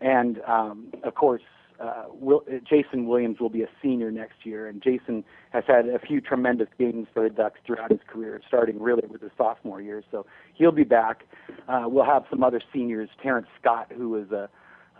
and 0.00 0.40
um, 0.42 0.92
of 1.04 1.14
course 1.14 1.42
uh, 1.80 2.04
Will, 2.10 2.42
uh, 2.48 2.54
Jaison 2.58 3.06
Williams 3.06 3.38
will 3.40 3.48
be 3.48 3.62
a 3.62 3.68
senior 3.80 4.10
next 4.10 4.44
year, 4.44 4.66
and 4.66 4.82
Jaison 4.82 5.24
has 5.50 5.64
had 5.66 5.86
a 5.88 5.98
few 5.98 6.20
tremendous 6.20 6.68
games 6.78 7.06
for 7.14 7.22
the 7.22 7.30
Ducks 7.30 7.60
throughout 7.64 7.90
his 7.90 8.00
career, 8.06 8.40
starting 8.46 8.80
really 8.80 9.06
with 9.06 9.22
his 9.22 9.32
sophomore 9.36 9.80
year. 9.80 10.02
So 10.10 10.26
he'll 10.54 10.72
be 10.72 10.84
back. 10.84 11.24
We'll 11.68 12.04
have 12.04 12.24
some 12.28 12.42
other 12.42 12.60
seniors. 12.72 13.08
Terrence 13.22 13.48
Scott, 13.60 13.90
who 13.96 14.16
is 14.16 14.30
a 14.32 14.48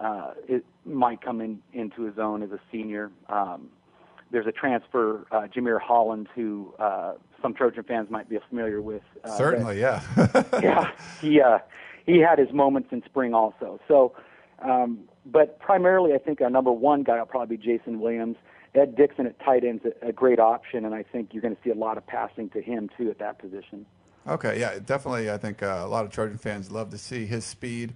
uh, 0.00 0.34
it 0.48 0.64
might 0.84 1.20
come 1.20 1.40
in 1.40 1.60
into 1.72 2.02
his 2.02 2.18
own 2.18 2.42
as 2.42 2.50
a 2.50 2.60
senior. 2.70 3.10
Um, 3.28 3.68
there's 4.32 4.46
a 4.46 4.52
transfer, 4.52 5.26
uh, 5.30 5.46
Jamere 5.54 5.80
Holland, 5.80 6.28
who 6.34 6.74
uh, 6.78 7.14
some 7.40 7.54
Trojan 7.54 7.84
fans 7.84 8.10
might 8.10 8.28
be 8.28 8.38
familiar 8.48 8.80
with. 8.80 9.02
Uh, 9.22 9.36
Certainly, 9.36 9.78
yeah. 9.78 10.02
yeah, 10.62 10.90
he 11.20 11.40
uh, 11.40 11.58
he 12.06 12.18
had 12.18 12.38
his 12.38 12.52
moments 12.52 12.88
in 12.92 13.02
spring 13.04 13.34
also. 13.34 13.78
So, 13.86 14.14
um, 14.60 15.00
but 15.26 15.60
primarily, 15.60 16.14
I 16.14 16.18
think 16.18 16.40
our 16.40 16.50
number 16.50 16.72
one 16.72 17.02
guy 17.02 17.18
will 17.18 17.26
probably 17.26 17.56
be 17.56 17.62
Jaison 17.62 17.98
Williams. 17.98 18.36
Ed 18.74 18.96
Dickson 18.96 19.26
at 19.26 19.38
tight 19.38 19.64
end's 19.64 19.84
a, 19.84 20.08
a 20.08 20.12
great 20.12 20.40
option, 20.40 20.86
and 20.86 20.94
I 20.94 21.02
think 21.02 21.30
you're 21.32 21.42
going 21.42 21.54
to 21.54 21.62
see 21.62 21.70
a 21.70 21.74
lot 21.74 21.98
of 21.98 22.06
passing 22.06 22.48
to 22.50 22.62
him 22.62 22.88
too 22.96 23.10
at 23.10 23.18
that 23.18 23.38
position. 23.38 23.84
Okay, 24.26 24.58
yeah, 24.58 24.78
definitely. 24.78 25.30
I 25.30 25.36
think 25.36 25.62
uh, 25.62 25.82
a 25.84 25.88
lot 25.88 26.06
of 26.06 26.10
Trojan 26.10 26.38
fans 26.38 26.70
love 26.70 26.90
to 26.90 26.98
see 26.98 27.26
his 27.26 27.44
speed. 27.44 27.92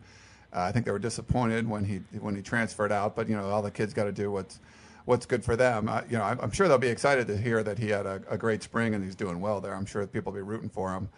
Uh, 0.53 0.61
I 0.61 0.73
think 0.73 0.85
they 0.85 0.93
were 0.93 0.99
disappointed 0.99 1.69
when 1.69 1.85
he 1.85 2.01
when 2.21 2.37
he 2.37 2.43
transferred 2.43 2.93
out, 2.93 3.17
but 3.17 3.29
you 3.29 3.37
know 3.37 3.49
all 3.49 3.63
the 3.63 3.71
kids 3.71 3.95
got 3.95 4.05
to 4.05 4.13
do 4.13 4.31
what's 4.31 4.61
what's 5.07 5.25
good 5.25 5.43
for 5.43 5.57
them. 5.57 5.89
Uh, 5.89 6.03
you 6.11 6.19
know, 6.19 6.25
I'm, 6.25 6.39
I'm, 6.41 6.51
sure 6.51 6.69
they'll 6.69 6.79
be 6.79 6.89
excited 6.89 7.27
to 7.29 7.37
hear 7.37 7.63
that 7.63 7.79
he 7.79 7.89
had 7.89 8.05
a, 8.05 8.21
a, 8.29 8.37
great 8.37 8.63
spring 8.63 8.95
and 8.95 9.03
he's 9.03 9.15
doing 9.15 9.41
well 9.41 9.61
there. 9.61 9.75
I'm 9.75 9.87
sure 9.87 10.07
people 10.07 10.33
will 10.33 10.39
be 10.39 10.43
rooting 10.43 10.69
for 10.69 10.93
him. 10.93 11.09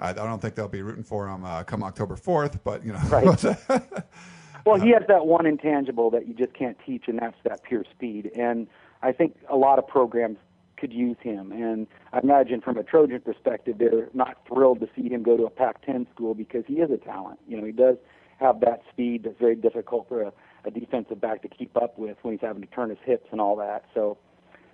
I, 0.00 0.10
I 0.10 0.12
don't 0.14 0.42
think 0.42 0.54
they'll 0.56 0.66
be 0.66 0.82
rooting 0.82 1.04
for 1.04 1.28
him 1.28 1.44
uh, 1.44 1.62
come 1.62 1.82
October 1.84 2.16
4th, 2.16 2.58
but 2.64 2.84
you 2.84 2.92
know. 2.92 2.98
Right. 3.08 3.44
well, 4.66 4.80
he 4.80 4.90
has 4.90 5.02
that 5.08 5.26
one 5.26 5.46
intangible 5.46 6.10
that 6.10 6.26
you 6.26 6.34
just 6.34 6.54
can't 6.54 6.76
teach, 6.84 7.04
and 7.06 7.18
that's 7.18 7.36
that 7.44 7.62
pure 7.62 7.84
speed. 7.94 8.32
And 8.34 8.66
I 9.02 9.12
think 9.12 9.36
a 9.48 9.56
lot 9.56 9.78
of 9.78 9.86
programs 9.86 10.38
could 10.76 10.92
use 10.92 11.16
him. 11.20 11.52
And 11.52 11.86
I 12.12 12.20
imagine 12.20 12.60
from 12.60 12.78
a 12.78 12.82
Trojan 12.82 13.20
perspective, 13.20 13.76
they're 13.78 14.08
not 14.14 14.38
thrilled 14.48 14.80
to 14.80 14.88
see 14.96 15.08
him 15.08 15.22
go 15.22 15.36
to 15.36 15.44
a 15.44 15.50
Pac-10 15.50 16.10
school 16.12 16.34
because 16.34 16.64
he 16.66 16.74
is 16.74 16.90
a 16.90 16.96
talent. 16.96 17.38
You 17.46 17.58
know, 17.58 17.64
he 17.64 17.72
does 17.72 17.96
have 18.40 18.60
that 18.60 18.82
speed 18.90 19.24
that's 19.24 19.38
very 19.38 19.54
difficult 19.54 20.08
for 20.08 20.22
a 20.22 20.32
a 20.66 20.70
defensive 20.70 21.20
back 21.20 21.42
to 21.42 21.48
keep 21.48 21.76
up 21.76 21.98
with 21.98 22.16
when 22.22 22.34
he's 22.34 22.40
having 22.40 22.62
to 22.62 22.68
turn 22.68 22.90
his 22.90 22.98
hips 23.04 23.28
and 23.32 23.40
all 23.40 23.56
that. 23.56 23.84
So 23.94 24.18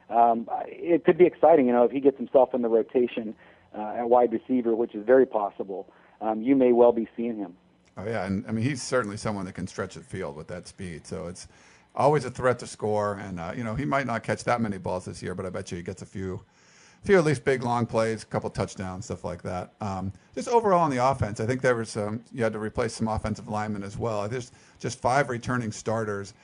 um, 0.09 0.49
it 0.67 1.05
could 1.05 1.19
be 1.19 1.27
exciting, 1.27 1.67
you 1.67 1.73
know, 1.73 1.85
if 1.85 1.91
he 1.91 2.01
gets 2.01 2.17
himself 2.17 2.55
in 2.55 2.63
the 2.63 2.69
rotation 2.69 3.35
uh, 3.77 3.95
at 3.99 4.09
wide 4.09 4.33
receiver, 4.33 4.75
which 4.75 4.95
is 4.95 5.05
very 5.07 5.27
possible. 5.27 5.93
Um, 6.21 6.43
you 6.43 6.57
may 6.57 6.73
well 6.73 6.93
be 6.93 7.09
seeing 7.17 7.37
him. 7.37 7.57
Oh 7.97 8.05
yeah, 8.05 8.25
and 8.25 8.45
I 8.47 8.53
mean 8.53 8.65
he's 8.65 8.83
certainly 8.83 9.17
someone 9.17 9.45
that 9.47 9.55
can 9.55 9.67
stretch 9.67 9.95
the 9.95 10.01
field 10.01 10.37
with 10.37 10.49
that 10.49 10.67
speed. 10.67 11.07
So 11.07 11.27
it's 11.27 11.49
always 11.95 12.25
a 12.25 12.31
threat 12.31 12.59
to 12.61 12.67
score, 12.67 13.15
and 13.15 13.41
uh, 13.41 13.53
you 13.57 13.65
know 13.65 13.75
he 13.75 13.85
might 13.85 14.07
not 14.07 14.23
catch 14.23 14.45
that 14.45 14.61
many 14.61 14.79
balls 14.79 15.05
this 15.05 15.23
year, 15.23 15.35
but 15.35 15.47
I 15.47 15.51
bet 15.51 15.71
you 15.71 15.77
he 15.77 15.83
gets 15.83 16.03
a 16.03 16.07
few 16.07 16.41
few 17.03 17.19
at 17.19 17.25
least 17.25 17.45
big 17.45 17.63
long 17.63 17.87
plays, 17.87 18.23
a 18.23 18.27
couple 18.27 18.51
touchdowns, 18.51 19.07
stuff 19.07 19.25
like 19.25 19.43
that. 19.43 19.73
Um, 19.81 20.13
just 20.35 20.49
overall 20.49 20.81
on 20.81 20.91
the 20.91 21.05
offense, 21.05 21.41
I 21.41 21.47
think 21.47 21.63
there 21.63 21.75
was 21.75 21.89
some. 21.89 22.23
You 22.33 22.45
had 22.45 22.53
to 22.53 22.59
replace 22.59 22.95
some 22.95 23.09
offensive 23.09 23.49
linemen 23.49 23.83
as 23.83 23.97
well. 23.97 24.29
There's 24.29 24.53
just 24.79 25.01
five 25.01 25.29
returning 25.29 25.73
starters. 25.73 26.35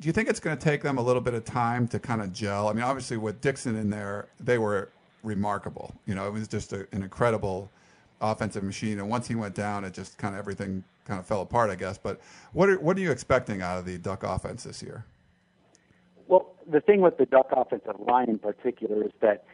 Do 0.00 0.06
you 0.06 0.12
think 0.12 0.28
it's 0.28 0.40
going 0.40 0.56
to 0.56 0.62
take 0.62 0.82
them 0.82 0.96
a 0.96 1.02
little 1.02 1.20
bit 1.20 1.34
of 1.34 1.44
time 1.44 1.88
to 1.88 1.98
kind 1.98 2.22
of 2.22 2.32
gel? 2.32 2.68
I 2.68 2.72
mean, 2.72 2.84
obviously 2.84 3.16
with 3.16 3.40
Dixon 3.40 3.76
in 3.76 3.90
there, 3.90 4.28
they 4.38 4.56
were 4.58 4.90
remarkable. 5.22 5.94
You 6.06 6.14
know, 6.14 6.26
it 6.26 6.32
was 6.32 6.46
just 6.46 6.72
a, 6.72 6.86
an 6.92 7.02
incredible 7.02 7.70
offensive 8.20 8.62
machine. 8.62 9.00
And 9.00 9.08
once 9.08 9.26
he 9.26 9.34
went 9.34 9.54
down, 9.54 9.84
it 9.84 9.92
just 9.92 10.16
kind 10.16 10.34
of 10.34 10.38
everything 10.38 10.84
kind 11.04 11.18
of 11.18 11.26
fell 11.26 11.40
apart, 11.42 11.70
I 11.70 11.74
guess. 11.74 11.98
But 11.98 12.20
what 12.52 12.68
are, 12.68 12.78
what 12.78 12.96
are 12.96 13.00
you 13.00 13.10
expecting 13.10 13.60
out 13.60 13.78
of 13.78 13.86
the 13.86 13.98
Duck 13.98 14.22
offense 14.22 14.64
this 14.64 14.82
year? 14.82 15.04
Well, 16.28 16.54
the 16.70 16.80
thing 16.80 17.00
with 17.00 17.16
the 17.16 17.26
Duck 17.26 17.48
offensive 17.50 17.98
line 17.98 18.28
in 18.28 18.38
particular 18.38 19.04
is 19.04 19.12
that 19.20 19.44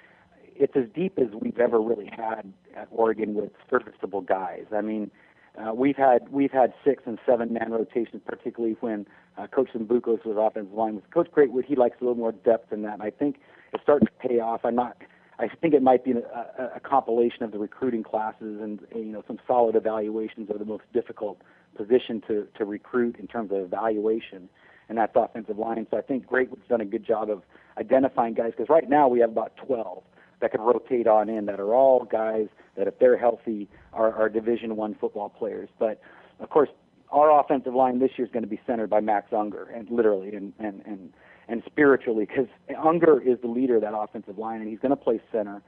it's 0.56 0.76
as 0.76 0.84
deep 0.94 1.18
as 1.18 1.28
we've 1.40 1.58
ever 1.58 1.80
really 1.80 2.10
had 2.16 2.52
at 2.76 2.88
Oregon 2.90 3.34
with 3.34 3.50
serviceable 3.70 4.20
guys. 4.20 4.64
I 4.74 4.80
mean, 4.80 5.10
uh, 5.58 5.72
we've 5.72 5.96
had 5.96 6.28
we've 6.30 6.50
had 6.50 6.72
six 6.84 7.02
and 7.06 7.18
seven 7.24 7.52
man 7.52 7.70
rotations, 7.70 8.22
particularly 8.26 8.76
when 8.80 9.06
uh, 9.38 9.46
Coach 9.46 9.68
Mbukos 9.74 10.24
was 10.24 10.36
offensive 10.38 10.72
line. 10.72 10.96
With 10.96 11.10
Coach 11.10 11.28
Greatwood, 11.30 11.64
he 11.64 11.76
likes 11.76 11.96
a 12.00 12.04
little 12.04 12.16
more 12.18 12.32
depth 12.32 12.70
than 12.70 12.82
that. 12.82 12.94
And 12.94 13.02
I 13.02 13.10
think 13.10 13.36
it's 13.72 13.82
starting 13.82 14.06
to 14.06 14.28
pay 14.28 14.40
off. 14.40 14.64
I'm 14.64 14.74
not. 14.74 14.96
I 15.38 15.48
think 15.48 15.74
it 15.74 15.82
might 15.82 16.04
be 16.04 16.12
a, 16.12 16.18
a, 16.18 16.76
a 16.76 16.80
compilation 16.80 17.42
of 17.42 17.50
the 17.50 17.58
recruiting 17.58 18.04
classes 18.04 18.60
and 18.60 18.80
you 18.94 19.04
know 19.06 19.22
some 19.26 19.38
solid 19.46 19.76
evaluations 19.76 20.50
of 20.50 20.58
the 20.58 20.64
most 20.64 20.84
difficult 20.92 21.40
position 21.76 22.22
to 22.28 22.46
to 22.56 22.64
recruit 22.64 23.16
in 23.18 23.26
terms 23.28 23.52
of 23.52 23.58
evaluation, 23.58 24.48
and 24.88 24.98
that's 24.98 25.12
offensive 25.14 25.58
line. 25.58 25.86
So 25.90 25.98
I 25.98 26.02
think 26.02 26.26
Greatwood's 26.26 26.68
done 26.68 26.80
a 26.80 26.84
good 26.84 27.06
job 27.06 27.30
of 27.30 27.42
identifying 27.78 28.34
guys 28.34 28.52
because 28.56 28.68
right 28.68 28.88
now 28.88 29.06
we 29.08 29.20
have 29.20 29.30
about 29.30 29.56
12 29.56 30.02
that 30.44 30.50
can 30.50 30.60
rotate 30.60 31.06
on 31.06 31.30
in 31.30 31.46
that 31.46 31.58
are 31.58 31.74
all 31.74 32.04
guys 32.04 32.48
that 32.76 32.86
if 32.86 32.98
they're 32.98 33.16
healthy 33.16 33.66
are, 33.94 34.12
are 34.12 34.28
Division 34.28 34.76
One 34.76 34.94
football 34.94 35.30
players. 35.30 35.70
But 35.78 36.02
of 36.38 36.50
course, 36.50 36.68
our 37.10 37.40
offensive 37.40 37.74
line 37.74 37.98
this 37.98 38.10
year 38.18 38.26
is 38.26 38.32
going 38.32 38.42
to 38.42 38.48
be 38.48 38.60
centered 38.66 38.90
by 38.90 39.00
Max 39.00 39.32
Unger, 39.32 39.70
and 39.74 39.88
literally 39.90 40.34
and 40.34 40.52
and 40.58 40.82
and 40.84 41.14
and 41.48 41.62
spiritually, 41.64 42.26
because 42.26 42.46
Unger 42.84 43.22
is 43.22 43.38
the 43.40 43.48
leader 43.48 43.76
of 43.76 43.82
that 43.82 43.96
offensive 43.96 44.36
line, 44.36 44.60
and 44.60 44.68
he's 44.68 44.78
going 44.80 44.90
to 44.90 44.96
play 44.96 45.18
center. 45.32 45.62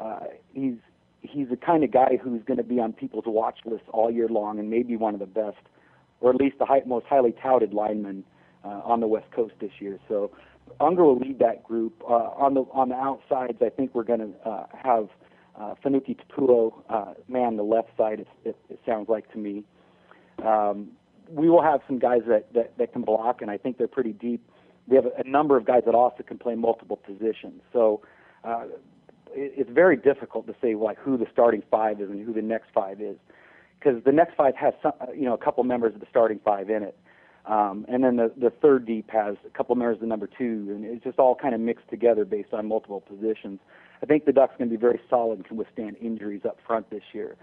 Uh, 0.00 0.20
he's 0.54 0.76
he's 1.20 1.50
the 1.50 1.56
kind 1.56 1.84
of 1.84 1.90
guy 1.90 2.18
who's 2.22 2.42
going 2.44 2.56
to 2.56 2.64
be 2.64 2.80
on 2.80 2.94
people's 2.94 3.24
watch 3.26 3.58
lists 3.66 3.88
all 3.92 4.10
year 4.10 4.28
long, 4.28 4.58
and 4.58 4.70
maybe 4.70 4.96
one 4.96 5.12
of 5.12 5.20
the 5.20 5.26
best, 5.26 5.58
or 6.22 6.30
at 6.30 6.36
least 6.36 6.58
the 6.58 6.64
high, 6.64 6.80
most 6.86 7.04
highly 7.04 7.32
touted 7.42 7.74
linemen 7.74 8.24
uh, 8.64 8.80
on 8.84 9.00
the 9.00 9.06
West 9.06 9.30
Coast 9.32 9.52
this 9.60 9.72
year. 9.80 9.98
So 10.08 10.30
Unger 10.80 11.04
will 11.04 11.18
lead 11.18 11.38
that 11.38 11.62
group. 11.62 12.02
Uh, 12.02 12.30
on 12.36 12.54
the 12.54 12.62
on 12.72 12.88
the 12.88 12.94
outsides, 12.96 13.58
I 13.62 13.68
think 13.68 13.94
we're 13.94 14.04
going 14.04 14.20
to 14.20 14.48
uh, 14.48 14.66
have 14.74 15.08
uh, 15.58 15.74
Fenuki 15.84 16.16
Tupou 16.16 16.72
uh, 16.88 17.14
man 17.28 17.56
the 17.56 17.62
left 17.62 17.90
side. 17.96 18.20
It, 18.20 18.28
it, 18.44 18.56
it 18.68 18.80
sounds 18.84 19.08
like 19.08 19.30
to 19.32 19.38
me. 19.38 19.64
Um, 20.44 20.88
we 21.28 21.48
will 21.48 21.62
have 21.62 21.80
some 21.86 21.98
guys 21.98 22.22
that, 22.28 22.52
that 22.54 22.76
that 22.78 22.92
can 22.92 23.02
block, 23.02 23.40
and 23.40 23.50
I 23.50 23.56
think 23.56 23.78
they're 23.78 23.88
pretty 23.88 24.12
deep. 24.12 24.46
We 24.88 24.96
have 24.96 25.06
a, 25.06 25.20
a 25.24 25.28
number 25.28 25.56
of 25.56 25.64
guys 25.64 25.82
that 25.86 25.94
also 25.94 26.22
can 26.22 26.38
play 26.38 26.54
multiple 26.54 26.96
positions. 26.96 27.62
So 27.72 28.02
uh, 28.42 28.64
it, 29.32 29.54
it's 29.56 29.70
very 29.70 29.96
difficult 29.96 30.46
to 30.48 30.54
say 30.60 30.74
like 30.74 30.98
who 30.98 31.16
the 31.16 31.26
starting 31.32 31.62
five 31.70 32.00
is 32.00 32.10
and 32.10 32.24
who 32.24 32.32
the 32.32 32.42
next 32.42 32.68
five 32.74 33.00
is, 33.00 33.16
because 33.78 34.02
the 34.04 34.12
next 34.12 34.34
five 34.34 34.56
has 34.56 34.74
some, 34.82 34.92
uh, 35.00 35.12
you 35.12 35.24
know 35.24 35.34
a 35.34 35.38
couple 35.38 35.62
members 35.64 35.94
of 35.94 36.00
the 36.00 36.06
starting 36.10 36.40
five 36.44 36.68
in 36.68 36.82
it. 36.82 36.98
Um, 37.46 37.84
and 37.88 38.02
then 38.02 38.16
the, 38.16 38.32
the 38.36 38.50
third 38.50 38.86
deep 38.86 39.10
has 39.10 39.36
a 39.46 39.50
couple 39.50 39.74
members 39.74 40.00
of 40.00 40.08
number 40.08 40.26
two, 40.26 40.66
and 40.70 40.84
it's 40.84 41.04
just 41.04 41.18
all 41.18 41.34
kind 41.34 41.54
of 41.54 41.60
mixed 41.60 41.88
together 41.90 42.24
based 42.24 42.54
on 42.54 42.66
multiple 42.66 43.02
positions. 43.02 43.60
I 44.02 44.06
think 44.06 44.24
the 44.24 44.32
Ducks 44.32 44.54
going 44.58 44.70
to 44.70 44.76
be 44.76 44.80
very 44.80 45.00
solid 45.10 45.38
and 45.38 45.46
can 45.46 45.56
withstand 45.56 45.96
injuries 46.00 46.42
up 46.46 46.58
front 46.66 46.88
this 46.90 47.02
year. 47.12 47.36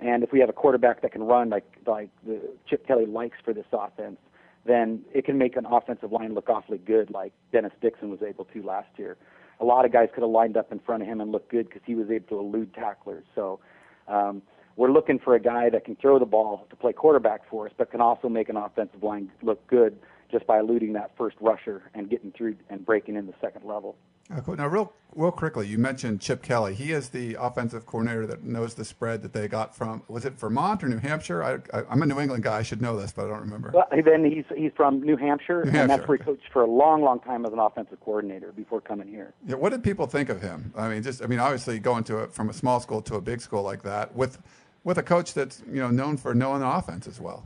And 0.00 0.22
if 0.22 0.30
we 0.32 0.38
have 0.40 0.48
a 0.48 0.52
quarterback 0.52 1.02
that 1.02 1.12
can 1.12 1.24
run 1.24 1.50
like 1.50 1.64
like 1.86 2.10
the 2.24 2.40
Chip 2.68 2.86
Kelly 2.86 3.06
likes 3.06 3.36
for 3.44 3.52
this 3.52 3.66
offense, 3.72 4.18
then 4.64 5.02
it 5.12 5.24
can 5.24 5.38
make 5.38 5.56
an 5.56 5.66
offensive 5.66 6.12
line 6.12 6.34
look 6.34 6.48
awfully 6.48 6.78
good, 6.78 7.10
like 7.10 7.32
Dennis 7.52 7.72
Dixon 7.80 8.10
was 8.10 8.20
able 8.22 8.44
to 8.44 8.62
last 8.62 8.90
year. 8.96 9.16
A 9.60 9.64
lot 9.64 9.84
of 9.84 9.92
guys 9.92 10.08
could 10.14 10.22
have 10.22 10.30
lined 10.30 10.56
up 10.56 10.70
in 10.70 10.78
front 10.78 11.02
of 11.02 11.08
him 11.08 11.20
and 11.20 11.32
looked 11.32 11.50
good 11.50 11.68
because 11.68 11.82
he 11.84 11.96
was 11.96 12.10
able 12.10 12.28
to 12.28 12.38
elude 12.38 12.74
tacklers. 12.74 13.24
So 13.34 13.58
um, 14.06 14.42
we're 14.78 14.92
looking 14.92 15.18
for 15.18 15.34
a 15.34 15.40
guy 15.40 15.68
that 15.70 15.84
can 15.84 15.96
throw 15.96 16.20
the 16.20 16.24
ball 16.24 16.64
to 16.70 16.76
play 16.76 16.92
quarterback 16.92 17.40
for 17.50 17.66
us, 17.66 17.72
but 17.76 17.90
can 17.90 18.00
also 18.00 18.28
make 18.28 18.48
an 18.48 18.56
offensive 18.56 19.02
line 19.02 19.28
look 19.42 19.66
good 19.66 19.98
just 20.30 20.46
by 20.46 20.60
eluding 20.60 20.92
that 20.92 21.10
first 21.18 21.36
rusher 21.40 21.90
and 21.94 22.08
getting 22.08 22.30
through 22.30 22.54
and 22.70 22.86
breaking 22.86 23.16
in 23.16 23.26
the 23.26 23.34
second 23.40 23.64
level. 23.64 23.96
Oh, 24.30 24.40
cool. 24.42 24.56
Now, 24.56 24.66
real, 24.68 24.92
real 25.16 25.32
quickly, 25.32 25.66
you 25.66 25.78
mentioned 25.78 26.20
Chip 26.20 26.42
Kelly. 26.42 26.74
He 26.74 26.92
is 26.92 27.08
the 27.08 27.34
offensive 27.40 27.86
coordinator 27.86 28.26
that 28.26 28.44
knows 28.44 28.74
the 28.74 28.84
spread 28.84 29.22
that 29.22 29.32
they 29.32 29.48
got 29.48 29.74
from. 29.74 30.02
Was 30.06 30.26
it 30.26 30.34
Vermont 30.34 30.84
or 30.84 30.88
New 30.88 30.98
Hampshire? 30.98 31.42
I, 31.42 31.82
am 31.90 32.02
a 32.02 32.06
New 32.06 32.20
England 32.20 32.42
guy. 32.42 32.58
I 32.58 32.62
should 32.62 32.82
know 32.82 32.94
this, 32.96 33.10
but 33.10 33.24
I 33.24 33.28
don't 33.28 33.40
remember. 33.40 33.72
Well, 33.72 33.86
then 33.90 34.24
he's 34.24 34.44
he's 34.54 34.72
from 34.76 35.00
New 35.00 35.16
Hampshire, 35.16 35.64
New 35.64 35.70
Hampshire. 35.70 35.80
and 35.80 35.90
that's 35.90 36.06
where 36.06 36.18
he 36.18 36.22
coached 36.22 36.52
for 36.52 36.62
a 36.62 36.70
long, 36.70 37.00
long 37.02 37.20
time 37.20 37.46
as 37.46 37.52
an 37.54 37.58
offensive 37.58 38.00
coordinator 38.00 38.52
before 38.52 38.82
coming 38.82 39.08
here. 39.08 39.32
Yeah. 39.46 39.56
What 39.56 39.70
did 39.70 39.82
people 39.82 40.06
think 40.06 40.28
of 40.28 40.42
him? 40.42 40.74
I 40.76 40.90
mean, 40.90 41.02
just 41.02 41.22
I 41.22 41.26
mean, 41.26 41.38
obviously 41.38 41.78
going 41.78 42.04
to 42.04 42.18
a, 42.18 42.28
from 42.28 42.50
a 42.50 42.52
small 42.52 42.80
school 42.80 43.00
to 43.02 43.14
a 43.14 43.22
big 43.22 43.40
school 43.40 43.62
like 43.62 43.82
that 43.84 44.14
with 44.14 44.38
with 44.84 44.98
a 44.98 45.02
coach 45.02 45.34
that's 45.34 45.62
you 45.66 45.80
know 45.80 45.90
known 45.90 46.16
for 46.16 46.34
knowing 46.34 46.60
the 46.60 46.68
offense 46.68 47.06
as 47.06 47.20
well 47.20 47.44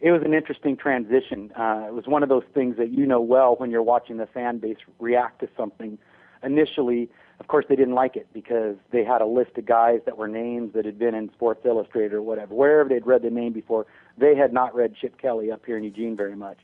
it 0.00 0.10
was 0.10 0.22
an 0.24 0.34
interesting 0.34 0.76
transition. 0.76 1.50
Uh, 1.58 1.86
it 1.88 1.94
was 1.94 2.06
one 2.06 2.22
of 2.22 2.28
those 2.28 2.44
things 2.52 2.76
that 2.76 2.90
you 2.90 3.06
know 3.06 3.20
well 3.20 3.56
when 3.56 3.70
you're 3.70 3.82
watching 3.82 4.18
the 4.18 4.26
fan 4.26 4.58
base 4.58 4.76
react 4.98 5.40
to 5.40 5.48
something. 5.56 5.98
Initially, 6.42 7.08
of 7.40 7.48
course, 7.48 7.64
they 7.68 7.76
didn't 7.76 7.94
like 7.94 8.16
it 8.16 8.26
because 8.32 8.76
they 8.90 9.04
had 9.04 9.20
a 9.20 9.26
list 9.26 9.56
of 9.56 9.64
guys 9.64 10.00
that 10.04 10.16
were 10.16 10.28
names 10.28 10.74
that 10.74 10.84
had 10.84 10.98
been 10.98 11.14
in 11.14 11.30
Sports 11.32 11.64
Illustrated 11.64 12.12
or 12.12 12.22
whatever. 12.22 12.54
Wherever 12.54 12.88
they'd 12.88 13.06
read 13.06 13.22
the 13.22 13.30
name 13.30 13.52
before, 13.52 13.86
they 14.18 14.34
had 14.34 14.52
not 14.52 14.74
read 14.74 14.94
Chip 14.94 15.20
Kelly 15.20 15.50
up 15.50 15.64
here 15.64 15.76
in 15.76 15.84
Eugene 15.84 16.16
very 16.16 16.36
much. 16.36 16.58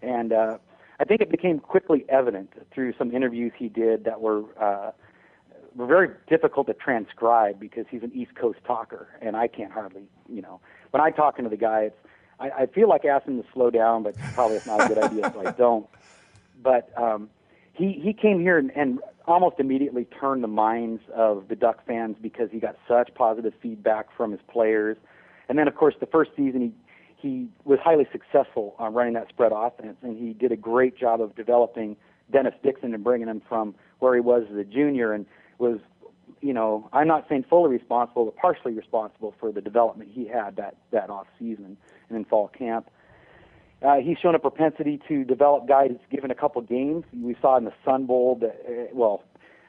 And 0.00 0.32
uh, 0.32 0.58
I 1.00 1.04
think 1.04 1.20
it 1.20 1.30
became 1.30 1.60
quickly 1.60 2.04
evident 2.08 2.52
through 2.72 2.94
some 2.98 3.12
interviews 3.12 3.52
he 3.56 3.68
did 3.68 4.04
that 4.04 4.20
were 4.20 4.42
uh, 4.60 4.90
were 5.74 5.86
very 5.86 6.10
difficult 6.28 6.66
to 6.66 6.74
transcribe 6.74 7.58
because 7.58 7.86
he's 7.90 8.02
an 8.02 8.12
East 8.14 8.34
Coast 8.34 8.58
talker, 8.66 9.08
and 9.20 9.36
I 9.36 9.48
can't 9.48 9.72
hardly, 9.72 10.02
you 10.28 10.42
know, 10.42 10.60
when 10.90 11.00
I 11.00 11.10
talk 11.10 11.38
into 11.38 11.50
the 11.50 11.56
guy, 11.56 11.82
it's 11.82 11.96
I, 12.38 12.50
I 12.62 12.66
feel 12.66 12.88
like 12.88 13.04
asking 13.04 13.36
him 13.36 13.42
to 13.42 13.48
slow 13.52 13.70
down, 13.70 14.02
but 14.02 14.16
probably 14.34 14.56
it's 14.56 14.66
not 14.66 14.84
a 14.84 14.88
good 14.88 14.98
idea, 14.98 15.32
so 15.32 15.46
I 15.46 15.50
don't. 15.56 15.86
But 16.62 16.90
um, 17.00 17.30
he 17.72 18.00
he 18.02 18.12
came 18.12 18.40
here 18.40 18.58
and, 18.58 18.70
and 18.76 18.98
almost 19.26 19.60
immediately 19.60 20.04
turned 20.04 20.42
the 20.42 20.48
minds 20.48 21.02
of 21.14 21.48
the 21.48 21.56
Duck 21.56 21.86
fans 21.86 22.16
because 22.20 22.50
he 22.50 22.58
got 22.58 22.76
such 22.88 23.14
positive 23.14 23.52
feedback 23.62 24.14
from 24.16 24.32
his 24.32 24.40
players, 24.48 24.96
and 25.48 25.58
then 25.58 25.68
of 25.68 25.74
course 25.74 25.94
the 26.00 26.06
first 26.06 26.32
season 26.36 26.60
he 26.60 26.72
he 27.16 27.48
was 27.64 27.78
highly 27.82 28.06
successful 28.10 28.74
on 28.78 28.92
running 28.94 29.14
that 29.14 29.28
spread 29.28 29.52
offense, 29.54 29.96
and 30.02 30.18
he 30.18 30.32
did 30.32 30.50
a 30.50 30.56
great 30.56 30.98
job 30.98 31.20
of 31.20 31.36
developing 31.36 31.96
Dennis 32.32 32.54
Dixon 32.64 32.94
and 32.94 33.04
bringing 33.04 33.28
him 33.28 33.40
from 33.48 33.76
where 34.00 34.14
he 34.14 34.20
was 34.20 34.42
as 34.50 34.56
a 34.56 34.64
junior. 34.64 35.12
And 35.12 35.24
was 35.62 35.78
you 36.42 36.52
know, 36.52 36.88
I'm 36.92 37.06
not 37.06 37.26
saying 37.28 37.44
fully 37.48 37.70
responsible, 37.70 38.24
but 38.24 38.36
partially 38.36 38.72
responsible 38.72 39.32
for 39.38 39.52
the 39.52 39.60
development 39.60 40.10
he 40.12 40.26
had 40.26 40.56
that 40.56 40.76
that 40.90 41.08
off 41.08 41.28
season 41.38 41.76
and 42.08 42.18
in 42.18 42.24
fall 42.24 42.48
camp. 42.48 42.90
Uh, 43.80 43.96
he's 43.96 44.18
shown 44.18 44.34
a 44.34 44.38
propensity 44.38 45.00
to 45.08 45.24
develop 45.24 45.66
guys 45.66 45.90
given 46.10 46.30
a 46.30 46.34
couple 46.34 46.60
games. 46.62 47.04
We 47.12 47.36
saw 47.40 47.56
in 47.56 47.64
the 47.64 47.72
Sun 47.84 48.06
Bowl 48.06 48.38
that, 48.40 48.60
uh, 48.68 48.94
well, 48.94 49.24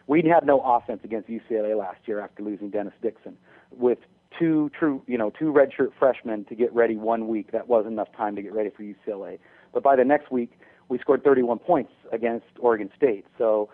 we 0.05 0.21
had 0.21 0.45
no 0.45 0.59
offense 0.59 1.01
against 1.03 1.29
UCLA 1.29 1.77
last 1.77 1.99
year 2.05 2.19
after 2.19 2.43
losing 2.43 2.69
Dennis 2.69 2.93
Dixon. 3.01 3.37
With 3.71 3.99
two 4.37 4.69
true, 4.77 5.01
you 5.07 5.17
know, 5.17 5.31
two 5.31 5.51
redshirt 5.51 5.91
freshmen 5.97 6.45
to 6.45 6.55
get 6.55 6.73
ready 6.73 6.95
one 6.95 7.27
week, 7.27 7.51
that 7.51 7.67
wasn't 7.67 7.93
enough 7.93 8.11
time 8.15 8.35
to 8.35 8.41
get 8.41 8.53
ready 8.53 8.69
for 8.69 8.83
UCLA. 8.83 9.39
But 9.73 9.81
by 9.81 9.95
the 9.95 10.05
next 10.05 10.31
week, 10.31 10.59
we 10.89 10.99
scored 10.99 11.23
31 11.23 11.59
points 11.59 11.91
against 12.11 12.45
Oregon 12.59 12.91
State. 12.95 13.25
So, 13.37 13.69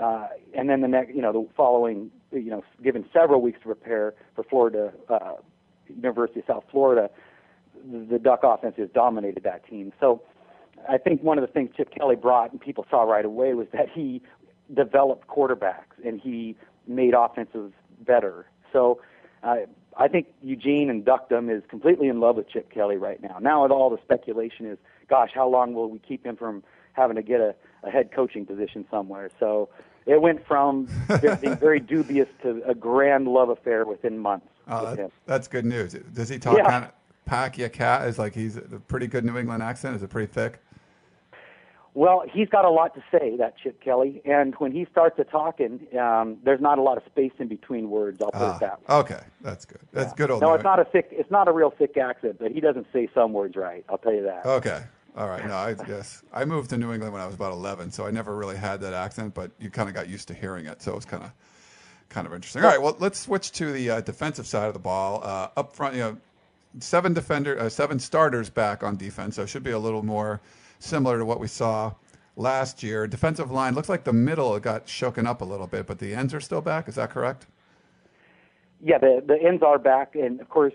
uh, 0.00 0.28
and 0.56 0.68
then 0.68 0.80
the 0.80 0.88
next, 0.88 1.14
you 1.14 1.22
know, 1.22 1.32
the 1.32 1.46
following, 1.56 2.10
you 2.32 2.50
know, 2.50 2.62
given 2.82 3.04
several 3.12 3.40
weeks 3.40 3.60
to 3.60 3.66
prepare 3.66 4.14
for 4.34 4.44
Florida, 4.44 4.92
uh, 5.08 5.34
University 5.88 6.40
of 6.40 6.46
South 6.46 6.64
Florida, 6.70 7.10
the 8.10 8.18
Duck 8.18 8.40
offense 8.42 8.74
has 8.78 8.88
dominated 8.94 9.44
that 9.44 9.66
team. 9.68 9.92
So 10.00 10.22
I 10.88 10.98
think 10.98 11.22
one 11.22 11.38
of 11.38 11.42
the 11.42 11.52
things 11.52 11.70
Chip 11.76 11.90
Kelly 11.94 12.16
brought 12.16 12.52
and 12.52 12.60
people 12.60 12.86
saw 12.90 13.02
right 13.02 13.24
away 13.24 13.54
was 13.54 13.66
that 13.72 13.88
he 13.92 14.22
developed 14.72 15.28
quarterbacks 15.28 15.94
and 16.04 16.20
he 16.20 16.56
made 16.86 17.14
offenses 17.14 17.72
better. 18.00 18.46
So 18.72 19.00
uh, 19.42 19.56
I 19.96 20.08
think 20.08 20.26
Eugene 20.42 20.90
and 20.90 21.04
Duckdom 21.04 21.50
is 21.50 21.62
completely 21.68 22.08
in 22.08 22.20
love 22.20 22.36
with 22.36 22.48
Chip 22.48 22.72
Kelly 22.72 22.96
right 22.96 23.22
now. 23.22 23.38
Now, 23.40 23.66
all 23.68 23.90
the 23.90 24.02
speculation 24.02 24.66
is, 24.66 24.78
gosh, 25.08 25.30
how 25.34 25.48
long 25.48 25.74
will 25.74 25.90
we 25.90 25.98
keep 25.98 26.24
him 26.24 26.36
from 26.36 26.64
having 26.94 27.16
to 27.16 27.22
get 27.22 27.40
a, 27.40 27.54
a 27.82 27.90
head 27.90 28.10
coaching 28.12 28.46
position 28.46 28.84
somewhere? 28.90 29.30
So 29.38 29.68
it 30.06 30.20
went 30.20 30.46
from 30.46 30.88
being 31.40 31.56
very 31.56 31.80
dubious 31.80 32.28
to 32.42 32.62
a 32.66 32.74
grand 32.74 33.28
love 33.28 33.50
affair 33.50 33.84
within 33.84 34.18
months. 34.18 34.48
Oh, 34.66 34.94
that, 34.94 35.10
that's 35.26 35.46
good 35.46 35.66
news. 35.66 35.92
Does 35.92 36.28
he 36.28 36.38
talk 36.38 36.56
yeah. 36.56 36.68
kind 36.68 36.84
of 36.86 36.92
Pakia 37.28 37.72
cat 37.72 38.06
is 38.06 38.18
like 38.18 38.34
he's 38.34 38.56
a 38.56 38.62
pretty 38.88 39.06
good 39.06 39.24
New 39.24 39.38
England 39.38 39.62
accent. 39.62 39.96
Is 39.96 40.02
it 40.02 40.10
pretty 40.10 40.30
thick? 40.32 40.60
Well, 41.94 42.24
he's 42.28 42.48
got 42.48 42.64
a 42.64 42.70
lot 42.70 42.92
to 42.96 43.04
say, 43.12 43.36
that 43.36 43.56
Chip 43.56 43.80
Kelly, 43.80 44.20
and 44.24 44.52
when 44.56 44.72
he 44.72 44.84
starts 44.90 45.16
to 45.16 45.24
talking, 45.24 45.86
um, 45.96 46.38
there's 46.44 46.60
not 46.60 46.78
a 46.78 46.82
lot 46.82 46.96
of 46.96 47.04
space 47.04 47.30
in 47.38 47.46
between 47.46 47.88
words. 47.88 48.20
I'll 48.20 48.32
put 48.32 48.42
ah, 48.42 48.56
it 48.56 48.60
that 48.60 48.80
way. 48.80 48.96
Okay, 48.96 49.20
that's 49.40 49.64
good. 49.64 49.78
That's 49.92 50.10
yeah. 50.10 50.16
good. 50.16 50.30
Old 50.32 50.42
no, 50.42 50.54
it's 50.54 50.64
not 50.64 50.80
a 50.80 50.84
thick. 50.84 51.08
It's 51.12 51.30
not 51.30 51.46
a 51.46 51.52
real 51.52 51.70
thick 51.70 51.96
accent, 51.96 52.38
but 52.40 52.50
he 52.50 52.60
doesn't 52.60 52.88
say 52.92 53.08
some 53.14 53.32
words 53.32 53.54
right. 53.54 53.84
I'll 53.88 53.98
tell 53.98 54.12
you 54.12 54.24
that. 54.24 54.44
Okay. 54.44 54.82
All 55.16 55.28
right. 55.28 55.46
No, 55.46 55.54
I 55.54 55.74
guess 55.74 56.22
I 56.32 56.44
moved 56.44 56.70
to 56.70 56.76
New 56.76 56.92
England 56.92 57.12
when 57.12 57.22
I 57.22 57.26
was 57.26 57.34
about 57.36 57.52
11, 57.52 57.92
so 57.92 58.04
I 58.06 58.10
never 58.10 58.34
really 58.34 58.56
had 58.56 58.80
that 58.80 58.92
accent, 58.92 59.34
but 59.34 59.52
you 59.60 59.70
kind 59.70 59.88
of 59.88 59.94
got 59.94 60.08
used 60.08 60.26
to 60.28 60.34
hearing 60.34 60.66
it, 60.66 60.82
so 60.82 60.92
it 60.92 60.96
was 60.96 61.04
kind 61.04 61.22
of 61.22 61.32
kind 62.08 62.26
of 62.26 62.34
interesting. 62.34 62.62
All 62.62 62.68
right. 62.68 62.80
Well, 62.80 62.96
let's 62.98 63.18
switch 63.18 63.52
to 63.52 63.72
the 63.72 63.90
uh, 63.90 64.00
defensive 64.00 64.46
side 64.46 64.66
of 64.66 64.72
the 64.74 64.80
ball. 64.80 65.22
Uh, 65.24 65.48
up 65.56 65.74
front, 65.74 65.94
you 65.94 66.00
know 66.00 66.16
seven 66.80 67.12
defender, 67.12 67.58
uh, 67.58 67.68
seven 67.68 67.98
starters 67.98 68.50
back 68.50 68.82
on 68.82 68.96
defense, 68.96 69.36
so 69.36 69.42
it 69.42 69.48
should 69.48 69.62
be 69.62 69.70
a 69.70 69.78
little 69.78 70.02
more 70.02 70.40
similar 70.78 71.18
to 71.18 71.24
what 71.24 71.40
we 71.40 71.46
saw 71.46 71.92
last 72.36 72.82
year. 72.82 73.06
Defensive 73.06 73.50
line 73.50 73.74
looks 73.74 73.88
like 73.88 74.04
the 74.04 74.12
middle 74.12 74.58
got 74.58 74.88
shaken 74.88 75.26
up 75.26 75.40
a 75.40 75.44
little 75.44 75.66
bit, 75.66 75.86
but 75.86 75.98
the 75.98 76.14
ends 76.14 76.34
are 76.34 76.40
still 76.40 76.60
back. 76.60 76.88
Is 76.88 76.96
that 76.96 77.10
correct? 77.10 77.46
Yeah, 78.82 78.98
the 78.98 79.22
the 79.26 79.40
ends 79.40 79.62
are 79.62 79.78
back, 79.78 80.14
and 80.14 80.40
of 80.40 80.48
course, 80.48 80.74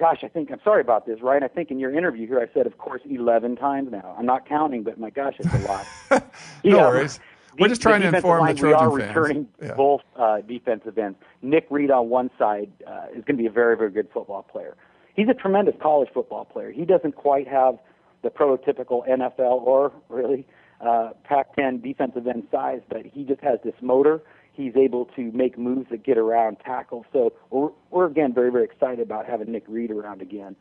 gosh, 0.00 0.18
I 0.24 0.28
think 0.28 0.50
I'm 0.50 0.60
sorry 0.64 0.80
about 0.80 1.06
this, 1.06 1.20
right? 1.22 1.42
I 1.42 1.48
think 1.48 1.70
in 1.70 1.78
your 1.78 1.94
interview 1.96 2.26
here, 2.26 2.40
I 2.40 2.52
said, 2.52 2.66
of 2.66 2.78
course, 2.78 3.02
11 3.08 3.56
times 3.56 3.90
now. 3.92 4.16
I'm 4.18 4.26
not 4.26 4.48
counting, 4.48 4.82
but 4.82 4.98
my 4.98 5.10
gosh, 5.10 5.34
it's 5.38 5.54
a 5.54 5.58
lot. 5.58 5.86
no 6.10 6.20
yeah, 6.64 6.76
worries. 6.76 7.20
We're 7.58 7.68
just 7.68 7.82
trying 7.82 8.00
to 8.02 8.08
inform 8.08 8.46
the 8.46 8.54
Trojan 8.54 8.78
fans. 8.78 8.92
We 8.92 9.02
are 9.02 9.08
returning 9.08 9.48
yeah. 9.62 9.74
both 9.74 10.00
uh, 10.16 10.40
defensive 10.40 10.96
ends. 10.98 11.18
Nick 11.42 11.66
Reed 11.70 11.90
on 11.90 12.08
one 12.08 12.30
side 12.38 12.70
uh, 12.86 13.06
is 13.10 13.24
going 13.24 13.36
to 13.36 13.42
be 13.42 13.46
a 13.46 13.50
very, 13.50 13.76
very 13.76 13.90
good 13.90 14.08
football 14.12 14.42
player 14.42 14.76
he's 15.14 15.28
a 15.28 15.34
tremendous 15.34 15.74
college 15.80 16.08
football 16.12 16.44
player. 16.44 16.72
He 16.72 16.84
doesn't 16.84 17.14
quite 17.14 17.46
have 17.48 17.78
the 18.22 18.30
prototypical 18.30 19.06
NFL 19.08 19.62
or 19.62 19.92
really 20.08 20.46
uh, 20.80 21.10
Pac-10 21.24 21.82
defensive 21.82 22.26
end 22.26 22.44
size, 22.50 22.80
but 22.88 23.04
he 23.04 23.24
just 23.24 23.40
has 23.42 23.58
this 23.64 23.74
motor. 23.80 24.22
He's 24.60 24.76
able 24.76 25.06
to 25.16 25.32
make 25.32 25.58
moves 25.58 25.88
that 25.90 26.04
get 26.04 26.18
around 26.18 26.58
tackles. 26.64 27.06
So 27.12 27.32
we're, 27.50 27.70
we're 27.90 28.06
again 28.06 28.34
very 28.34 28.50
very 28.50 28.64
excited 28.64 29.00
about 29.00 29.26
having 29.26 29.50
Nick 29.52 29.64
Reed 29.68 29.90
around 29.90 30.22
again. 30.22 30.56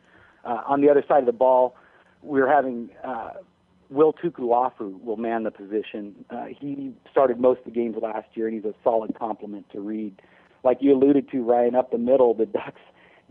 Uh, 0.45 0.61
on 0.65 0.81
the 0.81 0.89
other 0.89 1.03
side 1.07 1.19
of 1.19 1.25
the 1.25 1.31
ball, 1.33 1.75
we're 2.21 2.47
having 2.47 2.89
uh, 3.03 3.31
Will 3.89 4.13
Tukuafu 4.13 5.01
will 5.03 5.17
man 5.17 5.43
the 5.43 5.51
position. 5.51 6.25
Uh, 6.29 6.45
he 6.45 6.93
started 7.11 7.39
most 7.39 7.59
of 7.59 7.65
the 7.65 7.71
games 7.71 7.95
last 8.01 8.27
year, 8.35 8.47
and 8.47 8.55
he's 8.55 8.65
a 8.65 8.75
solid 8.83 9.17
complement 9.17 9.69
to 9.71 9.81
Reed. 9.81 10.21
Like 10.63 10.77
you 10.81 10.93
alluded 10.93 11.29
to, 11.31 11.41
Ryan, 11.41 11.75
up 11.75 11.91
the 11.91 11.97
middle, 11.97 12.33
the 12.33 12.45
Ducks 12.45 12.81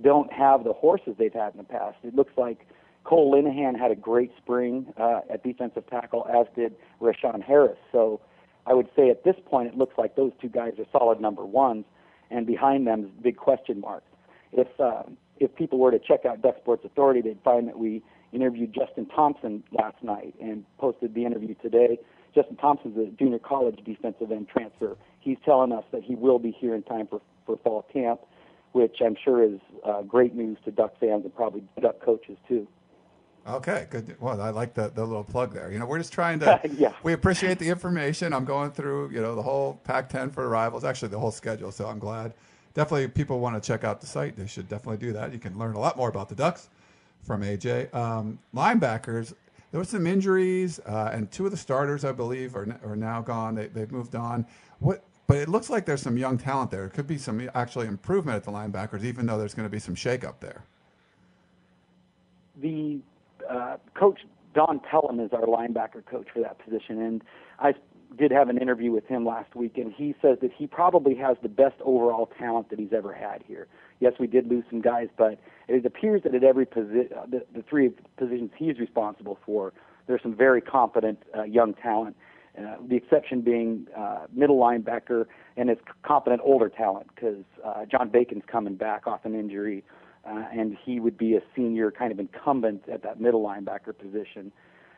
don't 0.03 0.33
have 0.33 0.65
the 0.65 0.73
horses 0.73 1.15
they've 1.19 1.33
had 1.33 1.53
in 1.53 1.59
the 1.59 1.65
past. 1.65 1.97
It 2.03 2.15
looks 2.15 2.33
like 2.37 2.67
Cole 3.05 3.35
Linehan 3.35 3.79
had 3.79 3.91
a 3.91 3.97
great 3.97 4.33
spring 4.37 4.93
uh, 4.97 5.21
at 5.33 5.43
defensive 5.43 5.87
tackle, 5.89 6.27
as 6.29 6.47
did 6.55 6.75
Ra'Shon 7.01 7.43
Harris. 7.43 7.79
So 7.93 8.21
I 8.69 8.75
would 8.75 8.89
say 8.95 9.11
at 9.11 9.25
this 9.25 9.37
point, 9.47 9.69
it 9.69 9.79
looks 9.79 9.97
like 9.97 10.17
those 10.17 10.33
two 10.41 10.49
guys 10.49 10.73
are 10.79 10.87
solid 10.93 11.21
number 11.21 11.45
ones, 11.45 11.85
and 12.31 12.47
behind 12.47 12.87
them 12.87 13.05
is 13.05 13.11
big 13.23 13.37
question 13.37 13.81
marks. 13.81 14.07
If 14.53 14.69
uh, 14.81 15.05
if 15.39 15.55
people 15.55 15.79
were 15.79 15.91
to 15.91 15.99
check 15.99 16.25
out 16.27 16.43
Duck 16.43 16.57
Sports 16.61 16.85
Authority, 16.85 17.21
they'd 17.21 17.41
find 17.43 17.69
that 17.69 17.79
we 17.79 18.03
interviewed 18.33 18.75
Justin 18.75 19.07
Thompson 19.07 19.63
last 19.73 20.03
night 20.03 20.35
and 20.41 20.65
posted 20.79 21.15
the 21.15 21.25
interview 21.25 21.55
today. 21.63 21.99
Justin 22.35 22.57
Thompson's 22.57 22.99
a 22.99 23.11
junior 23.17 23.39
college 23.39 23.81
defensive 23.85 24.31
end 24.31 24.49
transfer. 24.49 24.97
He's 25.21 25.39
telling 25.45 25.73
us 25.73 25.85
that 25.93 26.03
he 26.03 26.15
will 26.15 26.39
be 26.39 26.51
here 26.51 26.75
in 26.75 26.83
time 26.83 27.07
for, 27.07 27.21
for 27.47 27.57
fall 27.65 27.87
camp 27.93 28.21
which 28.73 28.97
I'm 29.05 29.17
sure 29.23 29.43
is 29.43 29.61
uh, 29.85 30.03
great 30.03 30.35
news 30.35 30.59
to 30.65 30.71
Duck 30.71 30.95
fans 31.01 31.25
and 31.25 31.35
probably 31.35 31.63
Duck 31.81 32.01
coaches 32.01 32.37
too. 32.47 32.67
Okay, 33.49 33.87
good. 33.89 34.15
Well, 34.21 34.41
I 34.43 34.51
like 34.51 34.75
the, 34.75 34.89
the 34.89 35.05
little 35.05 35.25
plug 35.25 35.55
there. 35.55 35.73
You 35.73 35.79
know, 35.79 35.87
we're 35.87 35.99
just 35.99 36.13
trying 36.13 36.39
to. 36.41 36.61
yeah. 36.77 36.93
We 37.03 37.15
appreciate 37.15 37.59
the 37.59 37.69
information. 37.69 38.35
I'm 38.35 38.45
going 38.45 38.73
through, 38.73 39.11
you 39.11 39.23
know, 39.23 39.35
the 39.35 39.43
whole 39.43 39.81
Pac-10 39.85 40.33
for 40.33 40.47
arrivals, 40.47 40.85
actually 40.85 41.09
the 41.09 41.19
whole 41.19 41.31
schedule. 41.31 41.73
So 41.73 41.87
I'm 41.87 41.99
glad. 41.99 42.35
Definitely, 42.75 43.09
people 43.09 43.41
want 43.41 43.61
to 43.61 43.67
check 43.67 43.85
out 43.85 44.01
the 44.01 44.07
site. 44.07 44.37
They 44.37 44.47
should 44.47 44.69
definitely 44.69 44.99
do 44.99 45.13
that. 45.15 45.33
You 45.33 45.39
can 45.39 45.59
learn 45.59 45.75
a 45.75 45.81
lot 45.81 45.97
more 45.97 46.11
about 46.11 46.29
the 46.29 46.35
Ducks 46.35 46.69
from 47.23 47.43
AJ. 47.43 47.93
Um, 47.95 48.39
linebackers. 48.55 49.33
There 49.71 49.81
were 49.81 49.85
some 49.85 50.07
injuries, 50.07 50.79
uh, 50.87 51.11
and 51.13 51.31
two 51.31 51.45
of 51.45 51.51
the 51.51 51.57
starters, 51.57 52.05
I 52.05 52.13
believe, 52.13 52.55
are, 52.55 52.79
are 52.85 52.97
now 52.97 53.21
gone. 53.21 53.55
They, 53.55 53.67
they've 53.69 53.91
moved 53.91 54.15
on. 54.15 54.47
What 54.79 55.03
but 55.27 55.37
it 55.37 55.49
looks 55.49 55.69
like 55.69 55.85
there's 55.85 56.01
some 56.01 56.17
young 56.17 56.39
talent 56.39 56.71
there. 56.71 56.87
It 56.87 56.95
could 56.95 57.07
be 57.07 57.19
some 57.19 57.51
actually 57.55 57.87
improvement 57.87 58.37
at 58.37 58.45
the 58.45 58.51
linebackers, 58.51 59.05
even 59.05 59.27
though 59.27 59.37
there's 59.37 59.53
going 59.53 59.67
to 59.67 59.71
be 59.71 59.79
some 59.79 59.95
shakeup 59.95 60.41
there. 60.41 60.65
The 62.57 63.01
uh, 63.51 63.77
coach 63.95 64.21
Don 64.55 64.81
Pellum 64.81 65.21
is 65.21 65.31
our 65.33 65.47
linebacker 65.47 66.05
coach 66.05 66.27
for 66.33 66.41
that 66.41 66.59
position, 66.65 67.01
and 67.01 67.23
I 67.59 67.75
did 68.17 68.31
have 68.31 68.49
an 68.49 68.59
interview 68.59 68.91
with 68.91 69.07
him 69.07 69.27
last 69.27 69.55
week, 69.55 69.77
and 69.77 69.93
he 69.93 70.15
says 70.23 70.39
that 70.41 70.51
he 70.57 70.67
probably 70.67 71.15
has 71.17 71.37
the 71.43 71.49
best 71.49 71.77
overall 71.85 72.31
talent 72.39 72.71
that 72.71 72.79
he's 72.79 72.93
ever 72.93 73.13
had 73.13 73.43
here. 73.47 73.69
Yes, 74.01 74.15
we 74.19 74.27
did 74.27 74.49
lose 74.49 74.65
some 74.71 74.81
guys, 74.81 75.09
but 75.17 75.39
it 75.69 75.85
appears 75.85 76.23
that 76.23 76.35
at 76.35 76.45
every 76.45 76.67
position, 76.67 77.09
uh, 77.17 77.27
the, 77.27 77.45
the 77.55 77.63
three 77.69 77.91
positions 78.17 78.51
he's 78.57 78.79
responsible 78.79 79.39
for, 79.45 79.73
there's 80.07 80.23
some 80.23 80.35
very 80.35 80.61
competent 80.61 81.19
uh, 81.37 81.43
young 81.43 81.75
talent. 81.75 82.17
Uh, 82.59 82.77
the 82.89 82.97
exception 82.97 83.41
being 83.41 83.87
uh, 83.97 84.27
middle 84.33 84.59
linebacker 84.59 85.27
and 85.57 85.69
his 85.69 85.79
competent 86.03 86.41
older 86.43 86.69
talent 86.69 87.07
because 87.15 87.45
uh, 87.65 87.85
John 87.85 88.09
Bacon's 88.09 88.43
coming 88.51 88.75
back 88.75 89.07
off 89.07 89.25
an 89.25 89.35
injury, 89.35 89.85
uh, 89.85 90.08
and 90.29 90.77
he 90.85 91.01
would 91.01 91.17
be 91.17 91.35
a 91.35 91.41
senior 91.55 91.91
kind 91.91 92.13
of 92.13 92.19
incumbent 92.19 92.89
at 92.89 93.03
that 93.03 93.21
middle 93.21 93.43
linebacker 93.43 93.97
position. 93.97 94.53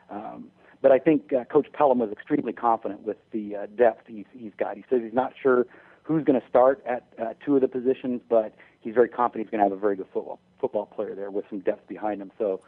Um, 0.09 0.49
but 0.81 0.91
I 0.91 0.99
think 0.99 1.31
uh, 1.31 1.43
Coach 1.45 1.67
Pellum 1.73 1.99
was 1.99 2.11
extremely 2.11 2.53
confident 2.53 3.01
with 3.01 3.17
the 3.31 3.55
uh, 3.55 3.65
depth 3.77 4.07
he's, 4.07 4.25
he's 4.33 4.51
got. 4.57 4.75
He 4.75 4.83
says 4.89 5.01
he's 5.03 5.13
not 5.13 5.33
sure 5.41 5.67
who's 6.03 6.23
going 6.23 6.39
to 6.39 6.47
start 6.47 6.83
at 6.85 7.05
uh, 7.21 7.33
two 7.45 7.55
of 7.55 7.61
the 7.61 7.67
positions, 7.67 8.21
but 8.27 8.55
he's 8.81 8.95
very 8.95 9.07
confident 9.07 9.47
he's 9.47 9.51
going 9.51 9.63
to 9.63 9.69
have 9.69 9.77
a 9.77 9.79
very 9.79 9.95
good 9.95 10.07
football 10.11 10.39
football 10.59 10.85
player 10.85 11.15
there 11.15 11.31
with 11.31 11.45
some 11.49 11.59
depth 11.59 11.87
behind 11.87 12.21
him. 12.21 12.31
So 12.37 12.61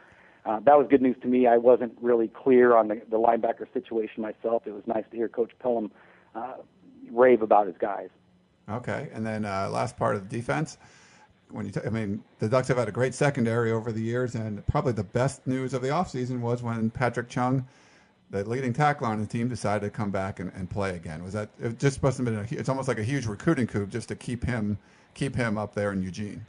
uh, 0.46 0.60
that 0.60 0.76
was 0.76 0.86
good 0.88 1.02
news 1.02 1.16
to 1.22 1.28
me. 1.28 1.46
I 1.46 1.56
wasn't 1.56 1.96
really 2.00 2.28
clear 2.28 2.76
on 2.76 2.88
the, 2.88 3.00
the 3.10 3.18
linebacker 3.18 3.72
situation 3.72 4.22
myself. 4.22 4.62
It 4.66 4.72
was 4.72 4.82
nice 4.86 5.04
to 5.10 5.16
hear 5.16 5.28
Coach 5.28 5.52
Pellum 5.60 5.90
uh, 6.34 6.54
rave 7.10 7.42
about 7.42 7.66
his 7.66 7.76
guys. 7.78 8.08
Okay, 8.68 9.10
and 9.12 9.26
then 9.26 9.44
uh, 9.44 9.68
last 9.70 9.96
part 9.96 10.16
of 10.16 10.28
the 10.28 10.36
defense. 10.36 10.78
When 11.54 11.66
you, 11.66 11.72
t- 11.72 11.80
I 11.86 11.90
mean, 11.90 12.22
the 12.40 12.48
Ducks 12.48 12.66
have 12.68 12.78
had 12.78 12.88
a 12.88 12.92
great 12.92 13.14
secondary 13.14 13.70
over 13.70 13.92
the 13.92 14.02
years, 14.02 14.34
and 14.34 14.66
probably 14.66 14.92
the 14.92 15.04
best 15.04 15.46
news 15.46 15.72
of 15.72 15.82
the 15.82 15.88
offseason 15.88 16.40
was 16.40 16.62
when 16.64 16.90
Patrick 16.90 17.28
Chung, 17.28 17.64
the 18.30 18.42
leading 18.42 18.72
tackler 18.72 19.06
on 19.06 19.20
the 19.20 19.26
team, 19.26 19.48
decided 19.48 19.86
to 19.86 19.90
come 19.90 20.10
back 20.10 20.40
and, 20.40 20.50
and 20.56 20.68
play 20.68 20.96
again. 20.96 21.22
Was 21.22 21.32
that 21.34 21.50
it? 21.60 21.78
Just 21.78 22.02
must 22.02 22.18
have 22.18 22.24
been. 22.24 22.36
A, 22.36 22.46
it's 22.50 22.68
almost 22.68 22.88
like 22.88 22.98
a 22.98 23.04
huge 23.04 23.26
recruiting 23.26 23.68
coup 23.68 23.86
just 23.86 24.08
to 24.08 24.16
keep 24.16 24.44
him 24.44 24.78
keep 25.14 25.36
him 25.36 25.56
up 25.56 25.74
there 25.74 25.92
in 25.92 26.02
Eugene. 26.02 26.44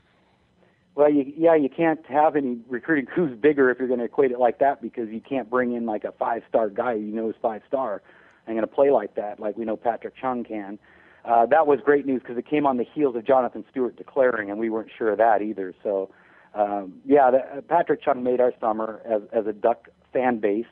Well, 0.95 1.11
you, 1.11 1.31
yeah, 1.37 1.55
you 1.55 1.69
can't 1.69 2.03
have 2.07 2.35
any 2.35 2.57
recruiting 2.67 3.05
coups 3.05 3.35
bigger 3.39 3.69
if 3.69 3.77
you're 3.77 3.87
going 3.87 3.99
to 3.99 4.05
equate 4.05 4.31
it 4.31 4.39
like 4.39 4.59
that 4.59 4.81
because 4.81 5.09
you 5.09 5.21
can't 5.21 5.49
bring 5.49 5.73
in 5.73 5.85
like 5.85 6.03
a 6.03 6.13
five-star 6.13 6.69
guy 6.69 6.93
you 6.93 7.13
know 7.13 7.29
is 7.29 7.35
five-star 7.41 8.01
and 8.47 8.55
going 8.55 8.67
to 8.67 8.73
play 8.73 8.91
like 8.91 9.15
that, 9.15 9.39
like 9.39 9.57
we 9.57 9.65
know 9.65 9.75
Patrick 9.75 10.15
Chung 10.15 10.43
can. 10.43 10.79
Uh, 11.25 11.45
that 11.47 11.65
was 11.65 11.79
great 11.83 12.05
news 12.05 12.21
because 12.21 12.37
it 12.37 12.47
came 12.47 12.67
on 12.67 12.77
the 12.77 12.85
heels 12.93 13.15
of 13.15 13.25
Jonathan 13.25 13.65
Stewart 13.71 13.95
declaring, 13.95 14.51
and 14.51 14.59
we 14.59 14.69
weren't 14.69 14.91
sure 14.95 15.11
of 15.11 15.17
that 15.17 15.41
either. 15.41 15.73
So, 15.81 16.09
um, 16.53 17.01
yeah, 17.03 17.31
the, 17.31 17.39
uh, 17.39 17.61
Patrick 17.61 18.03
Chung 18.03 18.23
made 18.23 18.39
our 18.39 18.53
summer 18.59 19.01
as, 19.05 19.23
as 19.33 19.47
a 19.47 19.53
Duck 19.53 19.89
fan 20.13 20.39
base. 20.39 20.65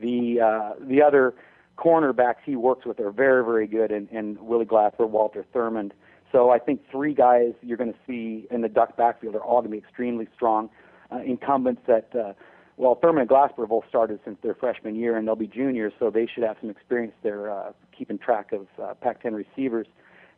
The 0.00 0.40
uh, 0.40 0.72
the 0.80 1.02
other 1.02 1.34
cornerbacks 1.76 2.42
he 2.44 2.54
works 2.54 2.86
with 2.86 3.00
are 3.00 3.10
very, 3.10 3.44
very 3.44 3.66
good, 3.66 3.90
and, 3.90 4.08
and 4.10 4.38
Willie 4.40 4.64
Glasper, 4.64 5.08
Walter 5.08 5.44
Thurmond. 5.52 5.92
So 6.30 6.50
I 6.50 6.58
think 6.58 6.82
three 6.90 7.14
guys 7.14 7.54
you're 7.62 7.76
going 7.76 7.92
to 7.92 7.98
see 8.06 8.46
in 8.50 8.60
the 8.60 8.68
Duck 8.68 8.96
backfield 8.96 9.34
are 9.34 9.42
all 9.42 9.60
going 9.60 9.72
to 9.72 9.76
be 9.76 9.78
extremely 9.78 10.28
strong 10.34 10.70
uh, 11.10 11.18
incumbents 11.18 11.82
that, 11.86 12.14
uh, 12.14 12.34
well, 12.78 12.94
Thurmond 12.96 13.28
and 13.28 13.30
have 13.58 13.68
both 13.68 13.84
started 13.88 14.20
since 14.24 14.38
their 14.40 14.54
freshman 14.54 14.94
year, 14.94 15.16
and 15.16 15.26
they'll 15.26 15.34
be 15.34 15.48
juniors, 15.48 15.92
so 15.98 16.10
they 16.10 16.26
should 16.26 16.44
have 16.44 16.56
some 16.60 16.70
experience 16.70 17.14
there 17.24 17.50
uh, 17.50 17.72
keeping 17.96 18.18
track 18.18 18.52
of 18.52 18.66
uh, 18.80 18.94
Pac-10 18.94 19.34
receivers. 19.34 19.88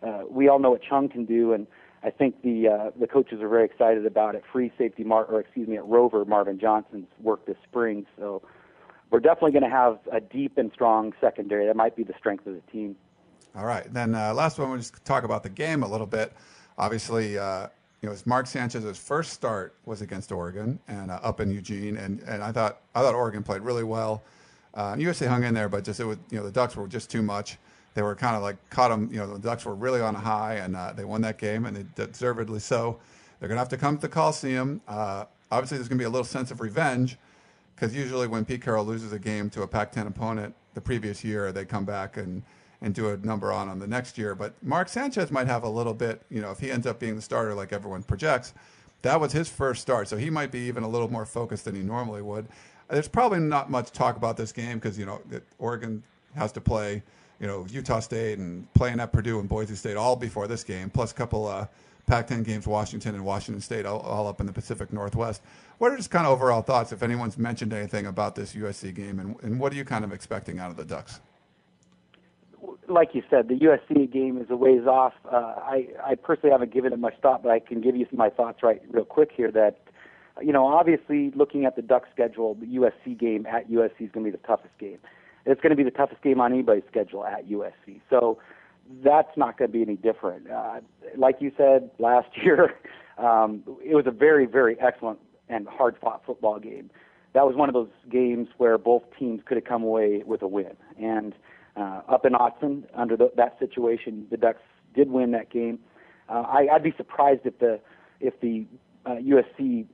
Uh, 0.02 0.22
we 0.28 0.48
all 0.48 0.58
know 0.58 0.70
what 0.70 0.80
Chung 0.82 1.10
can 1.10 1.26
do, 1.26 1.52
and 1.52 1.66
I 2.02 2.08
think 2.08 2.40
the 2.42 2.68
uh, 2.68 2.90
the 2.98 3.06
coaches 3.06 3.42
are 3.42 3.48
very 3.48 3.66
excited 3.66 4.06
about 4.06 4.34
it. 4.34 4.42
Free 4.50 4.72
safety, 4.78 5.04
Mar- 5.04 5.26
or 5.26 5.40
excuse 5.40 5.68
me, 5.68 5.76
at 5.76 5.84
Rover, 5.84 6.24
Marvin 6.24 6.58
Johnson's 6.58 7.08
work 7.20 7.44
this 7.44 7.58
spring, 7.68 8.06
so 8.18 8.40
we're 9.10 9.20
definitely 9.20 9.52
going 9.52 9.64
to 9.64 9.76
have 9.76 9.98
a 10.10 10.20
deep 10.20 10.56
and 10.56 10.72
strong 10.72 11.12
secondary. 11.20 11.66
That 11.66 11.76
might 11.76 11.94
be 11.94 12.04
the 12.04 12.14
strength 12.18 12.46
of 12.46 12.54
the 12.54 12.62
team. 12.72 12.96
All 13.54 13.66
right. 13.66 13.92
Then 13.92 14.14
uh, 14.14 14.32
last 14.32 14.58
one, 14.58 14.70
we'll 14.70 14.78
just 14.78 15.04
talk 15.04 15.24
about 15.24 15.42
the 15.42 15.50
game 15.50 15.82
a 15.82 15.88
little 15.88 16.06
bit. 16.06 16.32
Obviously, 16.78 17.36
uh, 17.36 17.66
you 18.00 18.06
know, 18.06 18.12
it 18.12 18.14
was 18.14 18.26
Mark 18.26 18.46
Sanchez's 18.46 18.98
first 18.98 19.32
start 19.32 19.74
was 19.84 20.00
against 20.00 20.32
Oregon 20.32 20.78
and 20.88 21.10
uh, 21.10 21.20
up 21.22 21.40
in 21.40 21.50
Eugene, 21.50 21.96
and, 21.98 22.20
and 22.20 22.42
I 22.42 22.50
thought 22.50 22.80
I 22.94 23.02
thought 23.02 23.14
Oregon 23.14 23.42
played 23.42 23.60
really 23.60 23.84
well. 23.84 24.22
Uh, 24.72 24.94
USC 24.94 25.26
hung 25.26 25.44
in 25.44 25.52
there, 25.52 25.68
but 25.68 25.84
just 25.84 26.00
it 26.00 26.04
was 26.04 26.18
you 26.30 26.38
know 26.38 26.44
the 26.44 26.50
Ducks 26.50 26.76
were 26.76 26.88
just 26.88 27.10
too 27.10 27.22
much. 27.22 27.58
They 27.94 28.02
were 28.02 28.14
kind 28.14 28.36
of 28.36 28.42
like 28.42 28.56
caught 28.70 28.88
them. 28.88 29.10
You 29.12 29.18
know, 29.18 29.34
the 29.34 29.38
Ducks 29.38 29.66
were 29.66 29.74
really 29.74 30.00
on 30.00 30.14
a 30.14 30.18
high, 30.18 30.54
and 30.54 30.76
uh, 30.76 30.92
they 30.92 31.04
won 31.04 31.20
that 31.22 31.38
game, 31.38 31.66
and 31.66 31.76
they 31.76 32.06
deservedly 32.06 32.60
so. 32.60 32.98
They're 33.38 33.48
gonna 33.48 33.58
have 33.58 33.68
to 33.70 33.76
come 33.76 33.96
to 33.96 34.02
the 34.02 34.08
Coliseum. 34.08 34.80
Uh, 34.88 35.26
obviously, 35.50 35.76
there's 35.76 35.88
gonna 35.88 35.98
be 35.98 36.04
a 36.04 36.10
little 36.10 36.24
sense 36.24 36.50
of 36.50 36.60
revenge 36.60 37.18
because 37.74 37.94
usually 37.94 38.26
when 38.26 38.44
Pete 38.44 38.62
Carroll 38.62 38.84
loses 38.84 39.12
a 39.12 39.18
game 39.18 39.48
to 39.50 39.62
a 39.62 39.66
Pac-10 39.66 40.06
opponent 40.06 40.54
the 40.74 40.80
previous 40.80 41.24
year, 41.24 41.50
they 41.50 41.64
come 41.64 41.84
back 41.84 42.18
and 42.18 42.42
and 42.82 42.94
do 42.94 43.10
a 43.10 43.16
number 43.18 43.52
on 43.52 43.68
him 43.68 43.78
the 43.78 43.86
next 43.86 44.16
year. 44.16 44.34
But 44.34 44.54
Mark 44.62 44.88
Sanchez 44.88 45.30
might 45.30 45.46
have 45.46 45.62
a 45.62 45.68
little 45.68 45.94
bit, 45.94 46.22
you 46.30 46.40
know, 46.40 46.50
if 46.50 46.58
he 46.58 46.70
ends 46.70 46.86
up 46.86 46.98
being 46.98 47.16
the 47.16 47.22
starter 47.22 47.54
like 47.54 47.72
everyone 47.72 48.02
projects, 48.02 48.54
that 49.02 49.20
was 49.20 49.32
his 49.32 49.48
first 49.48 49.82
start. 49.82 50.08
So 50.08 50.16
he 50.16 50.30
might 50.30 50.50
be 50.50 50.60
even 50.60 50.82
a 50.82 50.88
little 50.88 51.10
more 51.10 51.26
focused 51.26 51.64
than 51.64 51.74
he 51.74 51.82
normally 51.82 52.22
would. 52.22 52.46
There's 52.88 53.08
probably 53.08 53.40
not 53.40 53.70
much 53.70 53.92
talk 53.92 54.16
about 54.16 54.36
this 54.36 54.52
game 54.52 54.78
because, 54.78 54.98
you 54.98 55.06
know, 55.06 55.20
Oregon 55.58 56.02
has 56.34 56.52
to 56.52 56.60
play, 56.60 57.02
you 57.38 57.46
know, 57.46 57.66
Utah 57.70 58.00
State 58.00 58.38
and 58.38 58.72
playing 58.74 58.98
at 59.00 59.12
Purdue 59.12 59.38
and 59.40 59.48
Boise 59.48 59.76
State 59.76 59.96
all 59.96 60.16
before 60.16 60.48
this 60.48 60.64
game, 60.64 60.90
plus 60.90 61.12
a 61.12 61.14
couple 61.14 61.46
uh, 61.46 61.66
Pac-10 62.06 62.44
games, 62.44 62.66
Washington 62.66 63.14
and 63.14 63.24
Washington 63.24 63.60
State, 63.60 63.86
all, 63.86 64.00
all, 64.00 64.26
up 64.26 64.40
in 64.40 64.46
the 64.46 64.52
Pacific 64.52 64.92
Northwest. 64.92 65.42
What 65.78 65.92
are 65.92 65.96
just 65.96 66.10
kind 66.10 66.26
of 66.26 66.32
overall 66.32 66.62
thoughts, 66.62 66.90
if 66.90 67.02
anyone's 67.02 67.38
mentioned 67.38 67.72
anything 67.72 68.06
about 68.06 68.34
this 68.34 68.54
USC 68.54 68.92
game, 68.94 69.20
and, 69.20 69.36
and 69.42 69.60
what 69.60 69.72
are 69.72 69.76
you 69.76 69.84
kind 69.84 70.04
of 70.04 70.12
expecting 70.12 70.58
out 70.58 70.70
of 70.70 70.76
the 70.76 70.84
Ducks? 70.84 71.20
Like 72.90 73.10
you 73.14 73.22
said, 73.30 73.48
the 73.48 73.54
USC 73.54 74.10
game 74.12 74.38
is 74.38 74.46
a 74.50 74.56
ways 74.56 74.86
off. 74.86 75.12
Uh, 75.30 75.54
I, 75.58 75.88
I 76.04 76.14
personally 76.14 76.50
haven't 76.50 76.72
given 76.72 76.92
it 76.92 76.98
much 76.98 77.14
thought, 77.22 77.42
but 77.42 77.50
I 77.50 77.60
can 77.60 77.80
give 77.80 77.96
you 77.96 78.06
my 78.12 78.30
thoughts 78.30 78.62
right 78.62 78.82
real 78.90 79.04
quick 79.04 79.30
here. 79.34 79.50
That 79.50 79.78
you 80.40 80.52
know, 80.52 80.66
obviously, 80.66 81.30
looking 81.34 81.64
at 81.64 81.76
the 81.76 81.82
Duck 81.82 82.04
schedule, 82.12 82.54
the 82.54 82.66
USC 82.66 83.18
game 83.18 83.46
at 83.46 83.70
USC 83.70 84.00
is 84.00 84.10
going 84.12 84.24
to 84.24 84.30
be 84.30 84.36
the 84.36 84.46
toughest 84.46 84.76
game. 84.78 84.98
It's 85.46 85.60
going 85.60 85.70
to 85.70 85.76
be 85.76 85.84
the 85.84 85.90
toughest 85.90 86.22
game 86.22 86.40
on 86.40 86.52
anybody's 86.52 86.84
schedule 86.90 87.24
at 87.24 87.48
USC. 87.48 88.00
So 88.10 88.38
that's 89.04 89.36
not 89.36 89.58
going 89.58 89.70
to 89.70 89.72
be 89.72 89.82
any 89.82 89.96
different. 89.96 90.50
Uh, 90.50 90.80
like 91.16 91.36
you 91.40 91.52
said 91.56 91.90
last 91.98 92.28
year, 92.42 92.74
um, 93.18 93.62
it 93.84 93.94
was 93.94 94.06
a 94.06 94.10
very, 94.10 94.46
very 94.46 94.78
excellent 94.80 95.18
and 95.48 95.66
hard-fought 95.66 96.22
football 96.24 96.58
game. 96.58 96.90
That 97.32 97.46
was 97.46 97.54
one 97.54 97.68
of 97.68 97.74
those 97.74 97.90
games 98.10 98.48
where 98.58 98.76
both 98.76 99.02
teams 99.18 99.42
could 99.44 99.56
have 99.56 99.64
come 99.64 99.82
away 99.82 100.22
with 100.26 100.42
a 100.42 100.48
win, 100.48 100.76
and 101.00 101.32
uh, 101.80 102.02
up 102.08 102.24
in 102.24 102.32
Autzen 102.32 102.84
under 102.94 103.16
the, 103.16 103.30
that 103.36 103.58
situation. 103.58 104.26
The 104.30 104.36
Ducks 104.36 104.62
did 104.94 105.10
win 105.10 105.30
that 105.32 105.50
game. 105.50 105.78
Uh, 106.28 106.42
I, 106.42 106.68
I'd 106.72 106.82
be 106.82 106.94
surprised 106.96 107.42
if 107.44 107.58
the 107.58 107.80
if 108.20 108.38
the 108.40 108.66
uh, 109.06 109.16
USC 109.16 109.86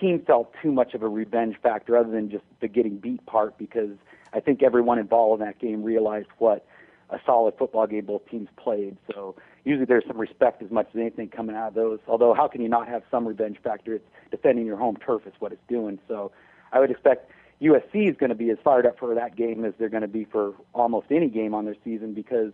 team 0.00 0.22
felt 0.26 0.52
too 0.62 0.72
much 0.72 0.94
of 0.94 1.02
a 1.02 1.08
revenge 1.08 1.56
factor 1.62 1.96
other 1.96 2.10
than 2.10 2.30
just 2.30 2.44
the 2.60 2.68
getting 2.68 2.96
beat 2.96 3.24
part 3.26 3.58
because 3.58 3.90
I 4.32 4.40
think 4.40 4.62
everyone 4.62 4.98
involved 4.98 5.40
in 5.40 5.46
that 5.46 5.58
game 5.58 5.82
realized 5.82 6.28
what 6.38 6.64
a 7.10 7.18
solid 7.26 7.54
football 7.58 7.86
game 7.86 8.06
both 8.06 8.26
teams 8.30 8.48
played. 8.56 8.96
So 9.12 9.34
usually 9.64 9.84
there's 9.84 10.04
some 10.06 10.18
respect 10.18 10.62
as 10.62 10.70
much 10.70 10.88
as 10.94 11.00
anything 11.00 11.28
coming 11.28 11.54
out 11.54 11.68
of 11.68 11.74
those. 11.74 11.98
Although 12.08 12.32
how 12.32 12.48
can 12.48 12.62
you 12.62 12.68
not 12.68 12.88
have 12.88 13.02
some 13.10 13.28
revenge 13.28 13.58
factor? 13.62 13.94
It's 13.94 14.08
defending 14.30 14.64
your 14.64 14.78
home 14.78 14.96
turf 14.96 15.22
is 15.26 15.34
what 15.38 15.52
it's 15.52 15.62
doing. 15.68 15.98
So 16.08 16.32
I 16.72 16.80
would 16.80 16.90
expect 16.90 17.30
USC 17.62 18.10
is 18.10 18.16
going 18.16 18.30
to 18.30 18.36
be 18.36 18.50
as 18.50 18.58
fired 18.64 18.86
up 18.86 18.98
for 18.98 19.14
that 19.14 19.36
game 19.36 19.64
as 19.64 19.72
they're 19.78 19.88
going 19.88 20.02
to 20.02 20.08
be 20.08 20.24
for 20.24 20.54
almost 20.74 21.06
any 21.10 21.28
game 21.28 21.54
on 21.54 21.64
their 21.64 21.76
season 21.84 22.12
because 22.12 22.52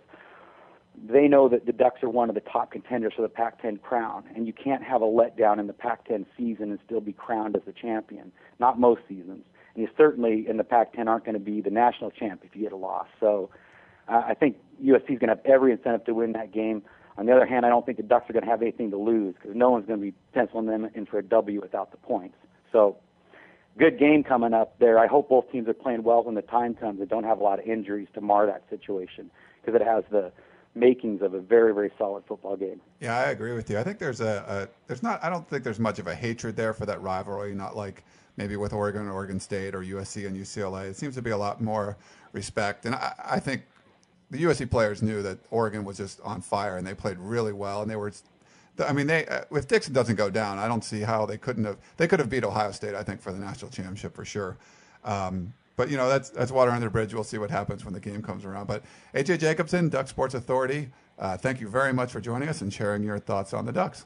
they 1.10 1.28
know 1.28 1.48
that 1.48 1.66
the 1.66 1.72
Ducks 1.72 2.02
are 2.02 2.10
one 2.10 2.28
of 2.28 2.34
the 2.34 2.40
top 2.40 2.72
contenders 2.72 3.12
for 3.14 3.22
the 3.22 3.28
Pac-10 3.28 3.80
crown, 3.82 4.24
and 4.34 4.46
you 4.46 4.52
can't 4.52 4.82
have 4.82 5.00
a 5.00 5.06
letdown 5.06 5.58
in 5.58 5.66
the 5.66 5.72
Pac-10 5.72 6.26
season 6.36 6.70
and 6.70 6.78
still 6.84 7.00
be 7.00 7.12
crowned 7.12 7.56
as 7.56 7.62
the 7.66 7.72
champion. 7.72 8.32
Not 8.58 8.78
most 8.80 9.02
seasons, 9.08 9.44
and 9.74 9.82
you 9.82 9.88
certainly 9.96 10.46
in 10.48 10.56
the 10.56 10.64
Pac-10 10.64 11.06
aren't 11.06 11.24
going 11.24 11.34
to 11.34 11.40
be 11.40 11.60
the 11.60 11.70
national 11.70 12.10
champ 12.10 12.42
if 12.44 12.54
you 12.54 12.62
get 12.62 12.72
a 12.72 12.76
loss. 12.76 13.06
So 13.20 13.50
uh, 14.08 14.22
I 14.26 14.34
think 14.34 14.56
USC 14.82 15.10
is 15.10 15.18
going 15.18 15.28
to 15.28 15.36
have 15.36 15.46
every 15.46 15.72
incentive 15.72 16.04
to 16.06 16.14
win 16.14 16.32
that 16.32 16.52
game. 16.52 16.82
On 17.16 17.26
the 17.26 17.32
other 17.32 17.46
hand, 17.46 17.64
I 17.64 17.68
don't 17.68 17.86
think 17.86 17.96
the 17.96 18.04
Ducks 18.04 18.28
are 18.28 18.32
going 18.32 18.44
to 18.44 18.50
have 18.50 18.62
anything 18.62 18.90
to 18.90 18.98
lose 18.98 19.34
because 19.34 19.56
no 19.56 19.70
one's 19.70 19.86
going 19.86 20.00
to 20.00 20.04
be 20.04 20.14
penciling 20.32 20.66
them 20.66 20.88
in 20.94 21.06
for 21.06 21.18
a 21.18 21.22
W 21.22 21.60
without 21.60 21.90
the 21.90 21.96
points. 21.96 22.36
So 22.72 22.96
good 23.78 23.98
game 23.98 24.24
coming 24.24 24.52
up 24.52 24.78
there. 24.78 24.98
I 24.98 25.06
hope 25.06 25.28
both 25.28 25.50
teams 25.50 25.68
are 25.68 25.74
playing 25.74 26.02
well 26.02 26.22
when 26.24 26.34
the 26.34 26.42
time 26.42 26.74
comes 26.74 27.00
and 27.00 27.08
don't 27.08 27.24
have 27.24 27.38
a 27.38 27.42
lot 27.42 27.58
of 27.60 27.66
injuries 27.66 28.08
to 28.14 28.20
mar 28.20 28.46
that 28.46 28.64
situation 28.68 29.30
because 29.60 29.80
it 29.80 29.84
has 29.84 30.04
the 30.10 30.32
makings 30.74 31.22
of 31.22 31.34
a 31.34 31.40
very 31.40 31.72
very 31.72 31.90
solid 31.98 32.24
football 32.26 32.56
game. 32.56 32.80
Yeah, 33.00 33.16
I 33.16 33.30
agree 33.30 33.52
with 33.52 33.70
you. 33.70 33.78
I 33.78 33.82
think 33.82 33.98
there's 33.98 34.20
a, 34.20 34.44
a 34.48 34.86
there's 34.86 35.02
not 35.02 35.22
I 35.22 35.30
don't 35.30 35.48
think 35.48 35.64
there's 35.64 35.78
much 35.78 35.98
of 35.98 36.06
a 36.06 36.14
hatred 36.14 36.56
there 36.56 36.72
for 36.72 36.86
that 36.86 37.00
rivalry. 37.00 37.54
Not 37.54 37.76
like 37.76 38.04
maybe 38.36 38.56
with 38.56 38.72
Oregon, 38.72 39.02
and 39.02 39.10
Oregon 39.10 39.40
State, 39.40 39.74
or 39.74 39.82
USC 39.82 40.26
and 40.26 40.36
UCLA. 40.36 40.88
It 40.90 40.96
seems 40.96 41.14
to 41.16 41.22
be 41.22 41.30
a 41.30 41.36
lot 41.36 41.60
more 41.60 41.96
respect, 42.32 42.86
and 42.86 42.94
I, 42.94 43.12
I 43.24 43.40
think 43.40 43.62
the 44.30 44.42
USC 44.44 44.70
players 44.70 45.02
knew 45.02 45.22
that 45.22 45.38
Oregon 45.50 45.84
was 45.84 45.96
just 45.96 46.20
on 46.20 46.40
fire, 46.40 46.76
and 46.76 46.86
they 46.86 46.94
played 46.94 47.18
really 47.18 47.52
well, 47.52 47.82
and 47.82 47.90
they 47.90 47.96
were 47.96 48.12
I 48.80 48.92
mean, 48.92 49.06
they 49.06 49.26
uh, 49.26 49.44
if 49.52 49.66
Dixon 49.68 49.92
doesn't 49.92 50.16
go 50.16 50.30
down, 50.30 50.58
I 50.58 50.68
don't 50.68 50.84
see 50.84 51.00
how 51.00 51.26
they 51.26 51.38
couldn't 51.38 51.64
have. 51.64 51.78
They 51.96 52.06
could 52.06 52.20
have 52.20 52.30
beat 52.30 52.44
Ohio 52.44 52.72
State, 52.72 52.94
I 52.94 53.02
think, 53.02 53.20
for 53.20 53.32
the 53.32 53.38
national 53.38 53.70
championship 53.70 54.14
for 54.14 54.24
sure. 54.24 54.56
Um, 55.04 55.52
but 55.76 55.90
you 55.90 55.96
know 55.96 56.08
that's 56.08 56.30
that's 56.30 56.50
water 56.50 56.70
under 56.70 56.86
the 56.86 56.90
bridge. 56.90 57.14
We'll 57.14 57.24
see 57.24 57.38
what 57.38 57.50
happens 57.50 57.84
when 57.84 57.94
the 57.94 58.00
game 58.00 58.22
comes 58.22 58.44
around. 58.44 58.66
But 58.66 58.82
AJ 59.14 59.40
Jacobson, 59.40 59.88
Duck 59.88 60.08
Sports 60.08 60.34
Authority, 60.34 60.90
uh, 61.18 61.36
thank 61.36 61.60
you 61.60 61.68
very 61.68 61.92
much 61.92 62.12
for 62.12 62.20
joining 62.20 62.48
us 62.48 62.60
and 62.62 62.72
sharing 62.72 63.02
your 63.02 63.18
thoughts 63.18 63.54
on 63.54 63.64
the 63.64 63.72
Ducks. 63.72 64.04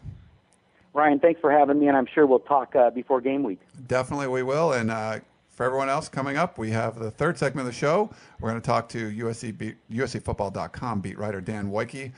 Ryan, 0.94 1.18
thanks 1.18 1.40
for 1.40 1.50
having 1.50 1.80
me, 1.80 1.88
and 1.88 1.96
I'm 1.96 2.06
sure 2.06 2.26
we'll 2.26 2.40
talk 2.40 2.76
uh, 2.76 2.90
before 2.90 3.20
game 3.22 3.42
week. 3.42 3.60
Definitely, 3.86 4.28
we 4.28 4.42
will. 4.42 4.74
And 4.74 4.90
uh, 4.90 5.20
for 5.48 5.64
everyone 5.64 5.88
else 5.88 6.08
coming 6.08 6.36
up, 6.36 6.58
we 6.58 6.70
have 6.70 6.98
the 6.98 7.10
third 7.10 7.38
segment 7.38 7.66
of 7.66 7.72
the 7.72 7.78
show. 7.78 8.10
We're 8.40 8.50
going 8.50 8.60
to 8.60 8.66
talk 8.66 8.88
to 8.90 9.10
USC 9.10 9.56
beat, 9.56 9.76
USCFootball.com 9.90 11.00
beat 11.00 11.18
writer 11.18 11.40
Dan 11.40 11.70
Woike 11.70 12.12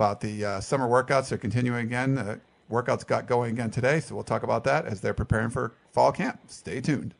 about 0.00 0.22
the 0.22 0.42
uh, 0.42 0.60
summer 0.60 0.88
workouts. 0.88 1.28
They're 1.28 1.36
continuing 1.36 1.84
again. 1.84 2.16
Uh, 2.16 2.38
workouts 2.70 3.06
got 3.06 3.26
going 3.26 3.52
again 3.52 3.70
today, 3.70 4.00
so 4.00 4.14
we'll 4.14 4.24
talk 4.24 4.42
about 4.42 4.64
that 4.64 4.86
as 4.86 5.02
they're 5.02 5.12
preparing 5.12 5.50
for 5.50 5.74
fall 5.92 6.10
camp. 6.10 6.40
Stay 6.46 6.80
tuned. 6.80 7.14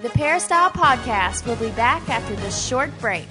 The 0.00 0.10
Peristyle 0.14 0.70
Podcast 0.70 1.46
will 1.46 1.56
be 1.56 1.68
back 1.72 2.08
after 2.08 2.34
this 2.36 2.66
short 2.66 2.90
break. 3.00 3.28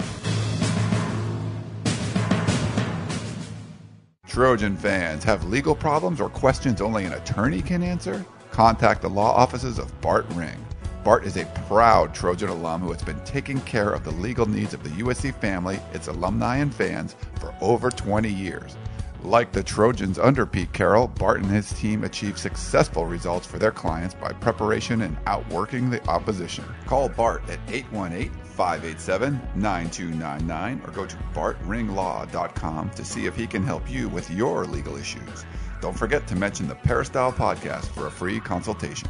Trojan 4.28 4.78
fans 4.78 5.24
have 5.24 5.44
legal 5.46 5.74
problems 5.74 6.22
or 6.22 6.30
questions 6.30 6.80
only 6.80 7.06
an 7.06 7.14
attorney 7.14 7.64
can 7.64 7.82
answer? 7.82 8.24
Contact 8.52 9.02
the 9.02 9.10
law 9.10 9.34
offices 9.34 9.80
of 9.80 10.00
Bart 10.02 10.28
Ring. 10.34 10.64
Bart 11.04 11.26
is 11.26 11.38
a 11.38 11.46
proud 11.68 12.14
Trojan 12.14 12.50
alum 12.50 12.82
who 12.82 12.92
has 12.92 13.02
been 13.02 13.20
taking 13.24 13.62
care 13.62 13.92
of 13.92 14.04
the 14.04 14.12
legal 14.12 14.46
needs 14.46 14.74
of 14.74 14.84
the 14.84 14.90
USC 14.90 15.34
family, 15.36 15.80
its 15.94 16.08
alumni, 16.08 16.58
and 16.58 16.74
fans 16.74 17.16
for 17.40 17.56
over 17.62 17.90
20 17.90 18.30
years. 18.30 18.76
Like 19.24 19.52
the 19.52 19.64
Trojans 19.64 20.20
under 20.20 20.46
Pete 20.46 20.72
Carroll, 20.72 21.08
Bart 21.08 21.42
and 21.42 21.50
his 21.50 21.72
team 21.74 22.04
achieved 22.04 22.38
successful 22.38 23.06
results 23.06 23.46
for 23.46 23.60
their 23.60 23.72
clients 23.72 24.14
by 24.14 24.32
preparation 24.34 25.02
and 25.02 25.18
outworking 25.26 25.90
the 25.90 26.06
opposition. 26.08 26.64
Call 26.86 27.10
Bart 27.10 27.44
at 27.50 27.60
818 27.68 28.32
587 28.44 29.42
9299 29.56 30.82
or 30.86 30.92
go 30.92 31.06
to 31.06 31.16
bartringlaw.com 31.34 32.90
to 32.92 33.06
see 33.06 33.26
if 33.26 33.36
he 33.36 33.48
can 33.48 33.64
help 33.64 33.90
you 33.90 34.10
with 34.10 34.30
your 34.32 34.66
legal 34.66 34.96
issues. 34.96 35.46
Don't 35.82 35.98
forget 35.98 36.28
to 36.28 36.36
mention 36.36 36.68
the 36.68 36.76
Peristyle 36.76 37.32
Podcast 37.32 37.86
for 37.88 38.08
a 38.08 38.12
free 38.12 38.40
consultation. 38.40 39.10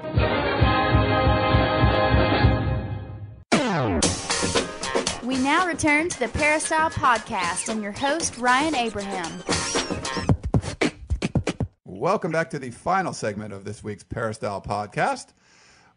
We 5.31 5.37
now 5.37 5.65
return 5.65 6.09
to 6.09 6.19
the 6.19 6.27
Peristyle 6.27 6.89
Podcast 6.89 7.69
and 7.69 7.81
your 7.81 7.93
host, 7.93 8.37
Ryan 8.37 8.75
Abraham. 8.75 9.41
Welcome 11.85 12.33
back 12.33 12.49
to 12.49 12.59
the 12.59 12.69
final 12.69 13.13
segment 13.13 13.53
of 13.53 13.63
this 13.63 13.81
week's 13.81 14.03
Peristyle 14.03 14.61
Podcast. 14.61 15.27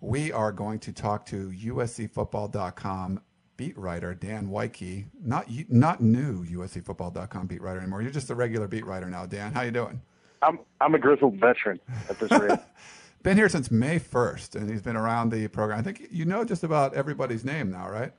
We 0.01 0.31
are 0.31 0.53
going 0.53 0.79
to 0.79 0.93
talk 0.93 1.27
to 1.27 1.49
USCFootball.com 1.49 3.23
beat 3.57 3.77
writer 3.77 4.15
Dan 4.15 4.51
Woike, 4.51 5.07
not 5.21 5.49
not 5.69 6.01
new 6.01 6.45
USCFootball.com 6.45 7.49
beat 7.49 7.61
writer 7.61 7.81
anymore. 7.81 8.03
You're 8.03 8.13
just 8.13 8.31
a 8.31 8.37
regular 8.37 8.69
beat 8.69 8.87
writer 8.87 9.11
now, 9.11 9.27
Dan. 9.27 9.53
How 9.53 9.63
you 9.63 9.73
doing? 9.73 10.01
I'm 10.43 10.61
I'm 10.81 10.95
a 10.95 10.99
grizzled 11.01 11.41
veteran 11.41 11.81
at 12.09 12.21
this 12.21 12.31
rate. 12.31 12.61
been 13.25 13.37
here 13.37 13.49
since 13.49 13.73
May 13.73 13.99
1st, 13.99 14.55
and 14.55 14.71
he's 14.71 14.83
been 14.83 14.95
around 14.95 15.31
the 15.31 15.49
program. 15.49 15.81
I 15.81 15.83
think 15.83 16.07
you 16.13 16.25
know 16.25 16.45
just 16.45 16.63
about 16.63 16.95
everybody's 16.95 17.45
name 17.45 17.73
now, 17.73 17.91
right? 17.91 18.13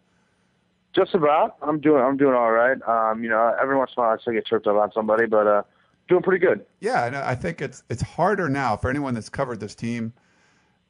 Just 0.96 1.14
about. 1.14 1.58
I'm 1.62 1.80
doing. 1.80 2.02
I'm 2.02 2.16
doing 2.16 2.36
all 2.36 2.52
right. 2.52 2.78
Um, 2.88 3.24
you 3.24 3.30
know, 3.30 3.54
every 3.62 3.78
once 3.78 3.92
in 3.96 4.02
a 4.02 4.06
while 4.06 4.16
I 4.18 4.22
still 4.22 4.34
get 4.34 4.46
tripped 4.46 4.66
up 4.66 4.78
on 4.78 4.92
somebody, 4.94 5.26
but 5.26 5.46
uh, 5.46 5.64
doing 6.08 6.24
pretty 6.24 6.46
good. 6.46 6.66
Yeah, 6.80 7.06
and 7.06 7.16
I 7.16 7.36
think 7.36 7.62
it's 7.62 7.84
it's 7.90 8.02
harder 8.02 8.48
now 8.48 8.78
for 8.78 8.90
anyone 8.90 9.14
that's 9.14 9.30
covered 9.30 9.60
this 9.60 9.76
team. 9.76 10.14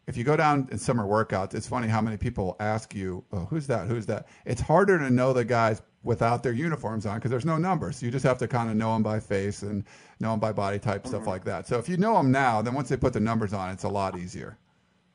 If 0.07 0.15
you 0.15 0.23
go 0.23 0.37
down 0.37 0.67
in 0.71 0.77
summer 0.77 1.05
workouts, 1.05 1.55
it's 1.55 1.67
funny 1.67 1.87
how 1.87 1.99
many 1.99 2.17
people 2.17 2.55
ask 2.59 2.93
you, 2.93 3.23
oh, 3.33 3.45
"Who's 3.45 3.65
that? 3.67 3.87
Who's 3.87 4.05
that?" 4.05 4.27
It's 4.45 4.61
harder 4.61 4.99
to 4.99 5.09
know 5.09 5.33
the 5.33 5.43
guys 5.43 5.81
without 6.03 6.43
their 6.43 6.53
uniforms 6.53 7.07
on 7.07 7.15
because 7.15 7.31
there's 7.31 7.45
no 7.45 7.57
numbers. 7.57 8.03
You 8.03 8.11
just 8.11 8.25
have 8.25 8.37
to 8.37 8.47
kind 8.47 8.69
of 8.69 8.75
know 8.75 8.93
them 8.93 9.01
by 9.01 9.19
face 9.19 9.63
and 9.63 9.83
know 10.19 10.31
them 10.31 10.39
by 10.39 10.53
body 10.53 10.77
type, 10.77 11.01
mm-hmm. 11.01 11.09
stuff 11.09 11.25
like 11.25 11.43
that. 11.45 11.65
So 11.67 11.79
if 11.79 11.89
you 11.89 11.97
know 11.97 12.13
them 12.13 12.31
now, 12.31 12.61
then 12.61 12.75
once 12.75 12.89
they 12.89 12.97
put 12.97 13.13
the 13.13 13.19
numbers 13.19 13.53
on, 13.53 13.71
it's 13.71 13.85
a 13.85 13.89
lot 13.89 14.17
easier. 14.19 14.59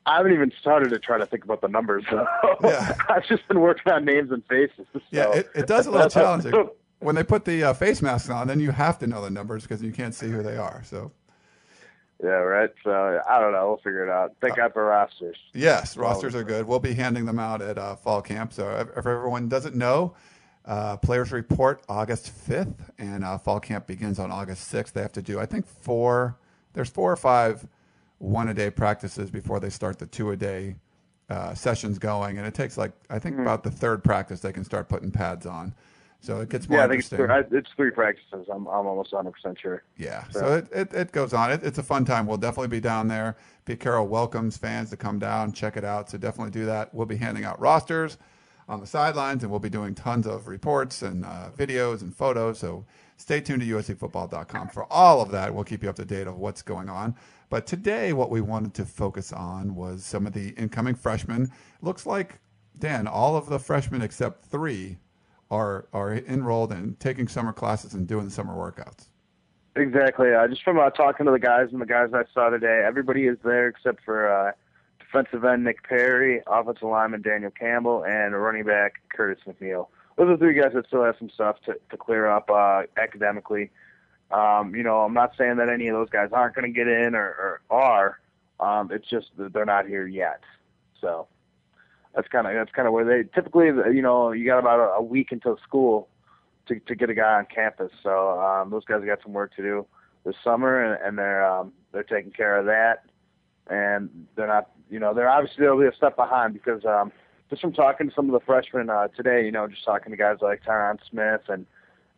I 0.05 0.17
haven't 0.17 0.33
even 0.33 0.51
started 0.59 0.89
to 0.89 0.99
try 0.99 1.17
to 1.17 1.25
think 1.25 1.43
about 1.43 1.61
the 1.61 1.67
numbers. 1.67 2.05
So 2.61 2.69
yeah. 2.69 2.95
I've 3.09 3.25
just 3.25 3.47
been 3.47 3.59
working 3.59 3.91
on 3.91 4.05
names 4.05 4.31
and 4.31 4.45
faces. 4.45 4.85
So. 4.93 5.01
Yeah, 5.09 5.31
it, 5.31 5.49
it 5.55 5.67
does 5.67 5.87
a 5.87 5.91
little 5.91 6.09
challenging. 6.09 6.69
when 6.99 7.15
they 7.15 7.23
put 7.23 7.43
the 7.43 7.63
uh, 7.63 7.73
face 7.73 8.03
masks 8.03 8.29
on, 8.29 8.47
then 8.47 8.59
you 8.59 8.69
have 8.69 8.99
to 8.99 9.07
know 9.07 9.23
the 9.23 9.31
numbers 9.31 9.63
because 9.63 9.81
you 9.81 9.91
can't 9.91 10.13
see 10.13 10.29
who 10.29 10.43
they 10.43 10.57
are. 10.57 10.83
So. 10.85 11.11
Yeah, 12.23 12.29
right. 12.29 12.69
So 12.83 13.19
I 13.27 13.39
don't 13.39 13.51
know. 13.51 13.69
We'll 13.69 13.77
figure 13.77 14.05
it 14.05 14.11
out. 14.11 14.33
Thank 14.41 14.53
uh, 14.53 14.57
God 14.57 14.73
for 14.73 14.85
rosters. 14.85 15.37
Yes, 15.53 15.97
rosters 15.97 16.35
are 16.35 16.43
good. 16.43 16.67
We'll 16.67 16.79
be 16.79 16.93
handing 16.93 17.25
them 17.25 17.39
out 17.39 17.63
at 17.63 17.79
uh, 17.79 17.95
fall 17.95 18.21
camp. 18.21 18.53
So 18.53 18.69
if, 18.75 18.89
if 18.89 19.07
everyone 19.07 19.49
doesn't 19.49 19.75
know, 19.75 20.13
uh, 20.65 20.97
players 20.97 21.31
report 21.31 21.83
August 21.89 22.31
5th, 22.47 22.75
and 22.99 23.23
uh, 23.23 23.37
fall 23.39 23.59
camp 23.59 23.87
begins 23.87 24.19
on 24.19 24.31
August 24.31 24.71
6th. 24.71 24.93
They 24.93 25.01
have 25.01 25.13
to 25.13 25.21
do, 25.21 25.39
I 25.39 25.47
think, 25.47 25.65
four. 25.65 26.37
There's 26.73 26.89
four 26.89 27.11
or 27.11 27.17
five 27.17 27.65
one 28.21 28.49
a 28.49 28.53
day 28.53 28.69
practices 28.69 29.31
before 29.31 29.59
they 29.59 29.69
start 29.69 29.97
the 29.97 30.05
two 30.05 30.31
a 30.31 30.37
day 30.37 30.75
uh, 31.29 31.53
sessions 31.55 31.97
going, 31.97 32.37
and 32.37 32.45
it 32.45 32.53
takes 32.53 32.77
like 32.77 32.91
I 33.09 33.19
think 33.19 33.35
mm-hmm. 33.35 33.43
about 33.43 33.63
the 33.63 33.71
third 33.71 34.03
practice 34.03 34.41
they 34.41 34.53
can 34.53 34.63
start 34.63 34.89
putting 34.89 35.11
pads 35.11 35.45
on. 35.45 35.73
So 36.19 36.39
it 36.39 36.49
gets 36.49 36.69
more 36.69 36.77
yeah, 36.77 36.85
I 36.85 36.87
think 36.87 36.99
it's 36.99 37.09
three, 37.09 37.27
it's 37.51 37.71
three, 37.75 37.89
practices. 37.89 38.47
I'm, 38.47 38.67
I'm 38.67 38.85
almost 38.85 39.11
100 39.11 39.31
percent 39.31 39.59
sure. 39.59 39.83
Yeah, 39.97 40.23
so, 40.29 40.39
so 40.39 40.53
it, 40.53 40.67
it, 40.71 40.93
it, 40.93 41.11
goes 41.11 41.33
on. 41.33 41.51
It, 41.51 41.63
it's 41.63 41.79
a 41.79 41.83
fun 41.83 42.05
time. 42.05 42.27
We'll 42.27 42.37
definitely 42.37 42.67
be 42.67 42.79
down 42.79 43.07
there. 43.07 43.37
Pete 43.65 43.79
Carroll 43.79 44.07
welcomes 44.07 44.55
fans 44.55 44.91
to 44.91 44.97
come 44.97 45.17
down, 45.17 45.51
check 45.51 45.77
it 45.77 45.83
out. 45.83 46.11
So 46.11 46.19
definitely 46.19 46.51
do 46.51 46.65
that. 46.67 46.93
We'll 46.93 47.07
be 47.07 47.17
handing 47.17 47.43
out 47.43 47.59
rosters 47.59 48.19
on 48.69 48.79
the 48.79 48.85
sidelines, 48.85 49.41
and 49.41 49.49
we'll 49.49 49.59
be 49.59 49.69
doing 49.69 49.95
tons 49.95 50.27
of 50.27 50.47
reports 50.47 51.01
and 51.01 51.25
uh, 51.25 51.49
videos 51.57 52.01
and 52.01 52.15
photos. 52.15 52.59
So 52.59 52.85
stay 53.17 53.41
tuned 53.41 53.61
to 53.63 53.67
USCFootball.com 53.67 54.69
for 54.69 54.85
all 54.93 55.21
of 55.21 55.31
that. 55.31 55.55
We'll 55.55 55.63
keep 55.63 55.81
you 55.81 55.89
up 55.89 55.95
to 55.95 56.05
date 56.05 56.27
of 56.27 56.37
what's 56.37 56.61
going 56.61 56.87
on. 56.87 57.15
But 57.51 57.67
today, 57.67 58.13
what 58.13 58.29
we 58.29 58.39
wanted 58.39 58.73
to 58.75 58.85
focus 58.85 59.33
on 59.33 59.75
was 59.75 60.05
some 60.05 60.25
of 60.25 60.31
the 60.31 60.51
incoming 60.51 60.95
freshmen. 60.95 61.51
Looks 61.81 62.05
like, 62.05 62.39
Dan, 62.79 63.07
all 63.07 63.35
of 63.35 63.47
the 63.47 63.59
freshmen 63.59 64.01
except 64.01 64.45
three 64.45 64.97
are 65.51 65.85
are 65.91 66.13
enrolled 66.13 66.71
and 66.71 66.97
taking 66.97 67.27
summer 67.27 67.51
classes 67.51 67.93
and 67.93 68.07
doing 68.07 68.29
summer 68.29 68.53
workouts. 68.55 69.09
Exactly. 69.75 70.33
Uh, 70.33 70.47
just 70.47 70.63
from 70.63 70.79
uh, 70.79 70.89
talking 70.91 71.25
to 71.25 71.31
the 71.33 71.39
guys 71.39 71.67
and 71.73 71.81
the 71.81 71.85
guys 71.85 72.11
I 72.13 72.23
saw 72.33 72.49
today, 72.49 72.83
everybody 72.85 73.27
is 73.27 73.37
there 73.43 73.67
except 73.67 74.01
for 74.05 74.31
uh, 74.31 74.53
defensive 74.99 75.43
end 75.43 75.65
Nick 75.65 75.83
Perry, 75.83 76.41
offensive 76.47 76.87
lineman 76.87 77.21
Daniel 77.21 77.51
Campbell, 77.51 78.05
and 78.05 78.33
running 78.33 78.63
back 78.63 79.01
Curtis 79.13 79.43
McNeal. 79.45 79.87
Those 80.17 80.29
are 80.29 80.37
three 80.37 80.53
guys 80.53 80.71
that 80.73 80.87
still 80.87 81.03
have 81.03 81.15
some 81.19 81.29
stuff 81.29 81.57
to, 81.65 81.75
to 81.89 81.97
clear 81.97 82.27
up 82.27 82.49
uh, 82.49 82.83
academically. 82.95 83.71
Um, 84.31 84.75
you 84.75 84.83
know, 84.83 85.01
I'm 85.01 85.13
not 85.13 85.33
saying 85.37 85.57
that 85.57 85.69
any 85.69 85.87
of 85.87 85.95
those 85.95 86.09
guys 86.09 86.29
aren't 86.31 86.55
going 86.55 86.71
to 86.71 86.77
get 86.77 86.87
in 86.87 87.15
or, 87.15 87.27
or 87.27 87.61
are. 87.69 88.19
Um, 88.59 88.91
it's 88.91 89.09
just 89.09 89.27
that 89.37 89.53
they're 89.53 89.65
not 89.65 89.87
here 89.87 90.07
yet. 90.07 90.41
So 90.99 91.27
that's 92.15 92.27
kind 92.27 92.47
of 92.47 92.53
that's 92.53 92.71
kind 92.71 92.87
of 92.87 92.93
where 92.93 93.05
they 93.05 93.27
typically, 93.33 93.67
you 93.67 94.01
know, 94.01 94.31
you 94.31 94.45
got 94.45 94.59
about 94.59 94.79
a, 94.79 94.93
a 94.93 95.01
week 95.01 95.31
until 95.31 95.57
school 95.63 96.07
to 96.67 96.79
to 96.79 96.95
get 96.95 97.09
a 97.09 97.13
guy 97.13 97.33
on 97.39 97.45
campus. 97.53 97.91
So 98.03 98.39
um, 98.39 98.69
those 98.69 98.85
guys 98.85 99.01
got 99.05 99.19
some 99.23 99.33
work 99.33 99.55
to 99.55 99.61
do 99.61 99.85
this 100.25 100.35
summer, 100.43 100.83
and, 100.83 101.03
and 101.03 101.17
they're 101.17 101.45
um, 101.45 101.73
they're 101.91 102.03
taking 102.03 102.31
care 102.31 102.57
of 102.57 102.65
that. 102.65 103.05
And 103.67 104.27
they're 104.35 104.47
not, 104.47 104.69
you 104.89 104.99
know, 104.99 105.13
they're 105.13 105.29
obviously 105.29 105.63
they'll 105.63 105.79
be 105.79 105.85
a 105.85 105.95
step 105.95 106.15
behind 106.15 106.53
because 106.53 106.83
um, 106.85 107.11
just 107.49 107.61
from 107.61 107.73
talking 107.73 108.09
to 108.09 108.15
some 108.15 108.25
of 108.25 108.33
the 108.33 108.45
freshmen 108.45 108.89
uh, 108.89 109.07
today, 109.09 109.45
you 109.45 109.51
know, 109.51 109.67
just 109.67 109.85
talking 109.85 110.11
to 110.11 110.17
guys 110.17 110.37
like 110.41 110.63
Tyron 110.63 110.97
Smith 111.09 111.41
and 111.47 111.65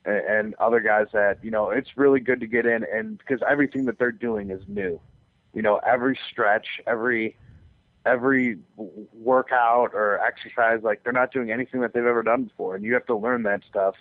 and, 0.06 0.56
other 0.56 0.80
guys 0.80 1.08
that 1.14 1.38
you 1.44 1.52
know 1.52 1.70
it's 1.70 1.92
really 1.96 2.20
good 2.20 2.40
to 2.40 2.48
get 2.48 2.66
in 2.66 2.86
and 2.94 3.18
because 3.18 3.42
everything 3.50 3.86
that 3.86 3.98
they're 3.98 4.12
doing 4.12 4.50
is 4.50 4.62
new. 4.68 5.00
You 5.54 5.62
know 5.62 5.80
every 5.86 6.18
stretch 6.32 6.68
every 6.88 7.38
every 8.06 8.58
workout 8.78 9.92
or 9.94 10.20
exercise 10.20 10.82
like 10.84 11.04
they're 11.04 11.14
not 11.14 11.32
doing 11.32 11.52
anything 11.52 11.80
that 11.82 11.94
they've 11.94 12.06
ever 12.06 12.22
done 12.22 12.44
before 12.44 12.76
and 12.76 12.84
you 12.84 12.94
have 12.94 13.06
to 13.06 13.16
learn 13.16 13.44
that 13.44 13.62
stuff 13.70 13.96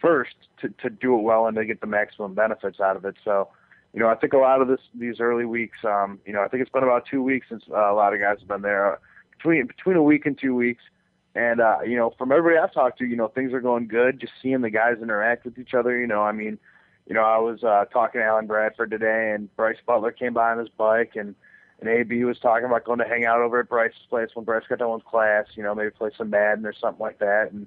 first 0.00 0.34
to 0.60 0.68
to 0.80 0.90
do 0.90 1.16
it 1.16 1.22
well 1.22 1.46
and 1.46 1.56
to 1.56 1.64
get 1.64 1.80
the 1.80 1.86
maximum 1.86 2.34
benefits 2.34 2.80
out 2.80 2.96
of 2.96 3.04
it. 3.04 3.14
So 3.24 3.48
you 3.92 4.00
know 4.00 4.08
i 4.08 4.14
think 4.14 4.32
a 4.32 4.38
lot 4.38 4.60
of 4.60 4.68
this 4.68 4.80
these 4.94 5.20
early 5.20 5.44
weeks 5.44 5.78
um 5.84 6.18
you 6.26 6.32
know 6.32 6.42
i 6.42 6.48
think 6.48 6.60
it's 6.60 6.70
been 6.70 6.82
about 6.82 7.06
two 7.06 7.22
weeks 7.22 7.46
since 7.48 7.62
uh, 7.70 7.92
a 7.92 7.94
lot 7.94 8.12
of 8.12 8.20
guys 8.20 8.38
have 8.40 8.48
been 8.48 8.62
there. 8.62 8.98
Between 9.36 9.66
between 9.66 9.96
a 9.96 10.02
week 10.02 10.26
and 10.26 10.38
two 10.38 10.54
weeks 10.54 10.82
And 11.34 11.60
uh, 11.60 11.78
you 11.84 11.96
know, 11.96 12.14
from 12.16 12.30
everybody 12.30 12.58
I've 12.58 12.72
talked 12.72 12.98
to, 12.98 13.06
you 13.06 13.16
know, 13.16 13.28
things 13.28 13.52
are 13.52 13.60
going 13.60 13.88
good. 13.88 14.20
Just 14.20 14.34
seeing 14.40 14.60
the 14.60 14.70
guys 14.70 14.96
interact 15.02 15.44
with 15.44 15.58
each 15.58 15.74
other, 15.74 15.98
you 15.98 16.06
know, 16.06 16.22
I 16.22 16.32
mean, 16.32 16.58
you 17.06 17.14
know, 17.14 17.22
I 17.22 17.38
was 17.38 17.62
uh, 17.64 17.84
talking 17.86 18.20
to 18.20 18.24
Allen 18.24 18.46
Bradford 18.46 18.90
today, 18.90 19.32
and 19.34 19.54
Bryce 19.56 19.78
Butler 19.84 20.12
came 20.12 20.32
by 20.32 20.52
on 20.52 20.58
his 20.58 20.68
bike, 20.68 21.12
and 21.16 21.34
and 21.80 21.88
AB 21.88 22.24
was 22.24 22.38
talking 22.38 22.66
about 22.66 22.84
going 22.84 23.00
to 23.00 23.04
hang 23.04 23.24
out 23.24 23.40
over 23.40 23.60
at 23.60 23.68
Bryce's 23.68 24.06
place 24.08 24.30
when 24.34 24.44
Bryce 24.44 24.62
got 24.68 24.78
done 24.78 24.92
with 24.92 25.04
class. 25.04 25.46
You 25.54 25.64
know, 25.64 25.74
maybe 25.74 25.90
play 25.90 26.10
some 26.16 26.30
Madden 26.30 26.64
or 26.64 26.72
something 26.72 27.02
like 27.02 27.18
that. 27.18 27.50
And 27.50 27.66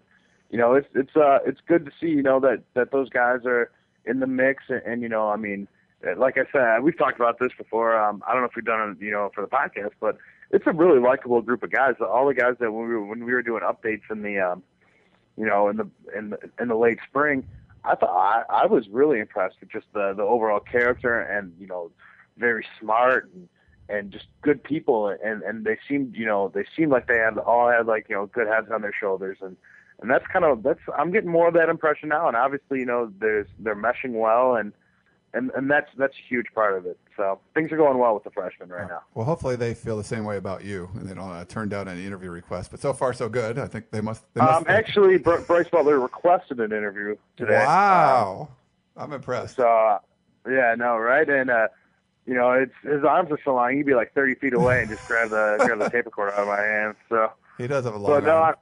you 0.50 0.58
know, 0.58 0.74
it's 0.74 0.88
it's 0.96 1.16
uh 1.16 1.40
it's 1.46 1.60
good 1.68 1.86
to 1.86 1.92
see 2.00 2.08
you 2.08 2.24
know 2.24 2.40
that 2.40 2.64
that 2.74 2.92
those 2.92 3.10
guys 3.10 3.42
are 3.46 3.70
in 4.06 4.22
the 4.22 4.28
mix, 4.28 4.64
and, 4.70 4.82
and 4.86 5.02
you 5.02 5.10
know, 5.10 5.30
I 5.30 5.36
mean, 5.36 5.68
like 6.16 6.38
I 6.38 6.46
said, 6.52 6.84
we've 6.84 6.98
talked 6.98 7.20
about 7.20 7.40
this 7.40 7.52
before. 7.58 7.98
Um, 7.98 8.24
I 8.26 8.32
don't 8.32 8.42
know 8.42 8.48
if 8.48 8.56
we've 8.56 8.66
done 8.66 8.92
it, 8.92 9.04
you 9.04 9.12
know, 9.12 9.30
for 9.36 9.42
the 9.42 9.48
podcast, 9.48 9.92
but 10.00 10.18
it's 10.52 10.66
a 10.68 10.72
really 10.72 11.00
likable 11.00 11.42
group 11.42 11.64
of 11.64 11.72
guys. 11.72 11.96
All 12.00 12.28
the 12.28 12.34
guys 12.34 12.56
that 12.60 12.72
when 12.72 12.88
we 12.88 12.96
were 12.96 13.06
when 13.06 13.26
we 13.26 13.34
were 13.34 13.42
doing 13.42 13.62
updates 13.64 14.04
in 14.10 14.22
the, 14.22 14.40
um, 14.40 14.64
you 15.38 15.46
know, 15.46 15.68
in 15.68 15.78
the 15.78 15.88
in 16.16 16.30
the, 16.32 16.40
in 16.60 16.68
the 16.70 16.76
late 16.76 17.00
spring, 17.10 17.46
I 17.84 17.96
thought 17.96 18.10
I, 18.50 18.64
I 18.64 18.66
was 18.66 18.88
really 18.90 19.20
impressed 19.20 19.58
with 19.60 19.72
just 19.72 19.88
the 19.94 20.14
the 20.16 20.24
overall 20.24 20.60
character 20.60 21.20
and 21.20 21.54
you 21.60 21.68
know, 21.68 21.92
very 22.38 22.66
smart 22.80 23.30
and 23.34 23.50
and 23.90 24.12
just 24.12 24.26
good 24.42 24.64
people. 24.64 25.08
And 25.08 25.42
and 25.44 25.66
they 25.66 25.78
seemed 25.88 26.16
you 26.16 26.26
know 26.26 26.52
they 26.54 26.66
seemed 26.76 26.92
like 26.92 27.08
they 27.08 27.18
had 27.18 27.38
all 27.38 27.70
had 27.70 27.86
like 27.86 28.08
you 28.10 28.16
know 28.16 28.28
good 28.28 28.48
heads 28.48 28.68
on 28.74 28.82
their 28.82 28.94
shoulders. 28.98 29.40
And 29.42 29.58
and 30.02 30.10
that's 30.10 30.26
kind 30.32 30.46
of 30.46 30.64
that's 30.64 30.80
I'm 30.98 31.12
getting 31.12 31.32
more 31.32 31.50
of 31.50 31.54
that 31.56 31.70
impression 31.70 32.10
now. 32.10 32.28
And 32.28 32.38
obviously 32.38 32.80
you 32.80 32.86
know 32.86 33.12
there's 33.20 33.48
they're 33.60 33.76
meshing 33.76 34.14
well 34.14 34.56
and 34.56 34.72
and 35.38 35.52
and 35.56 35.70
that's 35.70 35.90
that's 35.98 36.16
a 36.16 36.28
huge 36.28 36.48
part 36.54 36.78
of 36.78 36.86
it. 36.86 36.98
So 37.16 37.40
things 37.54 37.72
are 37.72 37.78
going 37.78 37.98
well 37.98 38.14
with 38.14 38.24
the 38.24 38.32
freshmen 38.32 38.70
right 38.70 38.88
now. 38.88 39.02
Well, 39.14 39.26
hopefully 39.26 39.56
they 39.56 39.74
feel 39.74 39.98
the 39.98 40.04
same 40.04 40.26
way 40.26 40.38
about 40.38 40.64
you, 40.64 40.90
and 40.96 41.08
they 41.08 41.14
don't 41.14 41.32
uh, 41.32 41.46
turn 41.46 41.70
down 41.70 41.88
any 41.88 42.06
interview 42.06 42.30
requests. 42.30 42.68
But 42.68 42.80
so 42.80 42.94
far, 42.94 43.14
so 43.14 43.30
good. 43.30 43.60
I 43.60 43.68
think 43.68 43.92
they 43.92 44.02
must. 44.02 44.24
They 44.34 44.42
must 44.42 44.58
um, 44.58 44.66
actually, 44.68 45.18
Br- 45.18 45.42
Bryce 45.42 45.70
Butler 45.70 46.00
requested 46.00 46.60
an 46.60 46.72
interview 46.72 47.16
today. 47.38 47.64
Wow, 47.66 48.50
um, 48.96 49.04
I'm 49.04 49.14
impressed. 49.14 49.56
So, 49.56 49.68
uh, 49.68 50.00
yeah, 50.50 50.76
no, 50.78 50.98
right, 50.98 51.28
and 51.30 51.50
uh, 51.50 51.68
you 52.26 52.34
know, 52.34 52.52
it's 52.52 52.74
his 52.84 53.04
arms 53.04 53.32
are 53.32 53.40
so 53.44 53.56
long, 53.56 53.76
he'd 53.76 53.86
be 53.86 53.96
like 53.96 54.14
30 54.14 54.36
feet 54.36 54.54
away 54.54 54.82
and 54.82 54.90
just 54.90 55.08
grab 55.08 55.30
the 55.30 55.56
grab 55.60 55.80
the 55.80 55.90
tape 55.92 56.06
recorder 56.06 56.34
out 56.34 56.42
of 56.42 56.48
my 56.48 56.62
hand. 56.62 56.96
So 57.10 57.32
he 57.58 57.68
does 57.68 57.86
have 57.86 57.96
a 57.96 57.98
long. 57.98 58.22
So, 58.22 58.26
no, 58.26 58.38
I, 58.38 58.54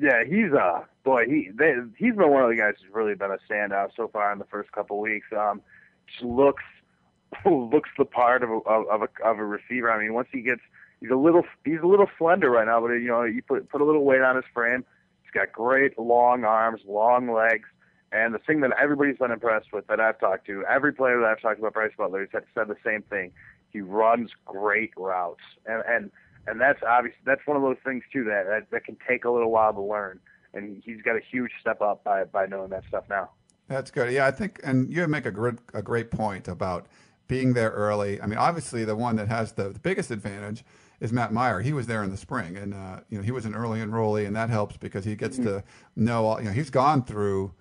yeah, 0.00 0.24
he's 0.24 0.52
uh 0.52 0.82
boy, 1.04 1.24
he 1.26 1.50
they, 1.54 1.74
he's 1.96 2.14
been 2.14 2.30
one 2.30 2.42
of 2.42 2.50
the 2.50 2.56
guys 2.56 2.74
who's 2.80 2.94
really 2.94 3.14
been 3.14 3.30
a 3.30 3.38
standout 3.50 3.90
so 3.96 4.08
far 4.08 4.32
in 4.32 4.38
the 4.38 4.44
first 4.44 4.70
couple 4.72 5.00
weeks. 5.00 5.26
Um, 5.36 5.60
just 6.06 6.22
looks 6.22 6.62
looks 7.46 7.90
the 7.98 8.04
part 8.04 8.42
of 8.42 8.50
a, 8.50 8.54
of 8.54 9.02
a 9.02 9.08
of 9.24 9.38
a 9.38 9.44
receiver. 9.44 9.90
I 9.90 10.02
mean, 10.02 10.14
once 10.14 10.28
he 10.32 10.42
gets 10.42 10.60
he's 11.00 11.10
a 11.10 11.16
little 11.16 11.44
he's 11.64 11.80
a 11.82 11.86
little 11.86 12.08
slender 12.18 12.50
right 12.50 12.66
now, 12.66 12.80
but 12.80 12.92
you 12.92 13.08
know 13.08 13.22
you 13.22 13.42
put 13.42 13.68
put 13.68 13.80
a 13.80 13.84
little 13.84 14.04
weight 14.04 14.22
on 14.22 14.36
his 14.36 14.44
frame. 14.54 14.84
He's 15.22 15.32
got 15.32 15.52
great 15.52 15.98
long 15.98 16.44
arms, 16.44 16.80
long 16.86 17.30
legs, 17.32 17.68
and 18.12 18.34
the 18.34 18.38
thing 18.38 18.60
that 18.60 18.70
everybody's 18.78 19.18
been 19.18 19.30
impressed 19.30 19.72
with 19.72 19.86
that 19.88 20.00
I've 20.00 20.18
talked 20.18 20.46
to, 20.46 20.64
every 20.64 20.92
player 20.92 21.20
that 21.20 21.26
I've 21.26 21.40
talked 21.40 21.58
about 21.58 21.74
Bryce 21.74 21.92
Butler 21.96 22.26
has 22.32 22.42
said 22.54 22.68
the 22.68 22.76
same 22.84 23.02
thing. 23.02 23.32
He 23.70 23.80
runs 23.80 24.30
great 24.46 24.92
routes, 24.96 25.42
and 25.66 25.82
and 25.86 26.10
and 26.48 26.60
that's 26.60 26.82
obvious. 26.82 27.14
That's 27.24 27.40
one 27.46 27.56
of 27.56 27.62
those 27.62 27.76
things 27.84 28.04
too 28.12 28.24
that, 28.24 28.44
that 28.46 28.70
that 28.70 28.84
can 28.84 28.96
take 29.08 29.24
a 29.24 29.30
little 29.30 29.50
while 29.50 29.72
to 29.72 29.80
learn. 29.80 30.20
And 30.54 30.82
he's 30.84 31.02
got 31.02 31.16
a 31.16 31.20
huge 31.20 31.52
step 31.60 31.80
up 31.80 32.04
by 32.04 32.24
by 32.24 32.46
knowing 32.46 32.70
that 32.70 32.84
stuff 32.88 33.04
now. 33.08 33.30
That's 33.68 33.90
good. 33.90 34.12
Yeah, 34.12 34.26
I 34.26 34.30
think, 34.30 34.60
and 34.64 34.92
you 34.92 35.06
make 35.08 35.26
a 35.26 35.30
great, 35.30 35.56
a 35.74 35.82
great 35.82 36.10
point 36.10 36.48
about 36.48 36.86
being 37.28 37.52
there 37.52 37.70
early. 37.70 38.20
I 38.20 38.26
mean, 38.26 38.38
obviously, 38.38 38.84
the 38.84 38.96
one 38.96 39.16
that 39.16 39.28
has 39.28 39.52
the, 39.52 39.68
the 39.68 39.78
biggest 39.78 40.10
advantage 40.10 40.64
is 41.00 41.12
Matt 41.12 41.32
Meyer. 41.32 41.60
He 41.60 41.74
was 41.74 41.86
there 41.86 42.02
in 42.02 42.10
the 42.10 42.16
spring, 42.16 42.56
and 42.56 42.72
uh, 42.72 43.00
you 43.10 43.18
know 43.18 43.22
he 43.22 43.30
was 43.30 43.44
an 43.44 43.54
early 43.54 43.80
enrollee, 43.80 44.26
and 44.26 44.34
that 44.34 44.48
helps 44.48 44.78
because 44.78 45.04
he 45.04 45.14
gets 45.14 45.36
mm-hmm. 45.36 45.58
to 45.58 45.64
know. 45.96 46.24
All, 46.24 46.40
you 46.40 46.46
know, 46.46 46.52
he's 46.52 46.70
gone 46.70 47.04
through 47.04 47.52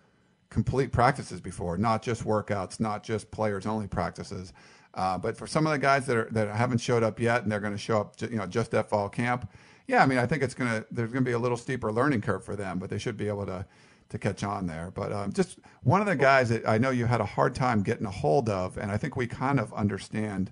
complete 0.49 0.93
practices 0.93 1.41
before, 1.41 1.77
not 1.77 2.01
just 2.01 2.23
workouts, 2.23 2.79
not 2.79 3.03
just 3.03 3.29
players 3.29 3.65
only 3.65 3.87
practices. 3.87 4.53
Uh, 4.97 5.17
but 5.17 5.37
for 5.37 5.45
some 5.45 5.67
of 5.67 5.71
the 5.71 5.77
guys 5.77 6.07
that 6.07 6.17
are 6.17 6.27
that 6.31 6.53
haven't 6.53 6.79
showed 6.79 7.03
up 7.03 7.19
yet, 7.19 7.43
and 7.43 7.51
they're 7.51 7.59
going 7.59 7.71
to 7.71 7.77
show 7.77 8.01
up, 8.01 8.19
you 8.19 8.35
know, 8.35 8.47
just 8.47 8.73
at 8.73 8.89
fall 8.89 9.07
camp. 9.07 9.49
Yeah, 9.87 10.03
I 10.03 10.07
mean, 10.07 10.17
I 10.17 10.25
think 10.25 10.43
it's 10.43 10.55
gonna 10.55 10.83
there's 10.91 11.11
going 11.11 11.23
to 11.23 11.29
be 11.29 11.33
a 11.33 11.39
little 11.39 11.55
steeper 11.55 11.91
learning 11.91 12.21
curve 12.21 12.43
for 12.43 12.55
them, 12.55 12.79
but 12.79 12.89
they 12.89 12.97
should 12.97 13.15
be 13.15 13.27
able 13.27 13.45
to 13.45 13.65
to 14.09 14.17
catch 14.17 14.43
on 14.43 14.65
there. 14.65 14.91
But 14.93 15.13
um, 15.13 15.31
just 15.31 15.59
one 15.83 16.01
of 16.01 16.07
the 16.07 16.15
guys 16.15 16.49
that 16.49 16.67
I 16.67 16.79
know 16.79 16.89
you 16.89 17.05
had 17.05 17.21
a 17.21 17.25
hard 17.25 17.53
time 17.53 17.83
getting 17.83 18.07
a 18.07 18.11
hold 18.11 18.49
of, 18.49 18.77
and 18.77 18.91
I 18.91 18.97
think 18.97 19.15
we 19.15 19.27
kind 19.27 19.59
of 19.59 19.71
understand 19.73 20.51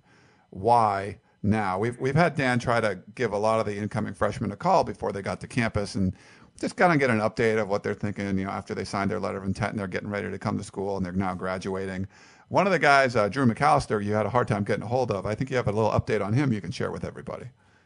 why 0.52 1.18
now. 1.42 1.80
We've 1.80 2.00
we've 2.00 2.16
had 2.16 2.36
Dan 2.36 2.60
try 2.60 2.80
to 2.80 3.00
give 3.16 3.34
a 3.34 3.38
lot 3.38 3.60
of 3.60 3.66
the 3.66 3.76
incoming 3.76 4.14
freshmen 4.14 4.52
a 4.52 4.56
call 4.56 4.84
before 4.84 5.12
they 5.12 5.24
got 5.24 5.42
to 5.42 5.48
campus 5.48 5.96
and 5.96 6.14
just 6.60 6.76
kind 6.78 6.94
of 6.94 7.00
get 7.00 7.10
an 7.10 7.20
update 7.20 7.60
of 7.60 7.68
what 7.68 7.82
they're 7.82 7.94
thinking. 7.96 8.38
You 8.38 8.46
know, 8.46 8.52
after 8.52 8.76
they 8.76 8.86
signed 8.86 9.10
their 9.10 9.20
letter 9.20 9.38
of 9.38 9.44
intent 9.44 9.72
and 9.72 9.80
they're 9.80 9.88
getting 9.88 10.10
ready 10.10 10.30
to 10.30 10.38
come 10.38 10.58
to 10.58 10.64
school 10.64 10.98
and 10.98 11.06
they're 11.06 11.14
now 11.14 11.34
graduating. 11.34 12.08
One 12.50 12.68
of 12.68 12.72
the 12.72 12.80
guys, 12.80 13.16
uh, 13.16 13.28
Drew 13.28 13.46
McAllister, 13.46 14.04
you 14.04 14.14
had 14.14 14.26
a 14.26 14.30
hard 14.30 14.48
time 14.48 14.64
getting 14.64 14.84
a 14.84 14.88
hold 14.88 15.12
of. 15.12 15.26
I 15.26 15.34
think 15.34 15.50
you 15.50 15.56
have 15.56 15.68
a 15.68 15.72
little 15.72 15.90
update 15.90 16.24
on 16.24 16.34
him 16.34 16.54
you 16.54 16.62
can 16.62 16.72
share 16.72 16.92
with 16.92 17.04
everybody. 17.04 17.46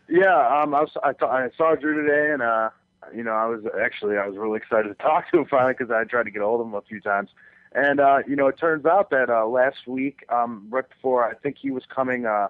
Yeah, 0.10 0.62
um, 0.62 0.74
I, 0.74 0.82
was, 0.82 0.91
I, 1.03 1.14
I 1.26 1.49
saw 1.55 1.76
Drew 1.76 2.05
today, 2.05 2.34
and 2.34 2.41
uh, 2.41 2.70
you 3.16 3.24
know, 3.24 3.32
I 3.32 3.45
was 3.45 3.62
actually 3.82 4.18
I 4.18 4.28
was 4.28 4.38
really 4.38 4.57
excited 4.57 4.89
to 4.89 4.95
talk 5.03 5.32
to 5.32 5.39
him 5.39 5.45
finally 5.45 5.74
because 5.78 5.91
I 5.91 6.03
tried 6.03 6.24
to 6.24 6.32
get 6.32 6.41
a 6.41 6.45
hold 6.45 6.62
of 6.62 6.68
him 6.68 6.74
a 6.74 6.82
few 6.82 6.99
times. 6.99 7.30
And 7.74 7.99
uh, 7.99 8.20
you 8.28 8.36
know, 8.36 8.47
it 8.47 8.57
turns 8.57 8.86
out 8.86 9.12
that 9.12 9.30
uh, 9.30 9.45
last 9.45 9.88
week, 9.88 10.26
um, 10.30 10.68
right 10.70 10.88
before 10.88 11.24
I 11.24 11.36
think 11.36 11.57
he 11.62 11.72
was 11.72 11.84
coming, 11.93 12.26
uh, 12.26 12.47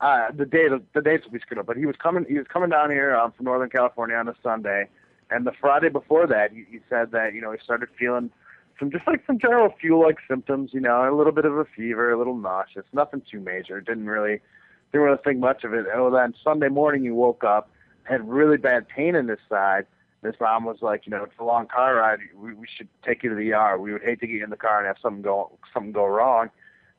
uh, 0.00 0.30
the 0.32 0.44
date 0.44 0.70
the 0.92 1.00
dates 1.00 1.24
will 1.24 1.32
be 1.32 1.38
screwed 1.40 1.58
up, 1.58 1.66
but 1.66 1.76
he 1.76 1.86
was 1.86 1.96
coming 1.96 2.26
he 2.28 2.38
was 2.38 2.46
coming 2.46 2.68
down 2.68 2.90
here 2.90 3.16
um, 3.16 3.32
from 3.32 3.46
Northern 3.46 3.70
California 3.70 4.16
on 4.16 4.28
a 4.28 4.34
Sunday, 4.42 4.88
and 5.30 5.46
the 5.46 5.52
Friday 5.58 5.88
before 5.88 6.26
that, 6.26 6.52
he, 6.52 6.64
he 6.70 6.80
said 6.90 7.10
that 7.12 7.32
you 7.32 7.40
know 7.40 7.52
he 7.52 7.58
started 7.64 7.88
feeling 7.98 8.30
some 8.78 8.90
just 8.90 9.06
like 9.06 9.22
some 9.26 9.38
general 9.38 9.72
flu-like 9.80 10.18
symptoms, 10.28 10.70
you 10.72 10.80
know, 10.80 11.08
a 11.08 11.14
little 11.14 11.32
bit 11.32 11.44
of 11.44 11.56
a 11.56 11.64
fever, 11.64 12.12
a 12.12 12.18
little 12.18 12.36
nauseous, 12.36 12.84
nothing 12.92 13.22
too 13.30 13.40
major. 13.40 13.80
Didn't 13.80 14.06
really 14.06 14.40
didn't 14.92 15.06
really 15.06 15.20
think 15.24 15.38
much 15.38 15.64
of 15.64 15.74
it. 15.74 15.86
Oh, 15.94 16.10
then 16.10 16.34
Sunday 16.42 16.68
morning 16.68 17.04
you 17.04 17.14
woke 17.14 17.44
up 17.44 17.70
had 18.04 18.26
really 18.28 18.56
bad 18.56 18.88
pain 18.88 19.14
in 19.14 19.28
his 19.28 19.38
side. 19.48 19.86
His 20.22 20.34
mom 20.40 20.64
was 20.64 20.78
like, 20.80 21.06
you 21.06 21.10
know, 21.10 21.24
it's 21.24 21.34
a 21.38 21.44
long 21.44 21.66
car 21.66 21.96
ride. 21.96 22.18
We, 22.34 22.54
we 22.54 22.66
should 22.66 22.88
take 23.04 23.22
you 23.22 23.30
to 23.30 23.36
the 23.36 23.52
ER. 23.52 23.78
We 23.78 23.92
would 23.92 24.02
hate 24.02 24.20
to 24.20 24.26
get 24.26 24.36
you 24.36 24.44
in 24.44 24.50
the 24.50 24.56
car 24.56 24.78
and 24.78 24.86
have 24.86 24.96
something 25.02 25.22
go 25.22 25.58
something 25.72 25.92
go 25.92 26.06
wrong. 26.06 26.50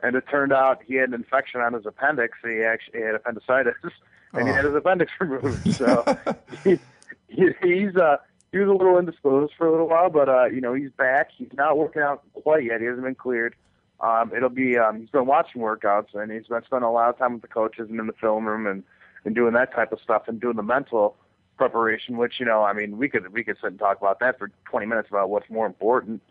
And 0.01 0.15
it 0.15 0.25
turned 0.29 0.53
out 0.53 0.81
he 0.85 0.95
had 0.95 1.09
an 1.09 1.15
infection 1.15 1.61
on 1.61 1.73
his 1.73 1.85
appendix. 1.85 2.37
He 2.43 2.61
actually 2.61 3.01
had 3.01 3.15
appendicitis, 3.15 3.75
and 4.33 4.43
oh. 4.43 4.45
he 4.45 4.51
had 4.51 4.65
his 4.65 4.75
appendix 4.75 5.11
removed. 5.19 5.73
So 5.73 6.17
he, 6.63 6.79
he, 7.27 7.49
he's 7.63 7.95
uh 7.95 8.17
he 8.55 8.61
was 8.61 8.69
a 8.69 8.71
little 8.71 8.97
indisposed 8.97 9.51
for 9.57 9.67
a 9.67 9.71
little 9.71 9.89
while, 9.89 10.09
but 10.09 10.29
uh, 10.29 10.45
you 10.45 10.61
know, 10.61 10.73
he's 10.73 10.89
back. 10.91 11.29
He's 11.35 11.51
not 11.57 11.77
working 11.77 12.01
out 12.01 12.23
quite 12.33 12.63
yet. 12.63 12.79
He 12.79 12.87
hasn't 12.87 13.03
been 13.03 13.13
cleared. 13.13 13.53
Um, 13.99 14.31
it'll 14.33 14.47
be 14.47 14.77
um, 14.77 15.01
he's 15.01 15.09
been 15.09 15.25
watching 15.25 15.61
workouts 15.61 16.13
and 16.13 16.31
he's 16.31 16.47
been 16.47 16.63
spending 16.65 16.87
a 16.87 16.91
lot 16.91 17.09
of 17.09 17.17
time 17.17 17.33
with 17.33 17.41
the 17.41 17.49
coaches 17.49 17.87
and 17.89 17.99
in 17.99 18.07
the 18.07 18.13
film 18.13 18.45
room 18.47 18.65
and 18.65 18.81
and 19.25 19.35
doing 19.35 19.53
that 19.55 19.73
type 19.73 19.91
of 19.91 19.99
stuff 19.99 20.23
and 20.27 20.39
doing 20.39 20.55
the 20.55 20.63
mental 20.63 21.17
preparation, 21.57 22.15
which 22.15 22.35
you 22.39 22.45
know, 22.45 22.63
I 22.63 22.71
mean, 22.71 22.97
we 22.97 23.09
could 23.09 23.33
we 23.33 23.43
could 23.43 23.57
sit 23.57 23.71
and 23.71 23.79
talk 23.79 23.97
about 23.99 24.21
that 24.21 24.39
for 24.39 24.49
20 24.69 24.85
minutes 24.85 25.09
about 25.09 25.29
what's 25.29 25.49
more 25.49 25.65
important. 25.65 26.21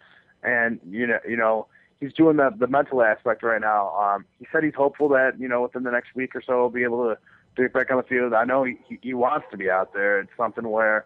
And 0.43 0.81
you 0.89 1.07
know, 1.07 1.19
you 1.29 1.37
know, 1.37 1.67
he's 2.01 2.15
doing 2.15 2.39
the 2.39 2.49
the 2.59 2.69
mental 2.69 3.03
aspect 3.03 3.43
right 3.43 3.61
now. 3.61 3.95
Um, 3.99 4.25
he 4.39 4.47
said 4.51 4.65
he's 4.65 4.75
hopeful 4.75 5.11
that 5.11 5.39
you 5.39 5.49
know 5.49 5.61
within 5.61 5.83
the 5.83 5.91
next 5.91 6.15
week 6.15 6.35
or 6.35 6.41
so 6.41 6.53
he'll 6.55 6.71
be 6.71 6.85
able 6.85 7.05
to, 7.05 7.19
to 7.57 7.63
get 7.63 7.75
back 7.75 7.91
on 7.91 7.99
the 7.99 8.03
field. 8.03 8.33
I 8.33 8.45
know 8.45 8.65
he 8.65 8.79
he 9.03 9.13
wants 9.13 9.47
to 9.51 9.59
be 9.59 9.69
out 9.69 9.93
there. 9.93 10.21
It's 10.21 10.31
something 10.39 10.67
where, 10.67 11.05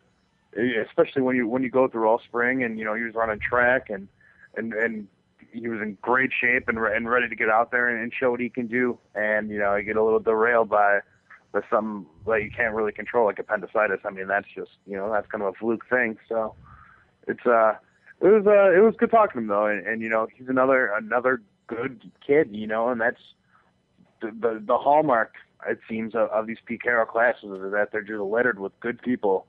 especially 0.57 1.23
when 1.23 1.37
you 1.37 1.47
when 1.47 1.63
you 1.63 1.71
go 1.71 1.89
through 1.89 2.09
all 2.09 2.21
spring 2.27 2.65
and 2.65 2.79
you 2.79 2.85
know 2.85 2.95
he 2.95 3.03
was 3.03 3.15
running 3.15 3.39
track 3.39 3.91
and 3.91 4.09
and 4.57 4.73
and 4.73 5.09
he 5.53 5.69
was 5.69 5.81
in 5.81 5.97
great 6.03 6.31
shape 6.39 6.69
and 6.69 6.79
and 6.79 7.09
ready 7.09 7.29
to 7.29 7.37
get 7.37 7.49
out 7.49 7.71
there 7.71 7.89
and, 7.89 8.03
and 8.03 8.13
show 8.19 8.31
what 8.31 8.41
he 8.41 8.49
can 8.49 8.67
do. 8.67 8.99
And 9.15 9.51
you 9.51 9.59
know, 9.59 9.77
he 9.77 9.85
get 9.85 9.97
a 9.97 10.05
little 10.05 10.21
derailed 10.21 10.69
by 10.69 11.01
by 11.53 11.61
something 11.71 12.07
that 12.27 12.43
you 12.43 12.51
can't 12.55 12.75
really 12.75 12.93
control, 12.93 13.27
like 13.27 13.39
appendicitis. 13.39 14.01
I 14.05 14.11
mean, 14.11 14.29
that's 14.29 14.49
just 14.55 14.73
you 14.87 14.97
know 14.97 15.11
that's 15.11 15.27
kind 15.29 15.43
of 15.43 15.55
a 15.55 15.59
fluke 15.59 15.89
thing. 15.89 16.19
So 16.29 16.55
it's 17.27 17.47
uh 17.47 17.75
it 18.21 18.29
was 18.29 18.47
uh 18.47 18.77
it 18.77 18.83
was 18.83 18.95
good 18.99 19.11
talking 19.11 19.35
to 19.35 19.39
him 19.39 19.47
though, 19.49 19.67
and, 19.67 19.87
and 19.87 20.03
you 20.03 20.09
know 20.09 20.27
he's 20.35 20.49
another 20.49 20.93
another 20.97 21.43
good 21.67 22.11
kid, 22.27 22.49
you 22.53 22.67
know, 22.67 22.89
and 22.89 23.01
that's 23.01 23.21
the 24.21 24.29
the, 24.29 24.63
the 24.65 24.77
hallmark 24.77 25.35
it 25.67 25.81
seems 25.89 26.15
of, 26.15 26.29
of 26.31 26.47
these 26.47 26.59
Pete 26.65 26.83
Carroll 26.83 27.07
classes 27.07 27.51
is 27.51 27.73
that 27.73 27.89
they're 27.91 28.03
just 28.03 28.21
littered 28.21 28.61
with 28.61 28.79
good 28.81 29.03
people. 29.03 29.47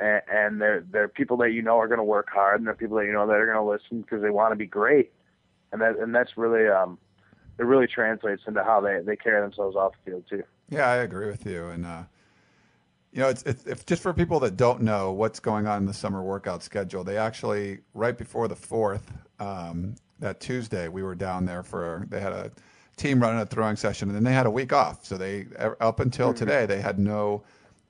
And, 0.00 0.22
and 0.32 0.60
they're 0.60 0.84
they're 0.90 1.08
people 1.08 1.36
that 1.38 1.50
you 1.50 1.62
know 1.62 1.78
are 1.78 1.88
going 1.88 1.98
to 1.98 2.04
work 2.04 2.28
hard, 2.32 2.60
and 2.60 2.66
they're 2.66 2.74
people 2.74 2.96
that 2.96 3.04
you 3.04 3.12
know 3.12 3.26
that 3.26 3.36
are 3.36 3.46
going 3.46 3.58
to 3.58 3.70
listen 3.70 4.00
because 4.00 4.22
they 4.22 4.30
want 4.30 4.52
to 4.52 4.56
be 4.56 4.66
great, 4.66 5.12
and 5.72 5.80
that 5.82 5.98
and 5.98 6.14
that's 6.14 6.36
really 6.36 6.68
um, 6.68 6.96
it 7.58 7.64
really 7.64 7.86
translates 7.86 8.42
into 8.46 8.64
how 8.64 8.80
they 8.80 9.00
they 9.04 9.16
carry 9.16 9.40
themselves 9.40 9.76
off 9.76 9.92
the 10.04 10.10
field 10.10 10.24
too. 10.28 10.42
Yeah, 10.70 10.88
I 10.88 10.96
agree 10.96 11.26
with 11.26 11.44
you. 11.44 11.66
And, 11.66 11.84
uh, 11.84 12.02
you 13.12 13.20
know, 13.20 13.28
it's, 13.28 13.42
it's, 13.42 13.66
it's, 13.66 13.84
just 13.84 14.02
for 14.02 14.14
people 14.14 14.38
that 14.40 14.56
don't 14.56 14.82
know 14.82 15.10
what's 15.10 15.40
going 15.40 15.66
on 15.66 15.78
in 15.78 15.86
the 15.86 15.92
summer 15.92 16.22
workout 16.22 16.62
schedule. 16.62 17.02
They 17.02 17.16
actually, 17.16 17.80
right 17.92 18.16
before 18.16 18.46
the 18.46 18.54
4th, 18.54 19.02
um, 19.40 19.96
that 20.20 20.38
Tuesday, 20.38 20.86
we 20.86 21.02
were 21.02 21.16
down 21.16 21.44
there 21.44 21.64
for, 21.64 22.06
they 22.08 22.20
had 22.20 22.32
a 22.32 22.52
team 22.96 23.20
running 23.20 23.40
a 23.40 23.46
throwing 23.46 23.74
session 23.74 24.08
and 24.08 24.14
then 24.14 24.22
they 24.22 24.32
had 24.32 24.46
a 24.46 24.50
week 24.50 24.72
off. 24.72 25.04
So 25.04 25.16
they, 25.16 25.46
up 25.80 25.98
until 25.98 26.28
mm-hmm. 26.28 26.38
today, 26.38 26.66
they 26.66 26.80
had 26.80 27.00
no 27.00 27.42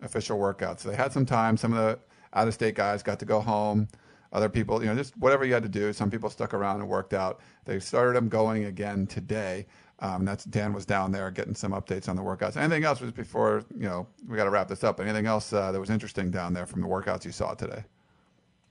official 0.02 0.38
workouts. 0.38 0.80
So 0.80 0.90
they 0.90 0.96
had 0.96 1.12
some 1.12 1.26
time. 1.26 1.56
Some 1.56 1.72
of 1.72 1.78
the 1.78 1.98
out 2.32 2.48
of 2.48 2.54
state 2.54 2.74
guys 2.74 3.02
got 3.02 3.18
to 3.20 3.24
go 3.24 3.40
home. 3.40 3.88
Other 4.32 4.48
people, 4.48 4.80
you 4.80 4.86
know, 4.88 4.94
just 4.94 5.16
whatever 5.16 5.44
you 5.44 5.52
had 5.52 5.64
to 5.64 5.68
do. 5.68 5.92
Some 5.92 6.08
people 6.08 6.30
stuck 6.30 6.54
around 6.54 6.80
and 6.80 6.88
worked 6.88 7.14
out. 7.14 7.40
They 7.64 7.80
started 7.80 8.14
them 8.14 8.28
going 8.28 8.66
again 8.66 9.06
today. 9.08 9.66
Um, 9.98 10.24
that's 10.24 10.44
Dan 10.44 10.72
was 10.72 10.86
down 10.86 11.12
there 11.12 11.30
getting 11.30 11.54
some 11.54 11.72
updates 11.72 12.08
on 12.08 12.16
the 12.16 12.22
workouts. 12.22 12.56
Anything 12.56 12.84
else 12.84 13.00
was 13.00 13.10
before 13.12 13.64
you 13.76 13.88
know 13.88 14.06
we 14.28 14.36
got 14.36 14.44
to 14.44 14.50
wrap 14.50 14.68
this 14.68 14.84
up. 14.84 15.00
Anything 15.00 15.26
else 15.26 15.52
uh, 15.52 15.72
that 15.72 15.80
was 15.80 15.90
interesting 15.90 16.30
down 16.30 16.54
there 16.54 16.64
from 16.64 16.80
the 16.80 16.86
workouts 16.86 17.24
you 17.24 17.32
saw 17.32 17.54
today? 17.54 17.84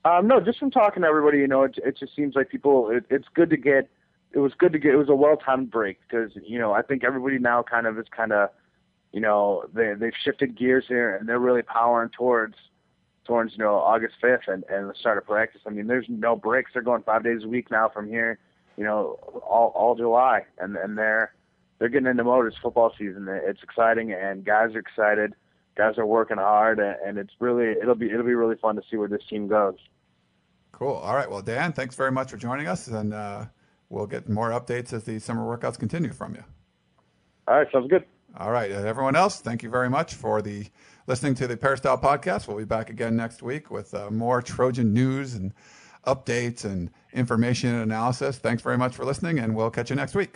Um, 0.05 0.27
no, 0.27 0.39
just 0.39 0.59
from 0.59 0.71
talking 0.71 1.03
to 1.03 1.07
everybody, 1.07 1.39
you 1.39 1.47
know, 1.47 1.63
it, 1.63 1.77
it 1.83 1.97
just 1.97 2.15
seems 2.15 2.35
like 2.35 2.49
people. 2.49 2.89
It, 2.89 3.03
it's 3.09 3.27
good 3.33 3.49
to 3.49 3.57
get. 3.57 3.89
It 4.31 4.39
was 4.39 4.53
good 4.57 4.71
to 4.73 4.79
get. 4.79 4.93
It 4.93 4.97
was 4.97 5.09
a 5.09 5.15
well-timed 5.15 5.69
break 5.69 5.99
because 6.07 6.31
you 6.43 6.57
know 6.57 6.71
I 6.71 6.81
think 6.81 7.03
everybody 7.03 7.37
now 7.37 7.63
kind 7.63 7.85
of 7.85 7.99
is 7.99 8.05
kind 8.15 8.31
of, 8.31 8.49
you 9.11 9.21
know, 9.21 9.65
they 9.73 9.93
they've 9.93 10.13
shifted 10.23 10.57
gears 10.57 10.85
here 10.87 11.15
and 11.15 11.27
they're 11.27 11.39
really 11.39 11.61
powering 11.61 12.09
towards, 12.09 12.55
towards 13.25 13.53
you 13.53 13.59
know 13.59 13.75
August 13.75 14.15
5th 14.23 14.47
and 14.47 14.63
and 14.69 14.89
the 14.89 14.95
start 14.99 15.17
of 15.17 15.25
practice. 15.25 15.61
I 15.65 15.69
mean, 15.69 15.87
there's 15.87 16.05
no 16.09 16.35
breaks. 16.35 16.71
They're 16.73 16.81
going 16.81 17.03
five 17.03 17.23
days 17.23 17.43
a 17.43 17.47
week 17.47 17.71
now 17.71 17.89
from 17.89 18.07
here, 18.07 18.39
you 18.77 18.83
know, 18.83 19.19
all 19.47 19.71
all 19.75 19.95
July, 19.95 20.45
and 20.57 20.75
and 20.75 20.97
they're 20.97 21.33
they're 21.79 21.89
getting 21.89 22.07
into 22.07 22.23
mode. 22.23 22.45
It's 22.47 22.57
football 22.57 22.93
season. 22.97 23.27
It's 23.29 23.63
exciting, 23.63 24.11
and 24.11 24.45
guys 24.45 24.75
are 24.75 24.79
excited 24.79 25.33
guys 25.79 25.97
are 25.97 26.05
working 26.05 26.37
hard, 26.37 26.79
and 26.79 27.17
it's 27.17 27.33
really 27.39 27.71
it'll 27.71 27.95
be 27.95 28.11
it'll 28.11 28.25
be 28.25 28.35
really 28.35 28.57
fun 28.57 28.75
to 28.75 28.81
see 28.91 28.97
where 28.97 29.07
this 29.07 29.21
team 29.29 29.47
goes. 29.47 29.77
Cool. 30.73 30.93
All 30.93 31.15
right. 31.15 31.29
Well, 31.29 31.41
Dan, 31.41 31.71
thanks 31.71 31.95
very 31.95 32.11
much 32.11 32.29
for 32.29 32.37
joining 32.37 32.67
us, 32.67 32.87
and 32.87 33.13
uh, 33.13 33.45
we'll 33.89 34.05
get 34.05 34.29
more 34.29 34.49
updates 34.49 34.93
as 34.93 35.05
the 35.05 35.19
summer 35.19 35.43
workouts 35.43 35.79
continue 35.79 36.11
from 36.11 36.35
you. 36.35 36.43
All 37.47 37.55
right. 37.57 37.67
Sounds 37.71 37.89
good. 37.89 38.03
All 38.37 38.51
right. 38.51 38.71
And 38.71 38.85
everyone 38.85 39.15
else, 39.15 39.41
thank 39.41 39.63
you 39.63 39.69
very 39.69 39.89
much 39.89 40.13
for 40.13 40.41
the 40.41 40.67
listening 41.07 41.35
to 41.35 41.47
the 41.47 41.57
Peristyle 41.57 41.97
podcast. 41.97 42.47
We'll 42.47 42.57
be 42.57 42.65
back 42.65 42.89
again 42.89 43.15
next 43.15 43.41
week 43.41 43.71
with 43.71 43.93
uh, 43.93 44.11
more 44.11 44.41
Trojan 44.41 44.93
news 44.93 45.33
and 45.33 45.53
updates 46.05 46.65
and 46.65 46.91
information 47.13 47.73
and 47.73 47.83
analysis. 47.83 48.37
Thanks 48.37 48.61
very 48.63 48.77
much 48.77 48.95
for 48.95 49.03
listening, 49.05 49.39
and 49.39 49.55
we'll 49.55 49.71
catch 49.71 49.89
you 49.89 49.95
next 49.95 50.15
week. 50.15 50.35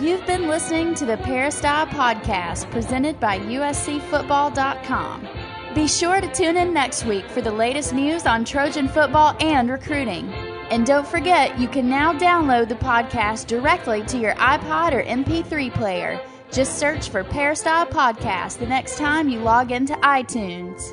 You've 0.00 0.24
been 0.26 0.48
listening 0.48 0.94
to 0.94 1.04
the 1.06 1.18
Peristyle 1.18 1.86
Podcast 1.86 2.70
presented 2.70 3.20
by 3.20 3.38
USCFootball.com. 3.40 5.28
Be 5.74 5.86
sure 5.86 6.20
to 6.20 6.32
tune 6.32 6.56
in 6.56 6.72
next 6.72 7.04
week 7.04 7.26
for 7.26 7.42
the 7.42 7.52
latest 7.52 7.92
news 7.92 8.26
on 8.26 8.44
Trojan 8.44 8.88
football 8.88 9.36
and 9.40 9.70
recruiting. 9.70 10.32
And 10.70 10.84
don't 10.84 11.06
forget, 11.06 11.58
you 11.58 11.66
can 11.66 11.88
now 11.88 12.12
download 12.12 12.68
the 12.68 12.74
podcast 12.74 13.46
directly 13.46 14.02
to 14.04 14.18
your 14.18 14.34
iPod 14.34 14.92
or 14.92 15.02
MP3 15.02 15.72
player. 15.72 16.20
Just 16.52 16.78
search 16.78 17.08
for 17.08 17.24
Peristyle 17.24 17.86
Podcast 17.86 18.58
the 18.58 18.66
next 18.66 18.98
time 18.98 19.28
you 19.28 19.40
log 19.40 19.72
into 19.72 19.94
iTunes. 19.94 20.92